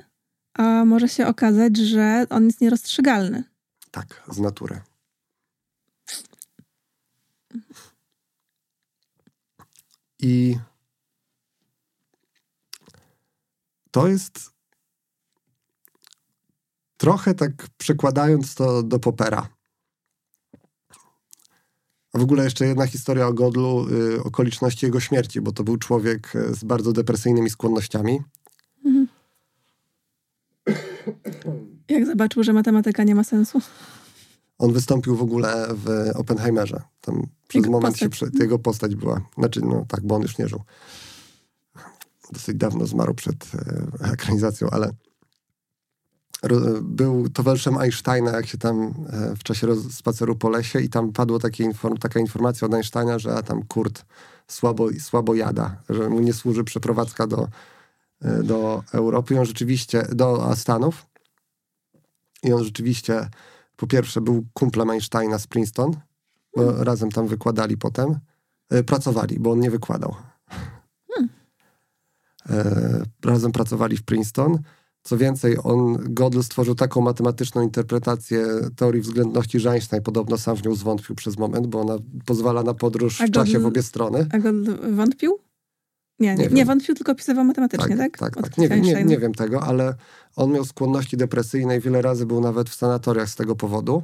a 0.53 0.85
może 0.85 1.09
się 1.09 1.27
okazać, 1.27 1.77
że 1.77 2.25
on 2.29 2.45
jest 2.45 2.61
nierozstrzygalny. 2.61 3.43
Tak, 3.91 4.23
z 4.31 4.39
natury. 4.39 4.81
I 10.19 10.57
to 13.91 14.07
jest 14.07 14.52
trochę 17.03 17.33
tak 17.33 17.67
przekładając 17.77 18.55
to 18.55 18.83
do 18.83 18.99
popera. 18.99 19.47
A 22.13 22.19
w 22.19 22.21
ogóle 22.21 22.43
jeszcze 22.43 22.65
jedna 22.65 22.87
historia 22.87 23.27
o 23.27 23.33
Godlu, 23.33 23.87
y, 23.89 24.23
okoliczności 24.23 24.85
jego 24.85 24.99
śmierci, 24.99 25.41
bo 25.41 25.51
to 25.51 25.63
był 25.63 25.77
człowiek 25.77 26.35
y, 26.35 26.53
z 26.55 26.63
bardzo 26.63 26.93
depresyjnymi 26.93 27.49
skłonnościami. 27.49 28.21
Jak 31.89 32.05
zobaczył, 32.05 32.43
że 32.43 32.53
matematyka 32.53 33.03
nie 33.03 33.15
ma 33.15 33.23
sensu. 33.23 33.61
On 34.57 34.73
wystąpił 34.73 35.15
w 35.15 35.21
ogóle 35.21 35.67
w 35.75 36.11
Oppenheimerze. 36.15 36.81
Tam 37.01 37.27
przez 37.47 37.59
Jego 37.59 37.71
moment 37.71 37.97
się 37.97 38.09
postać. 38.09 38.31
prze, 38.31 38.43
jego 38.43 38.59
postać 38.59 38.95
była. 38.95 39.21
Znaczy, 39.37 39.61
no 39.61 39.85
tak, 39.87 40.01
bo 40.05 40.15
on 40.15 40.21
już 40.21 40.37
nie 40.37 40.47
żył. 40.47 40.61
Dosyć 42.31 42.57
dawno 42.57 42.87
zmarł 42.87 43.13
przed 43.13 43.51
e, 43.55 44.11
ekranizacją, 44.11 44.69
ale 44.69 44.91
był 46.81 47.29
towarzyszem 47.29 47.77
Einsteina, 47.77 48.31
jak 48.31 48.47
się 48.47 48.57
tam 48.57 48.93
e, 49.09 49.35
w 49.35 49.43
czasie 49.43 49.75
spaceru 49.75 50.35
po 50.35 50.49
lesie 50.49 50.81
i 50.81 50.89
tam 50.89 51.11
padło 51.11 51.39
takie 51.39 51.63
inform, 51.63 51.97
taka 51.97 52.19
informacja 52.19 52.65
od 52.65 52.73
Einsteina, 52.73 53.19
że 53.19 53.43
tam 53.43 53.63
Kurt 53.63 54.05
słabo, 54.47 54.87
słabo 54.99 55.35
jada, 55.35 55.81
że 55.89 56.09
mu 56.09 56.19
nie 56.19 56.33
służy 56.33 56.63
przeprowadzka 56.63 57.27
do, 57.27 57.47
e, 58.21 58.43
do 58.43 58.83
Europy. 58.91 59.33
I 59.33 59.37
on 59.37 59.45
rzeczywiście, 59.45 60.07
do 60.11 60.55
Stanów. 60.55 61.05
I 62.43 62.53
on 62.53 62.63
rzeczywiście 62.63 63.29
po 63.75 63.87
pierwsze 63.87 64.21
był 64.21 64.45
kumplem 64.53 64.89
Einsteina 64.89 65.39
z 65.39 65.47
Princeton, 65.47 65.95
bo 66.55 66.83
razem 66.83 67.11
tam 67.11 67.27
wykładali 67.27 67.77
potem. 67.77 68.19
E, 68.69 68.83
Pracowali, 68.83 69.39
bo 69.39 69.51
on 69.51 69.59
nie 69.59 69.71
wykładał. 69.71 70.15
E, 72.49 73.03
razem 73.25 73.51
pracowali 73.51 73.97
w 73.97 74.03
Princeton. 74.03 74.59
Co 75.03 75.17
więcej, 75.17 75.57
on, 75.63 75.95
Gödel 75.97 76.43
stworzył 76.43 76.75
taką 76.75 77.01
matematyczną 77.01 77.61
interpretację 77.61 78.45
teorii 78.75 79.01
względności, 79.01 79.59
że 79.59 79.71
Einstein 79.71 80.03
podobno 80.03 80.37
sam 80.37 80.55
w 80.57 80.65
nią 80.65 80.75
zwątpił 80.75 81.15
przez 81.15 81.37
moment, 81.37 81.67
bo 81.67 81.81
ona 81.81 81.95
pozwala 82.25 82.63
na 82.63 82.73
podróż 82.73 83.21
A 83.21 83.27
w 83.27 83.31
czasie 83.31 83.59
Gödel- 83.59 83.61
w 83.61 83.65
obie 83.65 83.83
strony. 83.83 84.27
A 84.31 84.39
go 84.39 84.49
wątpił? 84.91 85.39
Nie, 86.19 86.35
Nie 86.35 86.43
nie, 86.47 86.49
nie 86.53 86.65
wątpił, 86.65 86.95
tylko 86.95 87.11
opisywał 87.11 87.45
matematycznie, 87.45 87.97
tak? 87.97 88.17
Tak, 88.17 88.35
tak. 88.35 88.45
Odkrycia 88.45 88.61
Nie, 88.61 88.69
wiem- 88.69 88.81
nie, 88.83 89.03
nie 89.03 89.17
wiem 89.19 89.33
tego, 89.33 89.63
ale 89.63 89.95
on 90.35 90.51
miał 90.51 90.65
skłonności 90.65 91.17
depresyjne 91.17 91.77
i 91.77 91.79
wiele 91.79 92.01
razy 92.01 92.25
był 92.25 92.41
nawet 92.41 92.69
w 92.69 92.75
sanatoriach 92.75 93.29
z 93.29 93.35
tego 93.35 93.55
powodu. 93.55 94.03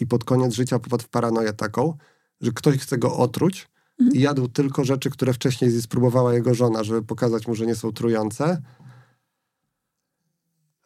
I 0.00 0.06
pod 0.06 0.24
koniec 0.24 0.54
życia 0.54 0.78
popadł 0.78 1.02
w 1.04 1.08
paranoję 1.08 1.52
taką, 1.52 1.96
że 2.40 2.52
ktoś 2.52 2.78
chce 2.78 2.98
go 2.98 3.16
otruć 3.16 3.68
Mhm. 4.00 4.16
i 4.16 4.20
jadł 4.20 4.48
tylko 4.48 4.84
rzeczy, 4.84 5.10
które 5.10 5.32
wcześniej 5.32 5.82
spróbowała 5.82 6.34
jego 6.34 6.54
żona, 6.54 6.84
żeby 6.84 7.02
pokazać 7.02 7.46
mu, 7.46 7.54
że 7.54 7.66
nie 7.66 7.74
są 7.74 7.92
trujące. 7.92 8.62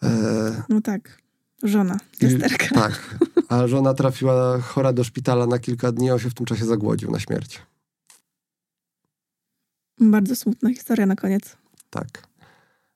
E, 0.03 0.63
No 0.69 0.81
tak. 0.81 1.19
Żona, 1.63 1.97
testerka. 2.19 2.69
Tak, 2.75 3.19
a 3.49 3.67
żona 3.67 3.95
trafiła 3.95 4.61
chora 4.61 4.93
do 4.93 5.05
szpitala 5.05 5.47
na 5.47 5.59
kilka 5.59 5.93
dni, 5.93 6.11
a 6.11 6.13
on 6.13 6.19
się 6.19 6.31
w 6.31 6.35
tym 6.35 6.47
czasie 6.47 6.65
zagłodził 6.65 7.11
na 7.11 7.19
śmierć. 7.21 7.63
Bardzo 10.01 10.37
smutna 10.37 10.71
historia 10.71 11.07
na 11.07 11.17
koniec. 11.17 11.57
Tak. 11.91 12.29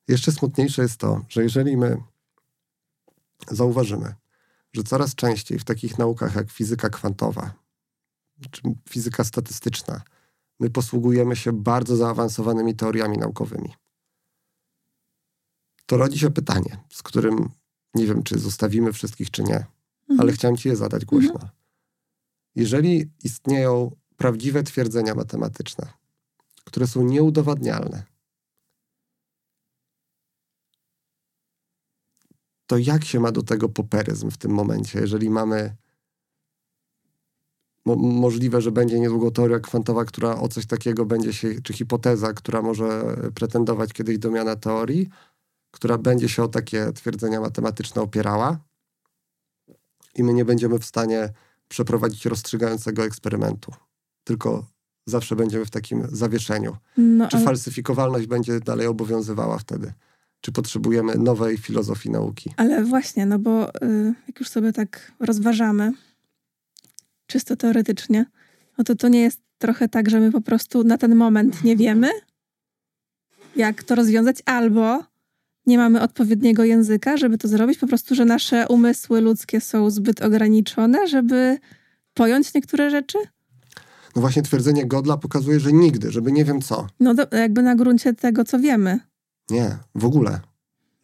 Jeszcze 0.08 0.32
smutniejsze 0.32 0.82
jest 0.82 0.96
to, 0.96 1.24
że 1.28 1.42
jeżeli 1.42 1.76
my 1.76 1.96
zauważymy, 3.50 4.14
że 4.72 4.82
coraz 4.82 5.14
częściej 5.14 5.58
w 5.58 5.64
takich 5.64 5.98
naukach 5.98 6.34
jak 6.34 6.50
fizyka 6.50 6.90
kwantowa 6.90 7.52
czy 8.50 8.62
fizyka 8.88 9.24
statystyczna, 9.24 10.02
my 10.60 10.70
posługujemy 10.70 11.36
się 11.36 11.52
bardzo 11.52 11.96
zaawansowanymi 11.96 12.76
teoriami 12.76 13.18
naukowymi. 13.18 13.74
To 15.90 15.96
rodzi 15.96 16.18
się 16.18 16.30
pytanie, 16.30 16.76
z 16.92 17.02
którym 17.02 17.48
nie 17.94 18.06
wiem, 18.06 18.22
czy 18.22 18.38
zostawimy 18.38 18.92
wszystkich, 18.92 19.30
czy 19.30 19.42
nie, 19.42 19.56
mhm. 19.56 20.20
ale 20.20 20.32
chciałem 20.32 20.56
ci 20.56 20.68
je 20.68 20.76
zadać 20.76 21.04
głośno. 21.04 21.32
Mhm. 21.32 21.50
Jeżeli 22.54 23.10
istnieją 23.24 23.96
prawdziwe 24.16 24.62
twierdzenia 24.62 25.14
matematyczne, 25.14 25.86
które 26.64 26.86
są 26.86 27.02
nieudowadnialne, 27.02 28.04
to 32.66 32.78
jak 32.78 33.04
się 33.04 33.20
ma 33.20 33.32
do 33.32 33.42
tego 33.42 33.68
poperyzm 33.68 34.30
w 34.30 34.38
tym 34.38 34.50
momencie, 34.50 35.00
jeżeli 35.00 35.30
mamy 35.30 35.76
mo 37.84 37.96
możliwe, 37.96 38.60
że 38.60 38.72
będzie 38.72 39.00
niedługo 39.00 39.30
teoria 39.30 39.60
kwantowa, 39.60 40.04
która 40.04 40.40
o 40.40 40.48
coś 40.48 40.66
takiego 40.66 41.06
będzie 41.06 41.32
się, 41.32 41.62
czy 41.62 41.72
hipoteza, 41.72 42.32
która 42.32 42.62
może 42.62 43.16
pretendować 43.34 43.92
kiedyś 43.92 44.18
do 44.18 44.30
miana 44.30 44.56
teorii, 44.56 45.08
która 45.70 45.98
będzie 45.98 46.28
się 46.28 46.42
o 46.42 46.48
takie 46.48 46.92
twierdzenia 46.92 47.40
matematyczne 47.40 48.02
opierała 48.02 48.58
i 50.14 50.24
my 50.24 50.34
nie 50.34 50.44
będziemy 50.44 50.78
w 50.78 50.84
stanie 50.84 51.32
przeprowadzić 51.68 52.26
rozstrzygającego 52.26 53.04
eksperymentu. 53.04 53.72
Tylko 54.24 54.66
zawsze 55.06 55.36
będziemy 55.36 55.64
w 55.64 55.70
takim 55.70 56.06
zawieszeniu. 56.12 56.76
No, 56.96 57.28
czy 57.28 57.36
ale... 57.36 57.46
falsyfikowalność 57.46 58.26
będzie 58.26 58.60
dalej 58.60 58.86
obowiązywała 58.86 59.58
wtedy? 59.58 59.92
Czy 60.40 60.52
potrzebujemy 60.52 61.14
nowej 61.14 61.58
filozofii 61.58 62.10
nauki? 62.10 62.52
Ale 62.56 62.84
właśnie, 62.84 63.26
no 63.26 63.38
bo 63.38 63.68
y, 63.68 64.14
jak 64.28 64.40
już 64.40 64.48
sobie 64.48 64.72
tak 64.72 65.12
rozważamy, 65.20 65.92
czysto 67.26 67.56
teoretycznie, 67.56 68.26
no 68.78 68.84
to 68.84 68.94
to 68.94 69.08
nie 69.08 69.20
jest 69.20 69.40
trochę 69.58 69.88
tak, 69.88 70.10
że 70.10 70.20
my 70.20 70.32
po 70.32 70.40
prostu 70.40 70.84
na 70.84 70.98
ten 70.98 71.16
moment 71.16 71.64
nie 71.64 71.76
wiemy, 71.76 72.10
jak 73.56 73.82
to 73.82 73.94
rozwiązać, 73.94 74.42
albo 74.46 75.04
nie 75.70 75.78
mamy 75.78 76.00
odpowiedniego 76.00 76.64
języka, 76.64 77.16
żeby 77.16 77.38
to 77.38 77.48
zrobić, 77.48 77.78
po 77.78 77.86
prostu, 77.86 78.14
że 78.14 78.24
nasze 78.24 78.68
umysły 78.68 79.20
ludzkie 79.20 79.60
są 79.60 79.90
zbyt 79.90 80.22
ograniczone, 80.22 81.08
żeby 81.08 81.58
pojąć 82.14 82.54
niektóre 82.54 82.90
rzeczy? 82.90 83.18
No 84.16 84.20
właśnie 84.20 84.42
twierdzenie 84.42 84.86
Godla 84.86 85.16
pokazuje, 85.16 85.60
że 85.60 85.72
nigdy, 85.72 86.10
żeby 86.10 86.32
nie 86.32 86.44
wiem 86.44 86.60
co. 86.60 86.86
No 87.00 87.14
do, 87.14 87.26
jakby 87.32 87.62
na 87.62 87.74
gruncie 87.74 88.14
tego, 88.14 88.44
co 88.44 88.58
wiemy. 88.58 89.00
Nie, 89.50 89.76
w 89.94 90.04
ogóle. 90.04 90.40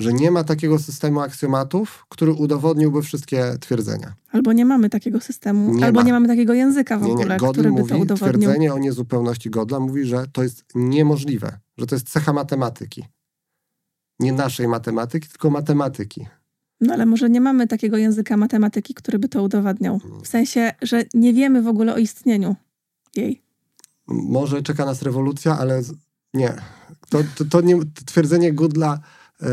Że 0.01 0.13
nie 0.13 0.31
ma 0.31 0.45
takiego 0.45 0.79
systemu 0.79 1.21
aksjomatów, 1.21 2.07
który 2.09 2.33
udowodniłby 2.33 3.03
wszystkie 3.03 3.57
twierdzenia. 3.61 4.15
Albo 4.33 4.53
nie 4.53 4.65
mamy 4.65 4.91
takiego 4.91 5.21
systemu, 5.21 5.75
nie 5.75 5.85
albo 5.85 6.01
ma. 6.01 6.07
nie 6.07 6.13
mamy 6.13 6.29
takiego 6.29 6.55
języka 6.55 6.99
w 6.99 7.03
nie, 7.03 7.13
ogóle, 7.13 7.37
nie. 7.43 7.49
który 7.49 7.63
by 7.63 7.71
mówi, 7.71 7.91
to 7.91 7.99
udowodnił. 7.99 8.41
Twierdzenie 8.41 8.75
o 8.75 8.79
niezupełności 8.79 9.51
Godla 9.51 9.81
mówi, 9.81 10.05
że 10.05 10.27
to 10.33 10.43
jest 10.43 10.65
niemożliwe, 10.75 11.59
że 11.79 11.87
to 11.87 11.95
jest 11.95 12.09
cecha 12.09 12.33
matematyki. 12.33 13.05
Nie 14.21 14.33
naszej 14.33 14.69
matematyki, 14.69 15.29
tylko 15.29 15.51
matematyki. 15.51 16.27
No 16.81 16.95
ale 16.95 17.07
może 17.07 17.31
nie 17.31 17.41
mamy 17.41 17.67
takiego 17.67 17.97
języka 17.97 18.37
matematyki, 18.37 18.95
który 18.95 19.19
by 19.19 19.29
to 19.29 19.43
udowadniał. 19.43 20.01
W 20.23 20.29
sensie, 20.29 20.73
że 20.83 21.03
nie 21.15 21.35
wiemy 21.35 21.63
w 21.63 21.69
ogóle 21.69 21.95
o 21.95 21.99
istnieniu 21.99 22.57
jej. 23.17 23.43
Może 24.07 24.63
czeka 24.63 24.85
nas 24.85 25.03
rewolucja, 25.03 25.59
ale 25.59 25.83
nie. 26.35 26.55
To, 27.11 27.19
to, 27.37 27.45
to 27.45 27.61
nie, 27.61 27.79
twierdzenie 28.07 28.53
Goodla 28.53 29.01
e, 29.43 29.47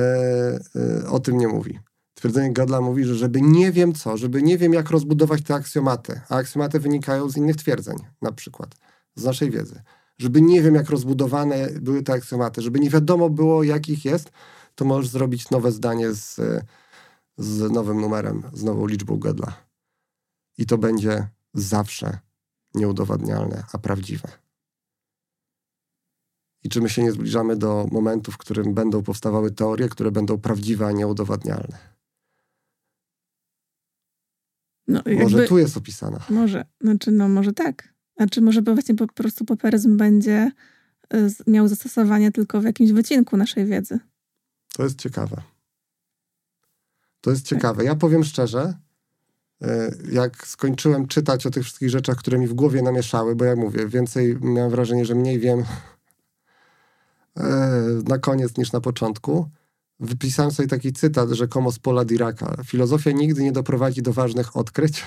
e, 1.03 1.09
o 1.09 1.20
tym 1.20 1.38
nie 1.38 1.47
mówi. 1.47 1.80
Twierdzenie 2.24 2.53
Godla 2.53 2.82
mówi, 2.82 3.03
że 3.03 3.16
żeby 3.16 3.41
nie 3.41 3.72
wiem 3.72 3.93
co, 3.93 4.18
żeby 4.18 4.43
nie 4.43 4.57
wiem 4.57 4.74
jak 4.74 4.89
rozbudować 4.89 5.41
te 5.41 5.55
aksjomaty, 5.55 6.22
a 6.30 6.36
aksjomaty 6.36 6.80
wynikają 6.80 7.30
z 7.30 7.38
innych 7.38 7.55
twierdzeń, 7.55 7.97
na 8.22 8.32
przykład, 8.32 8.76
z 9.16 9.24
naszej 9.24 9.51
wiedzy. 9.51 9.82
Żeby 10.18 10.41
nie 10.41 10.61
wiem 10.61 10.76
jak 10.76 10.89
rozbudowane 10.89 11.70
były 11.82 12.03
te 12.03 12.14
aksjomaty, 12.14 12.61
żeby 12.61 12.80
nie 12.80 12.89
wiadomo 12.89 13.30
było 13.30 13.64
jakich 13.64 14.05
jest, 14.05 14.32
to 14.76 14.86
możesz 14.86 15.09
zrobić 15.09 15.49
nowe 15.49 15.72
zdanie 15.72 16.14
z, 16.14 16.41
z 17.38 17.72
nowym 17.72 18.01
numerem, 18.01 18.43
z 18.53 18.64
nową 18.64 18.88
liczbą 18.88 19.20
Godla. 19.20 19.53
I 20.57 20.66
to 20.66 20.78
będzie 20.78 21.28
zawsze 21.53 22.20
nieudowadnialne, 22.76 23.64
a 23.74 23.78
prawdziwe. 23.78 24.30
I 26.64 26.70
czy 26.70 26.82
my 26.82 26.89
się 26.89 27.03
nie 27.03 27.11
zbliżamy 27.11 27.55
do 27.55 27.88
momentu, 27.91 28.32
w 28.32 28.38
którym 28.38 28.74
będą 28.74 29.03
powstawały 29.03 29.51
teorie, 29.51 29.89
które 29.89 30.11
będą 30.11 30.38
prawdziwe, 30.38 30.88
a 30.88 30.91
nieudowadnialne? 30.91 31.93
No, 34.88 35.01
jakby, 35.05 35.24
może 35.24 35.47
tu 35.47 35.57
jest 35.57 35.78
opisana. 35.78 36.20
Może, 36.30 36.66
znaczy 36.82 37.11
no 37.11 37.30
może 37.30 37.53
tak. 37.53 37.93
Znaczy 38.18 38.41
może 38.41 38.61
właśnie 38.61 38.95
po 38.95 39.07
prostu 39.07 39.45
popieryzm 39.45 39.97
będzie 39.97 40.51
y, 41.14 41.30
miał 41.47 41.68
zastosowanie 41.68 42.32
tylko 42.32 42.61
w 42.61 42.64
jakimś 42.64 42.91
wycinku 42.91 43.38
naszej 43.38 43.66
wiedzy. 43.66 43.99
To 44.78 44.84
jest 44.84 44.99
ciekawe. 44.99 45.41
To 47.22 47.32
jest 47.32 47.45
ciekawe. 47.45 47.84
Ja 47.84 47.95
powiem 47.95 48.24
szczerze, 48.24 48.74
e, 49.61 49.91
jak 50.11 50.47
skończyłem 50.47 51.07
czytać 51.07 51.45
o 51.45 51.51
tych 51.51 51.64
wszystkich 51.64 51.89
rzeczach, 51.89 52.18
które 52.18 52.38
mi 52.38 52.47
w 52.47 52.53
głowie 52.53 52.82
namieszały, 52.82 53.36
bo 53.36 53.45
ja 53.45 53.55
mówię, 53.55 53.88
więcej 53.88 54.38
miałem 54.41 54.72
wrażenie, 54.72 55.05
że 55.05 55.16
mniej 55.16 55.39
wiem 55.39 55.59
e, 57.38 57.43
na 58.07 58.18
koniec 58.18 58.57
niż 58.57 58.72
na 58.72 58.82
początku. 58.82 59.49
Wypisałem 59.99 60.51
sobie 60.51 60.70
taki 60.70 60.93
cytat 60.93 61.30
rzekomo 61.30 61.72
z 61.72 61.80
Pola 61.80 62.05
Diraka. 62.05 62.55
Filozofia 62.66 63.11
nigdy 63.11 63.43
nie 63.43 63.51
doprowadzi 63.51 64.01
do 64.01 64.14
ważnych 64.14 64.57
odkryć. 64.57 65.03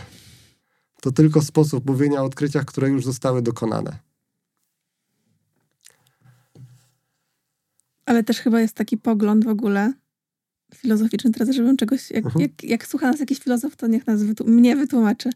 To 1.06 1.12
tylko 1.12 1.42
sposób 1.42 1.86
mówienia 1.86 2.22
o 2.22 2.24
odkryciach, 2.24 2.64
które 2.64 2.88
już 2.88 3.04
zostały 3.04 3.42
dokonane. 3.42 3.98
Ale 8.06 8.24
też 8.24 8.38
chyba 8.38 8.60
jest 8.60 8.74
taki 8.74 8.96
pogląd 8.96 9.44
w 9.44 9.48
ogóle 9.48 9.92
filozoficzny 10.74 11.32
teraz, 11.32 11.54
żebym 11.54 11.76
czegoś, 11.76 12.10
jak, 12.10 12.24
mhm. 12.24 12.42
jak, 12.42 12.64
jak 12.64 12.86
słucha 12.86 13.10
nas 13.10 13.20
jakiś 13.20 13.38
filozof, 13.38 13.76
to 13.76 13.86
niech 13.86 14.06
nas 14.06 14.22
wytłum 14.22 14.50
mnie 14.50 14.76
wytłumaczy, 14.76 15.30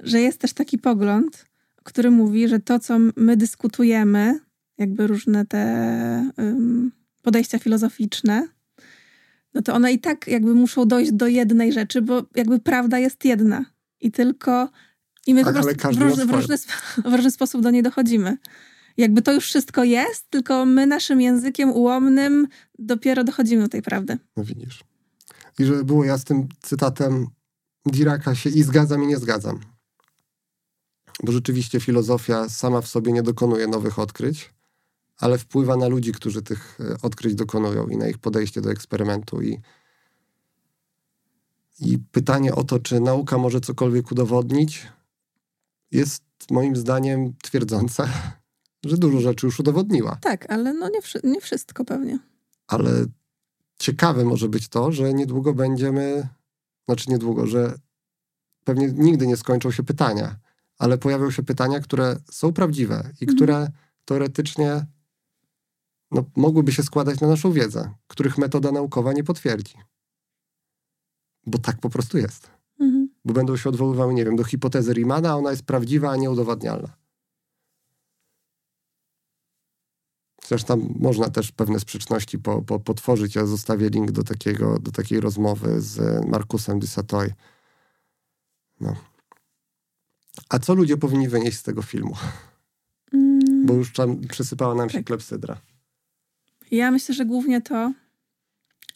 że 0.00 0.20
jest 0.20 0.38
też 0.38 0.52
taki 0.52 0.78
pogląd, 0.78 1.46
który 1.82 2.10
mówi, 2.10 2.48
że 2.48 2.60
to, 2.60 2.78
co 2.78 2.98
my 3.16 3.36
dyskutujemy, 3.36 4.40
jakby 4.78 5.06
różne 5.06 5.46
te 5.46 6.30
um, 6.36 6.92
podejścia 7.22 7.58
filozoficzne, 7.58 8.48
no 9.54 9.62
to 9.62 9.74
one 9.74 9.92
i 9.92 9.98
tak 9.98 10.28
jakby 10.28 10.54
muszą 10.54 10.88
dojść 10.88 11.12
do 11.12 11.26
jednej 11.26 11.72
rzeczy, 11.72 12.02
bo 12.02 12.22
jakby 12.34 12.58
prawda 12.58 12.98
jest 12.98 13.24
jedna. 13.24 13.64
I 14.00 14.10
tylko 14.10 14.68
i 15.26 15.34
my 15.34 15.44
tak, 15.44 15.54
po 15.54 15.62
prostu 15.62 15.92
w 15.92 16.00
różny, 16.00 16.26
w, 16.26 16.30
różny, 16.30 16.56
w 17.10 17.14
różny 17.14 17.30
sposób 17.30 17.62
do 17.62 17.70
niej 17.70 17.82
dochodzimy 17.82 18.36
jakby 18.96 19.22
to 19.22 19.32
już 19.32 19.44
wszystko 19.44 19.84
jest, 19.84 20.30
tylko 20.30 20.66
my 20.66 20.86
naszym 20.86 21.20
językiem 21.20 21.72
ułomnym 21.72 22.48
dopiero 22.78 23.24
dochodzimy 23.24 23.62
do 23.62 23.68
tej 23.68 23.82
prawdy. 23.82 24.18
No 24.36 24.44
widzisz. 24.44 24.84
I 25.58 25.64
żeby 25.64 25.84
było 25.84 26.04
ja 26.04 26.18
z 26.18 26.24
tym 26.24 26.48
cytatem 26.62 27.26
Diraka 27.86 28.34
się 28.34 28.50
i 28.50 28.62
zgadzam 28.62 29.02
i 29.02 29.06
nie 29.06 29.16
zgadzam. 29.16 29.60
Bo 31.22 31.32
rzeczywiście 31.32 31.80
filozofia 31.80 32.48
sama 32.48 32.80
w 32.80 32.88
sobie 32.88 33.12
nie 33.12 33.22
dokonuje 33.22 33.66
nowych 33.66 33.98
odkryć, 33.98 34.54
ale 35.18 35.38
wpływa 35.38 35.76
na 35.76 35.88
ludzi, 35.88 36.12
którzy 36.12 36.42
tych 36.42 36.78
e, 36.80 36.96
odkryć 37.02 37.34
dokonują 37.34 37.88
i 37.88 37.96
na 37.96 38.08
ich 38.08 38.18
podejście 38.18 38.60
do 38.60 38.70
eksperymentu. 38.70 39.42
I, 39.42 39.60
i 41.80 41.98
pytanie 41.98 42.54
o 42.54 42.64
to, 42.64 42.78
czy 42.78 43.00
nauka 43.00 43.38
może 43.38 43.60
cokolwiek 43.60 44.12
udowodnić, 44.12 44.86
jest 45.94 46.22
moim 46.50 46.76
zdaniem 46.76 47.34
twierdzące 47.42 48.08
że 48.84 48.96
dużo 48.96 49.20
rzeczy 49.20 49.46
już 49.46 49.60
udowodniła. 49.60 50.16
Tak, 50.20 50.52
ale 50.52 50.72
no 50.72 50.88
nie, 50.88 51.30
nie 51.30 51.40
wszystko 51.40 51.84
pewnie. 51.84 52.18
Ale 52.66 52.90
ciekawe 53.78 54.24
może 54.24 54.48
być 54.48 54.68
to, 54.68 54.92
że 54.92 55.14
niedługo 55.14 55.54
będziemy, 55.54 56.28
znaczy 56.84 57.10
niedługo, 57.10 57.46
że 57.46 57.78
pewnie 58.64 58.88
nigdy 58.92 59.26
nie 59.26 59.36
skończą 59.36 59.70
się 59.70 59.82
pytania, 59.82 60.36
ale 60.78 60.98
pojawią 60.98 61.30
się 61.30 61.42
pytania, 61.42 61.80
które 61.80 62.16
są 62.30 62.52
prawdziwe 62.52 63.10
i 63.20 63.24
mhm. 63.24 63.36
które 63.36 63.68
teoretycznie 64.04 64.86
no, 66.10 66.24
mogłyby 66.36 66.72
się 66.72 66.82
składać 66.82 67.20
na 67.20 67.28
naszą 67.28 67.52
wiedzę, 67.52 67.94
których 68.06 68.38
metoda 68.38 68.72
naukowa 68.72 69.12
nie 69.12 69.24
potwierdzi. 69.24 69.74
Bo 71.46 71.58
tak 71.58 71.78
po 71.80 71.90
prostu 71.90 72.18
jest. 72.18 72.50
Bo 73.24 73.32
będą 73.32 73.56
się 73.56 73.68
odwoływały, 73.68 74.14
nie 74.14 74.24
wiem, 74.24 74.36
do 74.36 74.44
hipotezy 74.44 74.92
Riemanna, 74.92 75.30
a 75.30 75.34
ona 75.34 75.50
jest 75.50 75.62
prawdziwa, 75.62 76.10
a 76.10 76.16
nieudowadnialna. 76.16 77.04
Tam 80.66 80.94
można 81.00 81.30
też 81.30 81.52
pewne 81.52 81.80
sprzeczności 81.80 82.38
po, 82.38 82.62
po, 82.62 82.80
potworzyć. 82.80 83.34
Ja 83.34 83.46
zostawię 83.46 83.88
link 83.88 84.10
do, 84.10 84.22
takiego, 84.22 84.78
do 84.78 84.90
takiej 84.90 85.20
rozmowy 85.20 85.80
z 85.80 86.24
Markusem 86.26 86.78
Dysatoy. 86.78 87.34
No. 88.80 88.96
A 90.48 90.58
co 90.58 90.74
ludzie 90.74 90.96
powinni 90.96 91.28
wynieść 91.28 91.58
z 91.58 91.62
tego 91.62 91.82
filmu? 91.82 92.16
Mm. 93.12 93.66
Bo 93.66 93.74
już 93.74 93.92
tam 93.92 94.20
przysypała 94.20 94.74
nam 94.74 94.90
się 94.90 94.98
Tak. 94.98 95.06
klepsydra. 95.06 95.60
Ja 96.70 96.90
myślę, 96.90 97.14
że 97.14 97.24
głównie 97.24 97.60
to, 97.62 97.92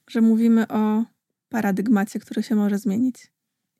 że 0.08 0.20
mówimy 0.20 0.68
o 0.68 1.04
paradygmacie, 1.48 2.20
który 2.20 2.42
się 2.42 2.54
może 2.54 2.78
zmienić. 2.78 3.30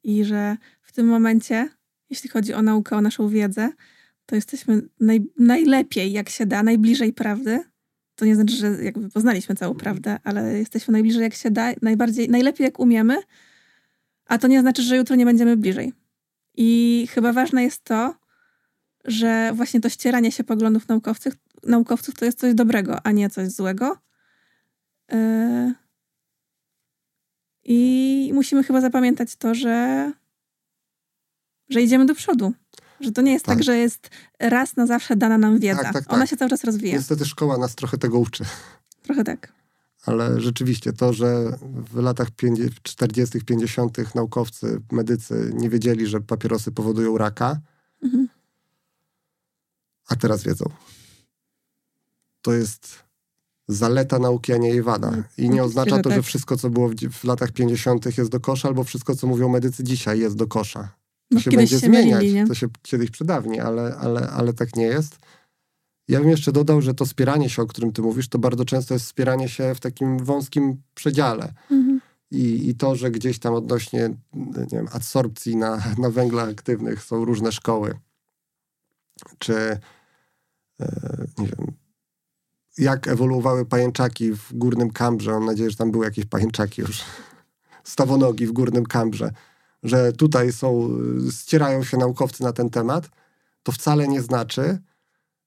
I 0.08 0.24
że 0.24 0.56
w 0.82 0.92
tym 0.92 1.06
momencie, 1.06 1.68
jeśli 2.10 2.30
chodzi 2.30 2.54
o 2.54 2.62
naukę, 2.62 2.96
o 2.96 3.00
naszą 3.00 3.28
wiedzę, 3.28 3.72
to 4.26 4.34
jesteśmy 4.34 4.82
naj, 5.00 5.26
najlepiej, 5.38 6.12
jak 6.12 6.28
się 6.28 6.46
da, 6.46 6.62
najbliżej 6.62 7.12
prawdy. 7.12 7.64
To 8.14 8.24
nie 8.24 8.34
znaczy, 8.34 8.56
że 8.56 8.84
jakby 8.84 9.10
poznaliśmy 9.10 9.54
całą 9.54 9.74
prawdę, 9.74 10.18
ale 10.24 10.58
jesteśmy 10.58 10.92
najbliżej, 10.92 11.22
jak 11.22 11.34
się 11.34 11.50
da, 11.50 11.72
najbardziej, 11.82 12.28
najlepiej, 12.28 12.64
jak 12.64 12.78
umiemy, 12.78 13.16
a 14.26 14.38
to 14.38 14.48
nie 14.48 14.60
znaczy, 14.60 14.82
że 14.82 14.96
jutro 14.96 15.16
nie 15.16 15.24
będziemy 15.24 15.56
bliżej. 15.56 15.92
I 16.56 17.06
chyba 17.10 17.32
ważne 17.32 17.62
jest 17.62 17.84
to, 17.84 18.14
że 19.04 19.52
właśnie 19.54 19.80
to 19.80 19.88
ścieranie 19.88 20.32
się 20.32 20.44
poglądów 20.44 20.88
naukowców, 20.88 21.32
naukowców 21.62 22.14
to 22.14 22.24
jest 22.24 22.38
coś 22.38 22.54
dobrego, 22.54 23.06
a 23.06 23.12
nie 23.12 23.30
coś 23.30 23.48
złego. 23.48 23.96
Yy, 25.12 25.87
I 27.70 28.30
musimy 28.34 28.62
chyba 28.64 28.80
zapamiętać 28.80 29.36
to, 29.36 29.54
że, 29.54 30.12
że 31.68 31.82
idziemy 31.82 32.06
do 32.06 32.14
przodu. 32.14 32.52
Że 33.00 33.12
to 33.12 33.22
nie 33.22 33.32
jest 33.32 33.44
tak, 33.44 33.54
Tak. 33.54 33.64
że 33.64 33.76
jest 33.76 34.10
raz 34.38 34.76
na 34.76 34.86
zawsze 34.86 35.16
dana 35.16 35.38
nam 35.38 35.58
wiedza. 35.58 35.82
Tak, 35.82 35.92
tak, 35.92 36.04
tak. 36.04 36.12
Ona 36.12 36.26
się 36.26 36.36
cały 36.36 36.50
czas 36.50 36.64
rozwija. 36.64 36.96
Niestety 36.96 37.24
szkoła 37.24 37.58
nas 37.58 37.74
trochę 37.74 37.98
tego 37.98 38.18
uczy. 38.18 38.44
Trochę 39.02 39.24
tak. 39.24 39.52
Ale 40.06 40.40
rzeczywiście 40.40 40.92
to, 40.92 41.12
że 41.12 41.58
w 41.62 41.96
latach 41.96 42.30
50 42.30 42.82
40., 42.82 43.40
50. 43.44 44.14
naukowcy, 44.14 44.80
medycy 44.92 45.50
nie 45.54 45.70
wiedzieli, 45.70 46.06
że 46.06 46.20
papierosy 46.20 46.72
powodują 46.72 47.18
raka, 47.18 47.60
Mhm. 48.02 48.28
a 50.08 50.16
teraz 50.16 50.42
wiedzą. 50.42 50.64
To 52.42 52.52
jest 52.52 53.07
zaleta 53.68 54.18
nauki, 54.18 54.52
a 54.52 54.56
nie 54.56 54.68
jej 54.68 54.82
wada. 54.82 55.08
Mm, 55.08 55.24
I 55.38 55.50
nie 55.50 55.62
oznacza 55.62 56.02
to, 56.02 56.10
że 56.10 56.16
tak. 56.16 56.24
wszystko, 56.24 56.56
co 56.56 56.70
było 56.70 56.88
w, 56.88 56.94
w 56.94 57.24
latach 57.24 57.52
50. 57.52 58.18
jest 58.18 58.30
do 58.30 58.40
kosza, 58.40 58.68
albo 58.68 58.84
wszystko, 58.84 59.16
co 59.16 59.26
mówią 59.26 59.48
medycy 59.48 59.84
dzisiaj 59.84 60.20
jest 60.20 60.36
do 60.36 60.46
kosza. 60.46 60.80
To 61.28 61.34
Bo 61.34 61.40
się 61.40 61.50
będzie 61.50 61.80
się 61.80 61.86
zmieniać. 61.86 62.22
mylili? 62.22 62.48
To 62.48 62.54
się 62.54 62.66
kiedyś 62.82 63.10
przydawni, 63.10 63.60
ale, 63.60 63.96
ale, 63.96 64.30
ale 64.30 64.52
tak 64.52 64.76
nie 64.76 64.84
jest. 64.84 65.18
Ja 66.08 66.20
bym 66.20 66.28
jeszcze 66.28 66.52
dodał, 66.52 66.82
że 66.82 66.94
to 66.94 67.06
spieranie 67.06 67.50
się, 67.50 67.62
o 67.62 67.66
którym 67.66 67.92
ty 67.92 68.02
mówisz, 68.02 68.28
to 68.28 68.38
bardzo 68.38 68.64
często 68.64 68.94
jest 68.94 69.06
spieranie 69.06 69.48
się 69.48 69.74
w 69.74 69.80
takim 69.80 70.18
wąskim 70.18 70.82
przedziale. 70.94 71.52
Mhm. 71.70 72.00
I, 72.30 72.68
I 72.68 72.74
to, 72.74 72.96
że 72.96 73.10
gdzieś 73.10 73.38
tam 73.38 73.54
odnośnie 73.54 74.10
nie 74.34 74.66
wiem, 74.72 74.88
adsorpcji 74.92 75.56
na, 75.56 75.82
na 75.98 76.10
węglach 76.10 76.48
aktywnych 76.48 77.02
są 77.02 77.24
różne 77.24 77.52
szkoły. 77.52 77.94
Czy 79.38 79.54
e, 80.80 81.26
nie 81.38 81.46
wiem, 81.46 81.72
jak 82.78 83.08
ewoluowały 83.08 83.66
pajęczaki 83.66 84.32
w 84.32 84.52
górnym 84.52 84.90
kambrze. 84.90 85.30
Mam 85.30 85.44
nadzieję, 85.44 85.70
że 85.70 85.76
tam 85.76 85.90
były 85.90 86.04
jakieś 86.04 86.24
pajęczaki 86.24 86.80
już. 86.80 87.00
Stawonogi 87.84 88.46
w 88.46 88.52
górnym 88.52 88.86
kambrze. 88.86 89.30
Że 89.82 90.12
tutaj 90.12 90.52
są, 90.52 90.90
y, 91.28 91.32
ścierają 91.32 91.84
się 91.84 91.96
naukowcy 91.96 92.42
na 92.42 92.52
ten 92.52 92.70
temat, 92.70 93.08
to 93.62 93.72
wcale 93.72 94.08
nie 94.08 94.22
znaczy, 94.22 94.78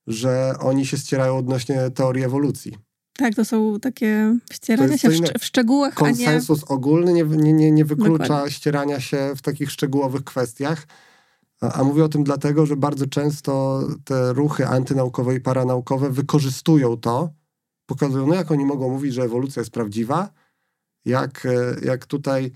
że 0.07 0.53
oni 0.59 0.85
się 0.85 0.97
ścierają 0.97 1.37
odnośnie 1.37 1.89
teorii 1.89 2.23
ewolucji. 2.23 2.77
Tak, 3.17 3.35
to 3.35 3.45
są 3.45 3.79
takie 3.79 4.37
ścierania 4.51 4.97
się 4.97 5.09
w, 5.09 5.13
szcz- 5.13 5.39
w 5.39 5.45
szczegółach, 5.45 5.93
a 6.03 6.09
nie... 6.09 6.15
konsensus 6.15 6.63
ogólny 6.63 7.13
nie, 7.13 7.23
nie, 7.23 7.53
nie, 7.53 7.71
nie 7.71 7.85
wyklucza 7.85 8.23
Dokładnie. 8.23 8.51
ścierania 8.51 8.99
się 8.99 9.31
w 9.35 9.41
takich 9.41 9.71
szczegółowych 9.71 10.23
kwestiach. 10.23 10.87
A, 11.61 11.71
a 11.73 11.83
mówię 11.83 12.03
o 12.03 12.09
tym 12.09 12.23
dlatego, 12.23 12.65
że 12.65 12.75
bardzo 12.75 13.07
często 13.07 13.81
te 14.03 14.33
ruchy 14.33 14.67
antynaukowe 14.67 15.35
i 15.35 15.39
paranaukowe 15.39 16.09
wykorzystują 16.09 16.97
to, 16.97 17.29
pokazują, 17.85 18.27
no 18.27 18.35
jak 18.35 18.51
oni 18.51 18.65
mogą 18.65 18.89
mówić, 18.89 19.13
że 19.13 19.21
ewolucja 19.23 19.59
jest 19.59 19.71
prawdziwa, 19.71 20.29
jak, 21.05 21.45
e, 21.45 21.75
jak 21.85 22.05
tutaj, 22.05 22.51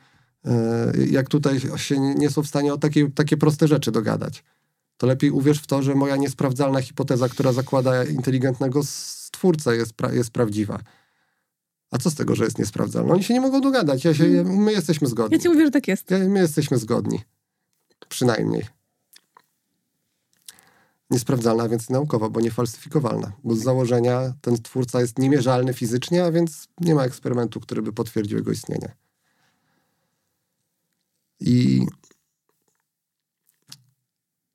e, 0.46 0.92
jak 1.10 1.30
tutaj 1.30 1.60
się 1.76 2.00
nie 2.00 2.16
nie 2.16 2.30
są 2.30 2.44
w 2.44 2.48
stanie 2.48 2.74
o 2.74 2.78
takie, 2.78 3.12
takie 3.12 3.38
proste 3.38 3.68
rzeczy 3.68 3.92
dogadać. 3.92 4.44
To 4.98 5.08
lepiej 5.08 5.32
uwierz 5.32 5.60
w 5.62 5.68
to, 5.68 5.82
że 5.84 5.96
moja 5.96 6.16
niesprawdzalna 6.16 6.82
hipoteza, 6.82 7.30
która 7.30 7.54
zakłada 7.54 8.04
inteligentnego 8.04 8.84
stwórcę, 8.84 9.76
jest, 9.76 9.94
pra, 9.94 10.14
jest 10.14 10.32
prawdziwa. 10.32 10.80
A 11.92 11.98
co 11.98 12.10
z 12.12 12.16
tego, 12.16 12.36
że 12.36 12.44
jest 12.44 12.60
niesprawdzalna? 12.60 13.14
Oni 13.14 13.24
się 13.24 13.34
nie 13.34 13.42
mogą 13.42 13.62
dogadać. 13.62 14.06
Ja 14.06 14.14
się, 14.14 14.44
my 14.46 14.72
jesteśmy 14.72 15.08
zgodni. 15.08 15.38
Ja 15.38 15.44
ci 15.44 15.50
mówię, 15.50 15.66
że 15.66 15.72
tak 15.72 15.88
jest. 15.88 16.12
Ja- 16.12 16.20
My 16.30 16.40
jesteśmy 16.40 16.78
zgodni. 16.78 17.20
Przynajmniej. 18.10 18.66
Niesprawdzalna, 21.10 21.70
więc 21.70 21.90
naukowa, 21.90 22.30
bo 22.30 22.42
niefalsyfikowalna. 22.42 23.32
Bo 23.44 23.56
z 23.56 23.64
założenia 23.64 24.34
ten 24.42 24.58
twórca 24.58 25.02
jest 25.02 25.20
niemierzalny 25.20 25.74
fizycznie, 25.74 26.26
a 26.26 26.32
więc 26.32 26.68
nie 26.82 26.96
ma 26.96 27.04
eksperymentu, 27.04 27.60
który 27.60 27.82
by 27.82 27.94
potwierdził 27.94 28.38
jego 28.38 28.52
istnienie. 28.52 28.96
I, 31.40 31.86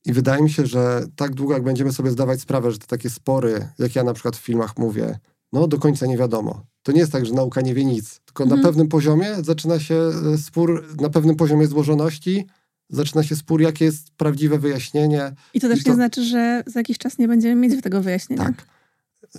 I 0.04 0.12
wydaje 0.12 0.42
mi 0.42 0.50
się, 0.50 0.66
że 0.66 1.06
tak 1.16 1.34
długo, 1.34 1.54
jak 1.54 1.62
będziemy 1.62 1.92
sobie 1.92 2.10
zdawać 2.10 2.40
sprawę, 2.40 2.70
że 2.72 2.78
te 2.78 2.86
takie 2.86 3.10
spory, 3.10 3.68
jak 3.78 3.96
ja 3.96 4.04
na 4.04 4.14
przykład 4.14 4.36
w 4.36 4.40
filmach 4.40 4.78
mówię, 4.78 5.18
no 5.52 5.68
do 5.68 5.78
końca 5.78 6.06
nie 6.06 6.18
wiadomo. 6.18 6.66
To 6.82 6.92
nie 6.92 7.00
jest 7.00 7.12
tak, 7.12 7.26
że 7.26 7.34
nauka 7.34 7.60
nie 7.60 7.74
wie 7.74 7.84
nic, 7.84 8.20
tylko 8.24 8.44
Mhm. 8.44 8.60
na 8.60 8.66
pewnym 8.68 8.88
poziomie 8.88 9.36
zaczyna 9.44 9.80
się 9.80 9.94
e, 10.34 10.38
spór, 10.38 10.96
na 11.00 11.10
pewnym 11.10 11.36
poziomie 11.36 11.66
złożoności 11.66 12.46
zaczyna 12.90 13.22
się 13.22 13.36
spór, 13.36 13.60
jakie 13.60 13.84
jest 13.84 14.10
prawdziwe 14.10 14.58
wyjaśnienie. 14.58 15.32
I 15.54 15.60
to 15.60 15.68
też 15.68 15.80
I 15.80 15.84
to- 15.84 15.90
nie 15.90 15.94
znaczy, 15.94 16.24
że 16.24 16.62
za 16.66 16.80
jakiś 16.80 16.98
czas 16.98 17.18
nie 17.18 17.28
będziemy 17.28 17.54
mieć 17.68 17.82
tego 17.82 18.02
wyjaśnienia. 18.02 18.44
Tak. 18.44 18.66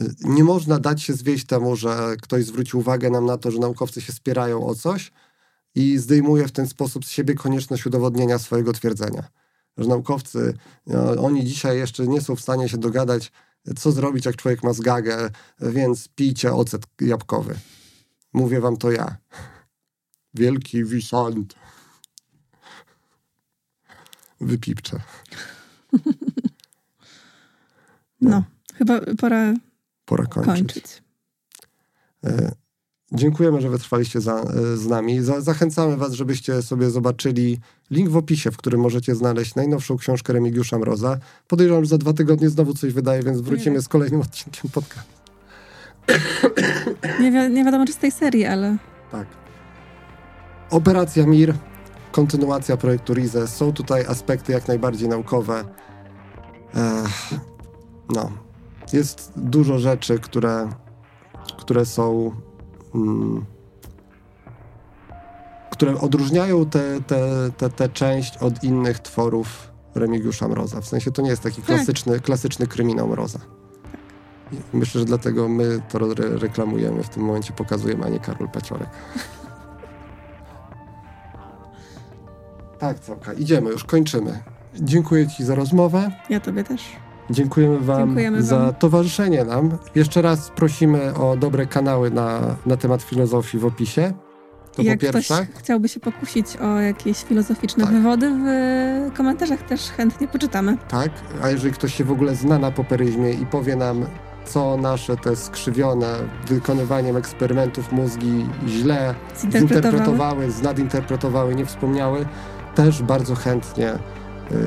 Y, 0.02 0.16
Nie 0.24 0.44
można 0.44 0.80
dać 0.80 1.04
się 1.04 1.14
zwieść 1.14 1.46
temu, 1.46 1.76
że 1.76 2.16
ktoś 2.22 2.46
zwróci 2.46 2.78
uwagę 2.78 3.10
nam 3.10 3.26
na 3.26 3.38
to, 3.38 3.52
że 3.52 3.60
naukowcy 3.60 4.02
się 4.02 4.14
spierają 4.14 4.66
o 4.68 4.76
coś 4.76 5.12
i 5.76 5.98
zdejmuje 5.98 6.48
w 6.48 6.52
ten 6.52 6.68
sposób 6.68 7.06
z 7.06 7.10
siebie 7.10 7.34
konieczność 7.36 7.86
udowodnienia 7.86 8.40
swojego 8.40 8.74
twierdzenia. 8.74 9.24
Że 9.78 9.88
naukowcy, 9.90 10.54
no, 10.88 11.12
oni 11.12 11.46
dzisiaj 11.46 11.78
jeszcze 11.78 12.08
nie 12.08 12.22
są 12.22 12.36
w 12.36 12.42
stanie 12.42 12.70
się 12.70 12.78
dogadać, 12.78 13.32
co 13.78 13.92
zrobić, 13.92 14.26
jak 14.26 14.36
człowiek 14.36 14.64
ma 14.64 14.74
zgagę, 14.74 15.30
więc 15.62 16.08
pijcie 16.08 16.54
ocet 16.54 16.84
jabłkowy. 17.02 17.56
Mówię 18.34 18.60
wam 18.62 18.78
to 18.78 18.92
ja. 18.92 19.18
Wielki 20.34 20.84
wisant. 20.86 21.56
Wypipczę. 24.42 25.00
No, 28.22 28.44
chyba 28.76 29.00
pora 29.18 29.54
Pora 30.06 30.26
kończyć. 30.26 30.46
kończyć. 30.58 31.04
E, 32.26 32.52
Dziękujemy, 33.14 33.62
że 33.62 33.70
wytrwaliście 33.70 34.22
za, 34.22 34.36
e, 34.42 34.78
z 34.78 34.88
nami. 34.88 35.22
Za, 35.22 35.42
zachęcamy 35.42 35.98
Was, 35.98 36.14
żebyście 36.14 36.62
sobie 36.62 36.90
zobaczyli 36.90 37.60
link 37.90 38.10
w 38.10 38.18
opisie, 38.18 38.52
w 38.52 38.58
którym 38.58 38.82
możecie 38.82 39.16
znaleźć 39.16 39.56
najnowszą 39.56 39.98
książkę 39.98 40.34
Remigiusza 40.34 40.78
Mroza. 40.78 41.18
Podejrzewam, 41.48 41.84
że 41.84 41.90
za 41.90 41.98
dwa 41.98 42.14
tygodnie 42.14 42.50
znowu 42.50 42.74
coś 42.74 42.94
wydaje, 42.94 43.24
więc 43.24 43.42
wrócimy 43.42 43.82
z 43.82 43.88
kolejnym 43.88 44.22
odcinkiem 44.22 44.72
podcastu. 44.72 45.12
Nie, 47.20 47.32
wi- 47.32 47.54
nie 47.54 47.64
wiadomo, 47.66 47.86
czy 47.86 47.94
z 47.94 47.98
tej 47.98 48.12
serii, 48.12 48.46
ale 48.46 48.78
Tak. 49.12 49.28
Operacja 50.70 51.26
Mir, 51.28 51.54
kontynuacja 52.12 52.78
projektu 52.78 53.14
Rize. 53.14 53.48
Są 53.48 53.74
tutaj 53.74 54.06
aspekty 54.06 54.52
jak 54.52 54.68
najbardziej 54.68 55.10
naukowe. 55.10 55.64
Ech, 56.76 57.40
no. 58.10 58.32
Jest 58.94 59.32
dużo 59.36 59.80
rzeczy, 59.80 60.20
które, 60.20 60.70
które 61.58 61.86
są. 61.86 62.32
Mm, 62.96 63.46
które 65.72 66.00
odróżniają 66.02 66.66
tę 66.66 67.02
te, 67.08 67.52
te, 67.58 67.70
te 67.70 67.90
część 67.90 68.38
od 68.38 68.64
innych 68.64 69.00
tworów 69.00 69.72
Remigiusza 69.96 70.48
Mroza. 70.48 70.82
W 70.82 70.88
sensie 70.88 71.12
to 71.12 71.22
nie 71.22 71.30
jest 71.30 71.44
taki 71.44 71.62
Tak. 71.62 71.66
klasyczny, 71.66 72.20
klasyczny 72.20 72.68
kryminał 72.68 73.08
Mroza. 73.08 73.40
Myślę, 74.74 75.00
że 75.00 75.06
dlatego 75.06 75.50
my 75.50 75.82
to 75.90 75.98
re- 76.12 76.38
reklamujemy 76.38 77.04
w 77.04 77.10
tym 77.10 77.24
momencie, 77.24 77.54
pokazujemy, 77.54 78.06
a 78.06 78.10
nie 78.10 78.20
Karol 78.20 78.50
Paciorek. 78.50 78.90
Tak, 82.82 83.00
Całka, 83.00 83.34
idziemy, 83.34 83.70
już 83.70 83.84
kończymy. 83.84 84.40
Dziękuję 84.76 85.28
Ci 85.28 85.44
za 85.44 85.56
rozmowę. 85.56 86.12
ja 86.30 86.40
tobie 86.40 86.64
też. 86.64 86.82
Dziękujemy 87.30 87.80
Wam 87.80 88.06
Dziękujemy 88.08 88.44
za 88.44 88.58
wam. 88.60 88.74
towarzyszenie 88.74 89.46
nam. 89.46 89.78
Jeszcze 89.96 90.22
raz 90.22 90.50
prosimy 90.56 91.14
o 91.14 91.38
dobre 91.38 91.66
kanały 91.66 92.12
na, 92.12 92.40
na 92.66 92.78
temat 92.78 93.02
filozofii 93.02 93.58
w 93.60 93.66
opisie. 93.66 94.14
To 94.76 94.82
Jak 94.82 95.00
ktoś 95.00 95.30
chciałby 95.58 95.90
się 95.90 96.00
pokusić 96.00 96.58
o 96.58 96.80
jakieś 96.80 97.24
filozoficzne 97.24 97.84
Tak. 97.84 97.94
wywody, 97.94 98.32
w 98.46 99.14
komentarzach 99.18 99.62
też 99.62 99.82
chętnie 99.90 100.28
poczytamy. 100.28 100.78
Tak, 100.88 101.10
a 101.44 101.50
jeżeli 101.50 101.74
ktoś 101.74 101.96
się 101.96 102.04
w 102.04 102.12
ogóle 102.12 102.36
zna 102.36 102.60
na 102.60 102.72
poperyzmie 102.72 103.32
i 103.34 103.46
powie 103.46 103.76
nam, 103.76 104.06
co 104.46 104.78
nasze 104.78 105.18
te 105.18 105.36
skrzywione 105.36 106.16
wykonywaniem 106.48 107.18
eksperymentów 107.18 107.92
mózgi 107.92 108.46
źle 108.68 109.16
Zinterpretowały. 109.42 109.82
zinterpretowały, 109.82 110.52
znadinterpretowały, 110.52 111.56
nie 111.56 111.66
wspomniały, 111.66 112.26
też 112.76 113.04
bardzo 113.04 113.36
chętnie 113.36 113.90
y, 113.94 113.98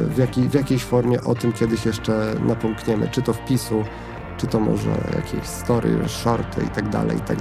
w, 0.06 0.18
jakiej, 0.18 0.48
w 0.48 0.54
jakiejś 0.54 0.84
formie 0.84 1.20
o 1.20 1.34
tym 1.34 1.52
kiedyś 1.52 1.86
jeszcze 1.86 2.34
napomkniemy, 2.46 3.08
czy 3.08 3.22
to 3.22 3.32
wpisu, 3.32 3.84
czy 4.36 4.46
to 4.46 4.60
może 4.60 4.90
jakieś 5.16 5.46
story, 5.46 6.08
shorty 6.08 6.62
i 6.62 6.68
tak 6.68 6.88
dalej, 6.88 7.16
i 7.16 7.20
tak. 7.20 7.38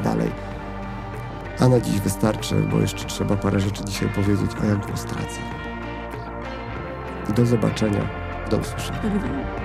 A 1.60 1.68
na 1.68 1.80
dziś 1.80 2.00
wystarczy, 2.00 2.56
bo 2.72 2.80
jeszcze 2.80 3.06
trzeba 3.06 3.36
parę 3.36 3.60
rzeczy 3.60 3.86
dzisiaj 3.86 4.10
powiedzieć, 4.10 4.52
a 4.64 4.66
ja 4.66 4.76
głos 4.76 5.06
tracę. 5.06 5.40
Do 7.36 7.46
zobaczenia, 7.46 8.10
do 8.50 8.58
usłyszenia. 8.58 9.00